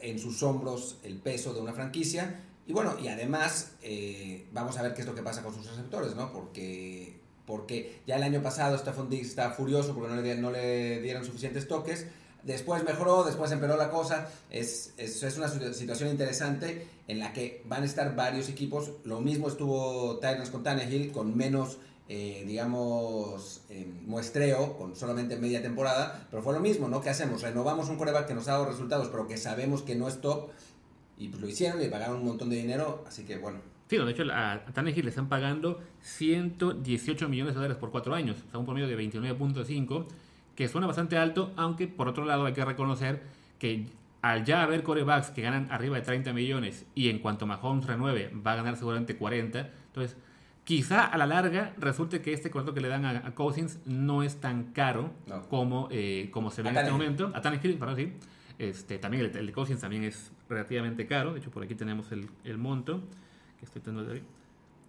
en 0.00 0.20
sus 0.20 0.42
hombros 0.44 0.98
el 1.02 1.16
peso 1.18 1.52
de 1.52 1.60
una 1.60 1.72
franquicia. 1.72 2.40
Y 2.66 2.72
bueno, 2.72 2.94
y 3.00 3.08
además 3.08 3.72
eh, 3.82 4.48
vamos 4.52 4.78
a 4.78 4.82
ver 4.82 4.94
qué 4.94 5.02
es 5.02 5.06
lo 5.06 5.14
que 5.14 5.22
pasa 5.22 5.42
con 5.42 5.54
sus 5.54 5.66
receptores, 5.66 6.14
¿no? 6.14 6.32
Porque, 6.32 7.20
porque 7.46 8.00
ya 8.06 8.16
el 8.16 8.22
año 8.22 8.42
pasado 8.42 8.78
Stephon 8.78 9.10
Diggs 9.10 9.28
está 9.28 9.50
furioso 9.50 9.94
porque 9.94 10.14
no 10.36 10.50
le, 10.50 11.00
dieron 11.00 11.24
suficientes 11.24 11.68
toques. 11.68 12.06
Después 12.42 12.84
mejoró, 12.84 13.24
después 13.24 13.50
empeoró 13.52 13.76
la 13.76 13.90
cosa. 13.90 14.28
Es, 14.50 14.92
es, 14.96 15.22
es, 15.22 15.36
una 15.36 15.48
situación 15.48 16.10
interesante 16.10 16.86
en 17.08 17.18
la 17.18 17.32
que 17.32 17.62
van 17.66 17.82
a 17.82 17.86
estar 17.86 18.14
varios 18.16 18.48
equipos. 18.48 18.92
Lo 19.04 19.20
mismo 19.20 19.48
estuvo 19.48 20.16
Titans 20.16 20.50
con 20.50 20.62
Tannehill, 20.62 21.12
con 21.12 21.36
menos 21.36 21.78
eh, 22.06 22.44
digamos, 22.46 23.62
eh, 23.70 23.90
muestreo 24.02 24.76
con 24.76 24.94
solamente 24.94 25.36
media 25.36 25.62
temporada, 25.62 26.26
pero 26.30 26.42
fue 26.42 26.52
lo 26.52 26.60
mismo, 26.60 26.86
¿no? 26.86 27.00
¿Qué 27.00 27.08
hacemos? 27.08 27.40
Renovamos 27.40 27.88
un 27.88 27.96
coreback 27.96 28.26
que 28.26 28.34
nos 28.34 28.46
ha 28.48 28.52
dado 28.52 28.66
resultados, 28.66 29.08
pero 29.08 29.26
que 29.26 29.38
sabemos 29.38 29.80
que 29.80 29.94
no 29.94 30.06
es 30.06 30.20
top, 30.20 30.50
y 31.18 31.28
pues 31.28 31.42
lo 31.42 31.48
hicieron 31.48 31.82
y 31.82 31.88
pagaron 31.88 32.18
un 32.18 32.26
montón 32.26 32.50
de 32.50 32.56
dinero, 32.56 33.04
así 33.06 33.24
que 33.24 33.38
bueno. 33.38 33.58
Sí, 33.88 33.96
de 33.96 34.10
hecho 34.10 34.24
a, 34.32 34.52
a 34.52 34.64
Tannehill 34.72 35.04
le 35.04 35.10
están 35.10 35.28
pagando 35.28 35.80
118 36.00 37.28
millones 37.28 37.54
de 37.54 37.60
dólares 37.60 37.76
por 37.76 37.90
cuatro 37.90 38.14
años, 38.14 38.38
o 38.46 38.50
sea, 38.50 38.58
un 38.58 38.64
promedio 38.64 38.88
de 38.88 38.96
29.5, 38.96 40.06
que 40.54 40.68
suena 40.68 40.86
bastante 40.86 41.16
alto, 41.16 41.52
aunque 41.56 41.86
por 41.86 42.08
otro 42.08 42.24
lado 42.24 42.46
hay 42.46 42.52
que 42.52 42.64
reconocer 42.64 43.22
que 43.58 43.86
al 44.22 44.44
ya 44.44 44.62
haber 44.62 44.82
corebacks 44.82 45.30
que 45.30 45.42
ganan 45.42 45.68
arriba 45.70 45.96
de 45.96 46.02
30 46.02 46.32
millones 46.32 46.86
y 46.94 47.10
en 47.10 47.18
cuanto 47.18 47.46
Mahomes 47.46 47.86
renueve 47.86 48.30
va 48.34 48.52
a 48.52 48.56
ganar 48.56 48.76
seguramente 48.76 49.16
40, 49.16 49.70
entonces 49.86 50.16
Quizá 50.64 51.04
a 51.04 51.18
la 51.18 51.26
larga 51.26 51.74
resulte 51.76 52.22
que 52.22 52.32
este 52.32 52.50
contrato 52.50 52.72
que 52.72 52.80
le 52.80 52.88
dan 52.88 53.04
a, 53.04 53.10
a 53.10 53.34
Cousins 53.34 53.80
no 53.84 54.22
es 54.22 54.40
tan 54.40 54.72
caro 54.72 55.12
no. 55.26 55.46
como, 55.48 55.88
eh, 55.90 56.30
como 56.32 56.50
se 56.50 56.62
ve 56.62 56.70
a 56.70 56.72
en 56.72 56.78
este 56.78 56.90
momento. 56.90 57.30
A 57.34 57.42
Tannehill, 57.42 57.76
perdón, 57.76 57.96
sí. 57.96 58.12
Este, 58.58 58.98
también 58.98 59.26
el, 59.26 59.36
el, 59.36 59.46
de 59.46 59.52
Cousins 59.52 59.80
también 59.80 60.04
es 60.04 60.32
relativamente 60.48 61.06
caro. 61.06 61.32
De 61.34 61.40
hecho, 61.40 61.50
por 61.50 61.62
aquí 61.62 61.74
tenemos 61.74 62.10
el, 62.12 62.28
el 62.44 62.58
monto 62.58 63.02
que 63.58 63.64
estoy 63.66 63.82
teniendo 63.82 64.12
de. 64.12 64.22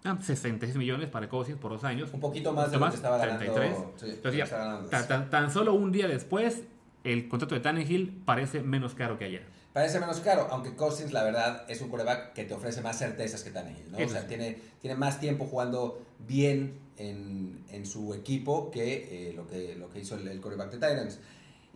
Ah, 0.04 0.16
66 0.20 0.76
millones 0.76 1.08
para 1.10 1.28
Cousins 1.28 1.58
por 1.58 1.72
dos 1.72 1.82
años. 1.82 2.10
Un 2.12 2.20
poquito 2.20 2.52
más 2.52 2.70
de 2.70 2.78
lo 2.78 2.88
que 2.90 2.94
estaba 2.96 3.18
ganando. 3.18 3.52
33. 3.54 3.76
sí, 3.96 4.06
Entonces, 4.10 4.38
ya, 4.48 4.56
ganando. 4.56 4.88
tan, 4.88 5.08
tan- 5.08 5.30
tan 5.30 5.50
solo 5.50 5.74
un 5.74 5.90
día 5.90 6.06
después, 6.06 6.62
el 7.02 7.28
contrato 7.28 7.54
de 7.56 7.60
Tannehill 7.60 8.22
parece 8.24 8.60
menos 8.62 8.94
caro 8.94 9.18
que 9.18 9.24
ayer. 9.24 9.42
Parece 9.72 9.98
menos 10.00 10.20
caro, 10.20 10.46
aunque 10.50 10.74
Cousins, 10.74 11.12
la 11.12 11.22
verdad, 11.24 11.64
es 11.68 11.80
un 11.82 11.88
coreback 11.90 12.32
que 12.34 12.44
te 12.44 12.54
ofrece 12.54 12.80
más 12.82 12.98
certezas 12.98 13.42
que 13.42 13.50
Tannehill, 13.50 13.90
¿no? 13.90 13.98
O 13.98 14.08
sea, 14.08 14.26
tiene, 14.26 14.56
tiene 14.80 14.96
más 14.96 15.18
tiempo 15.20 15.44
jugando 15.44 16.00
bien 16.26 16.78
en, 16.96 17.62
en 17.70 17.84
su 17.84 18.14
equipo 18.14 18.70
que, 18.70 19.28
eh, 19.30 19.32
lo 19.34 19.46
que 19.46 19.74
lo 19.76 19.90
que 19.90 20.00
hizo 20.00 20.14
el, 20.16 20.28
el 20.28 20.40
coreback 20.40 20.70
de 20.70 20.76
Titans. 20.76 21.18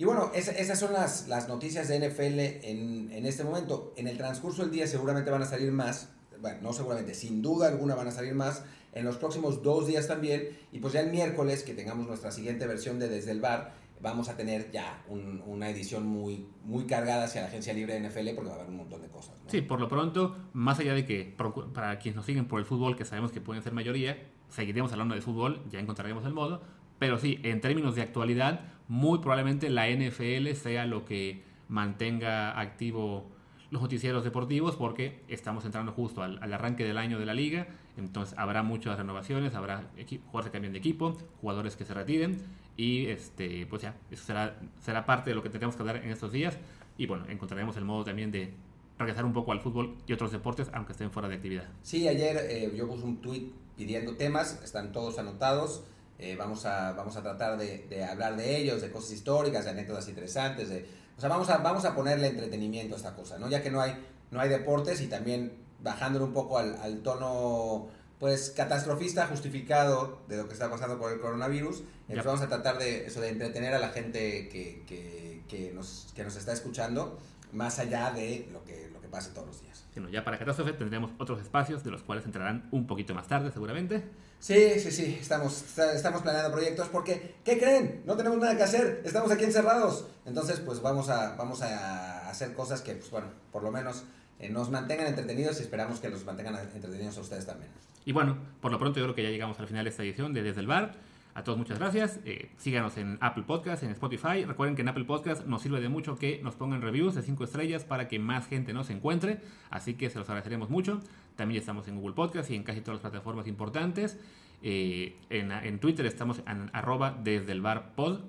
Y 0.01 0.05
bueno, 0.07 0.31
esa- 0.35 0.53
esas 0.53 0.79
son 0.79 0.95
las, 0.95 1.29
las 1.29 1.47
noticias 1.47 1.87
de 1.87 1.97
NFL 2.09 2.39
en, 2.67 3.13
en 3.13 3.27
este 3.27 3.45
momento. 3.45 3.93
En 3.97 4.09
el 4.09 4.17
transcurso 4.17 4.63
del 4.63 4.71
día 4.71 4.87
seguramente 4.87 5.31
van 5.31 5.43
a 5.43 5.45
salir 5.45 5.71
más, 5.73 6.09
bueno, 6.41 6.59
no 6.63 6.73
seguramente, 6.73 7.13
sin 7.13 7.43
duda 7.43 7.69
alguna 7.69 7.95
van 7.95 8.09
a 8.09 8.11
salir 8.11 8.35
más, 8.35 8.65
en 8.95 9.05
los 9.05 9.19
próximos 9.19 9.63
dos 9.63 9.87
días 9.87 10.09
también. 10.09 10.49
Y 10.73 10.79
pues 10.79 10.95
ya 10.95 11.01
el 11.01 11.11
miércoles, 11.11 11.63
que 11.65 11.75
tengamos 11.75 12.07
nuestra 12.07 12.31
siguiente 12.31 12.67
versión 12.67 12.99
de 12.99 13.09
Desde 13.11 13.31
el 13.33 13.43
Bar, 13.43 13.75
vamos 14.01 14.31
a 14.31 14.39
tener 14.39 14.71
ya 14.71 15.05
un- 15.07 15.43
una 15.47 15.69
edición 15.69 16.07
muy, 16.07 16.47
muy 16.65 16.87
cargada 16.87 17.25
hacia 17.25 17.43
la 17.43 17.49
agencia 17.49 17.75
libre 17.75 17.93
de 17.93 18.01
NFL 18.09 18.31
porque 18.35 18.49
va 18.49 18.53
a 18.57 18.59
haber 18.61 18.71
un 18.71 18.79
montón 18.79 19.03
de 19.03 19.09
cosas. 19.09 19.35
¿no? 19.45 19.51
Sí, 19.51 19.61
por 19.61 19.81
lo 19.81 19.89
pronto, 19.91 20.35
más 20.55 20.79
allá 20.79 20.95
de 20.95 21.05
que 21.05 21.37
para 21.75 21.99
quienes 21.99 22.17
nos 22.17 22.25
siguen 22.25 22.49
por 22.49 22.59
el 22.59 22.65
fútbol, 22.65 22.97
que 22.97 23.05
sabemos 23.05 23.33
que 23.33 23.43
pueden 23.43 23.63
ser 23.63 23.75
mayoría, 23.75 24.17
seguiremos 24.49 24.91
hablando 24.93 25.15
de 25.15 25.21
fútbol, 25.21 25.63
ya 25.71 25.79
encontraremos 25.79 26.25
el 26.25 26.33
modo. 26.33 26.63
Pero 27.01 27.19
sí, 27.19 27.41
en 27.43 27.61
términos 27.61 27.97
de 27.97 28.03
actualidad, 28.03 28.61
muy 28.87 29.19
probablemente 29.19 29.71
la 29.71 29.89
NFL 29.89 30.53
sea 30.53 30.87
lo 30.87 31.05
que 31.05 31.43
mantenga 31.69 32.61
activo 32.61 33.27
los 33.71 33.81
noticieros 33.81 34.23
deportivos 34.25 34.77
porque 34.77 35.23
estamos 35.29 35.65
entrando 35.65 35.93
justo 35.93 36.23
al, 36.23 36.43
al 36.43 36.53
arranque 36.53 36.85
del 36.85 36.99
año 36.99 37.19
de 37.19 37.25
la 37.25 37.35
liga, 37.35 37.69
entonces 37.97 38.37
habrá 38.37 38.63
muchas 38.63 38.99
renovaciones, 38.99 39.55
habrá 39.55 39.89
jugadores 40.27 40.47
que 40.47 40.51
cambien 40.51 40.73
de 40.73 40.79
equipo, 40.79 41.17
jugadores 41.41 41.77
que 41.77 41.85
se 41.85 41.95
retiren 41.95 42.37
y 42.77 43.07
este 43.07 43.67
pues 43.67 43.83
ya, 43.83 43.97
eso 44.11 44.25
será, 44.25 44.59
será 44.81 45.07
parte 45.07 45.31
de 45.31 45.37
lo 45.37 45.43
que 45.43 45.49
tendremos 45.49 45.77
que 45.77 45.83
hablar 45.83 45.97
en 45.97 46.11
estos 46.11 46.33
días 46.33 46.59
y 46.99 47.07
bueno, 47.07 47.25
encontraremos 47.29 47.77
el 47.77 47.85
modo 47.85 48.05
también 48.05 48.31
de 48.31 48.53
regresar 48.99 49.25
un 49.25 49.33
poco 49.33 49.53
al 49.53 49.61
fútbol 49.61 49.97
y 50.07 50.13
otros 50.13 50.33
deportes 50.33 50.69
aunque 50.75 50.93
estén 50.93 51.11
fuera 51.11 51.29
de 51.29 51.37
actividad. 51.37 51.69
Sí, 51.83 52.09
ayer 52.09 52.37
eh, 52.51 52.73
yo 52.77 52.89
puse 52.89 53.05
un 53.05 53.23
tweet 53.23 53.53
pidiendo 53.77 54.17
temas, 54.17 54.61
están 54.63 54.93
todos 54.93 55.19
anotados. 55.19 55.85
Eh, 56.21 56.37
vamos, 56.37 56.67
a, 56.67 56.93
vamos 56.93 57.17
a 57.17 57.23
tratar 57.23 57.57
de, 57.57 57.87
de 57.89 58.05
hablar 58.05 58.37
de 58.37 58.57
ellos, 58.59 58.83
de 58.83 58.91
cosas 58.91 59.13
históricas, 59.13 59.65
de 59.65 59.71
anécdotas 59.71 60.09
interesantes. 60.09 60.69
De, 60.69 60.87
o 61.17 61.21
sea, 61.21 61.29
vamos 61.29 61.49
a, 61.51 61.59
vamos 61.59 61.85
a 61.85 61.95
ponerle 61.95 62.29
entretenimiento 62.29 62.95
a 62.95 62.99
esta 62.99 63.15
cosa, 63.15 63.39
¿no? 63.39 63.49
Ya 63.49 63.63
que 63.63 63.71
no 63.71 63.81
hay, 63.81 63.95
no 64.31 64.41
hay 64.41 64.49
deportes 64.49 65.01
y 65.01 65.07
también 65.07 65.53
bajándole 65.83 66.25
un 66.25 66.33
poco 66.35 66.59
al, 66.59 66.77
al 66.83 67.03
tono 67.03 67.89
pues 68.19 68.51
catastrofista 68.51 69.27
justificado 69.27 70.21
de 70.29 70.37
lo 70.37 70.47
que 70.47 70.53
está 70.53 70.71
pasando 70.71 70.99
con 70.99 71.11
el 71.11 71.21
coronavirus. 71.21 71.81
eh, 71.81 71.85
pues 72.09 72.25
vamos 72.27 72.43
a 72.43 72.49
tratar 72.49 72.79
de 72.79 73.07
eso 73.07 73.21
de 73.21 73.31
entretener 73.31 73.73
a 73.73 73.79
la 73.79 73.89
gente 73.89 74.49
que, 74.51 74.85
que, 74.87 75.43
que 75.49 75.73
nos, 75.73 76.09
que 76.15 76.23
nos 76.23 76.37
está 76.37 76.53
escuchando, 76.53 77.19
más 77.53 77.79
allá 77.79 78.11
de 78.11 78.47
lo 78.53 78.63
que, 78.65 78.91
lo 78.93 79.01
que 79.01 79.09
pase 79.09 79.31
todos 79.31 79.47
los 79.47 79.63
días. 79.63 79.70
Sino 80.01 80.09
ya 80.09 80.25
para 80.25 80.39
Catástrofe 80.39 80.73
tendremos 80.73 81.11
otros 81.19 81.43
espacios 81.43 81.85
de 81.85 81.91
los 81.91 82.03
cuales 82.03 82.25
entrarán 82.25 82.67
un 82.71 82.87
poquito 82.87 83.15
más 83.15 83.29
tarde 83.29 83.51
seguramente. 83.53 84.03
Sí, 84.39 84.81
sí, 84.81 84.91
sí, 84.91 85.19
estamos, 85.21 85.79
estamos 85.79 86.23
planeando 86.23 86.51
proyectos 86.51 86.89
porque, 86.89 87.35
¿qué 87.45 87.59
creen? 87.59 88.01
No 88.07 88.17
tenemos 88.17 88.39
nada 88.39 88.57
que 88.57 88.63
hacer, 88.63 89.03
estamos 89.05 89.31
aquí 89.31 89.45
encerrados. 89.45 90.07
Entonces, 90.25 90.59
pues 90.61 90.81
vamos 90.81 91.11
a, 91.11 91.37
vamos 91.37 91.61
a 91.61 92.31
hacer 92.31 92.55
cosas 92.55 92.81
que, 92.81 92.95
pues 92.95 93.11
bueno, 93.11 93.27
por 93.53 93.63
lo 93.63 93.71
menos 93.71 94.05
eh, 94.39 94.49
nos 94.49 94.71
mantengan 94.71 95.07
entretenidos 95.07 95.61
y 95.61 95.65
esperamos 95.65 96.01
que 96.01 96.09
los 96.09 96.25
mantengan 96.25 96.57
entretenidos 96.57 97.19
a 97.19 97.21
ustedes 97.21 97.45
también. 97.45 97.71
Y 98.07 98.13
bueno, 98.13 98.39
por 98.63 98.73
lo 98.73 98.79
pronto 98.79 98.99
yo 99.01 99.05
creo 99.05 99.15
que 99.15 99.23
ya 99.23 99.29
llegamos 99.29 99.61
al 99.61 99.67
final 99.67 99.85
de 99.85 99.91
esta 99.91 100.03
edición 100.03 100.33
de 100.33 100.43
Desde 100.43 100.61
el 100.61 100.67
Bar. 100.67 100.95
A 101.35 101.45
todos 101.45 101.59
muchas 101.59 101.79
gracias. 101.79 102.21
Eh, 102.25 102.51
síganos 102.57 102.97
en 102.97 103.19
Apple 103.21 103.45
Podcast, 103.47 103.83
en 103.83 103.91
Spotify. 103.91 104.45
Recuerden 104.45 104.75
que 104.75 104.83
en 104.83 104.89
Apple 104.89 105.05
Podcast 105.05 105.47
nos 105.47 105.63
sirve 105.63 105.81
de 105.81 105.89
mucho 105.89 106.19
que 106.19 106.41
nos 106.43 106.57
pongan 106.57 106.83
reviews 106.83 107.15
de 107.15 107.23
5 107.23 107.45
estrellas 107.45 107.85
para 107.85 108.09
que 108.09 108.19
más 108.19 108.49
gente 108.49 108.73
nos 108.73 108.91
encuentre. 108.91 109.41
Así 109.71 109.95
que 109.95 110.11
se 110.11 110.19
los 110.19 110.29
agradeceremos 110.29 110.71
mucho. 110.71 111.01
También 111.37 111.61
estamos 111.61 111.87
en 111.89 111.97
Google 111.97 112.15
Podcast 112.15 112.51
y 112.51 112.57
en 112.57 112.65
casi 112.65 112.81
todas 112.81 113.03
las 113.03 113.11
plataformas 113.11 113.47
importantes. 113.47 114.19
Eh, 114.63 115.17
en, 115.31 115.79
Twitter 115.79 116.05
estamos 116.05 116.43
en 116.47 116.69
arroba 116.73 117.17
desde 117.23 117.53
el 117.53 117.61
bar 117.61 117.95
pod, 117.95 118.21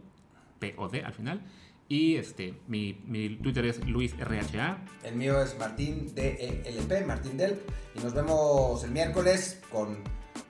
P-O-D 0.60 1.04
al 1.04 1.14
final. 1.14 1.42
Y 1.90 2.16
este, 2.16 2.54
mi, 2.68 2.94
Twitter 3.42 3.66
es 3.66 3.86
LuisRHA. 3.86 4.78
El 5.04 5.16
mío 5.16 5.42
es 5.42 5.58
Martín 5.60 6.14
DELP, 6.16 7.06
Martín 7.06 7.36
Del, 7.36 7.60
y 7.96 8.00
nos 8.00 8.14
vemos 8.14 8.82
el 8.86 8.92
miércoles 8.92 9.62
con 9.70 9.98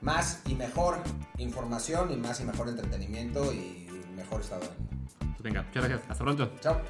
más 0.02 0.42
y 0.46 0.54
mejor 0.54 0.98
información 1.38 2.12
y 2.12 2.16
más 2.16 2.40
y 2.40 2.44
mejor 2.44 2.68
entretenimiento 2.68 3.52
y 3.52 3.88
mejor 4.14 4.40
estado 4.42 4.62
de 4.62 4.66
ánimo. 4.68 4.92
Venga, 5.38 5.62
muchas 5.62 5.84
gracias. 5.84 6.10
Hasta 6.10 6.24
pronto. 6.24 6.52
Chao. 6.60 6.82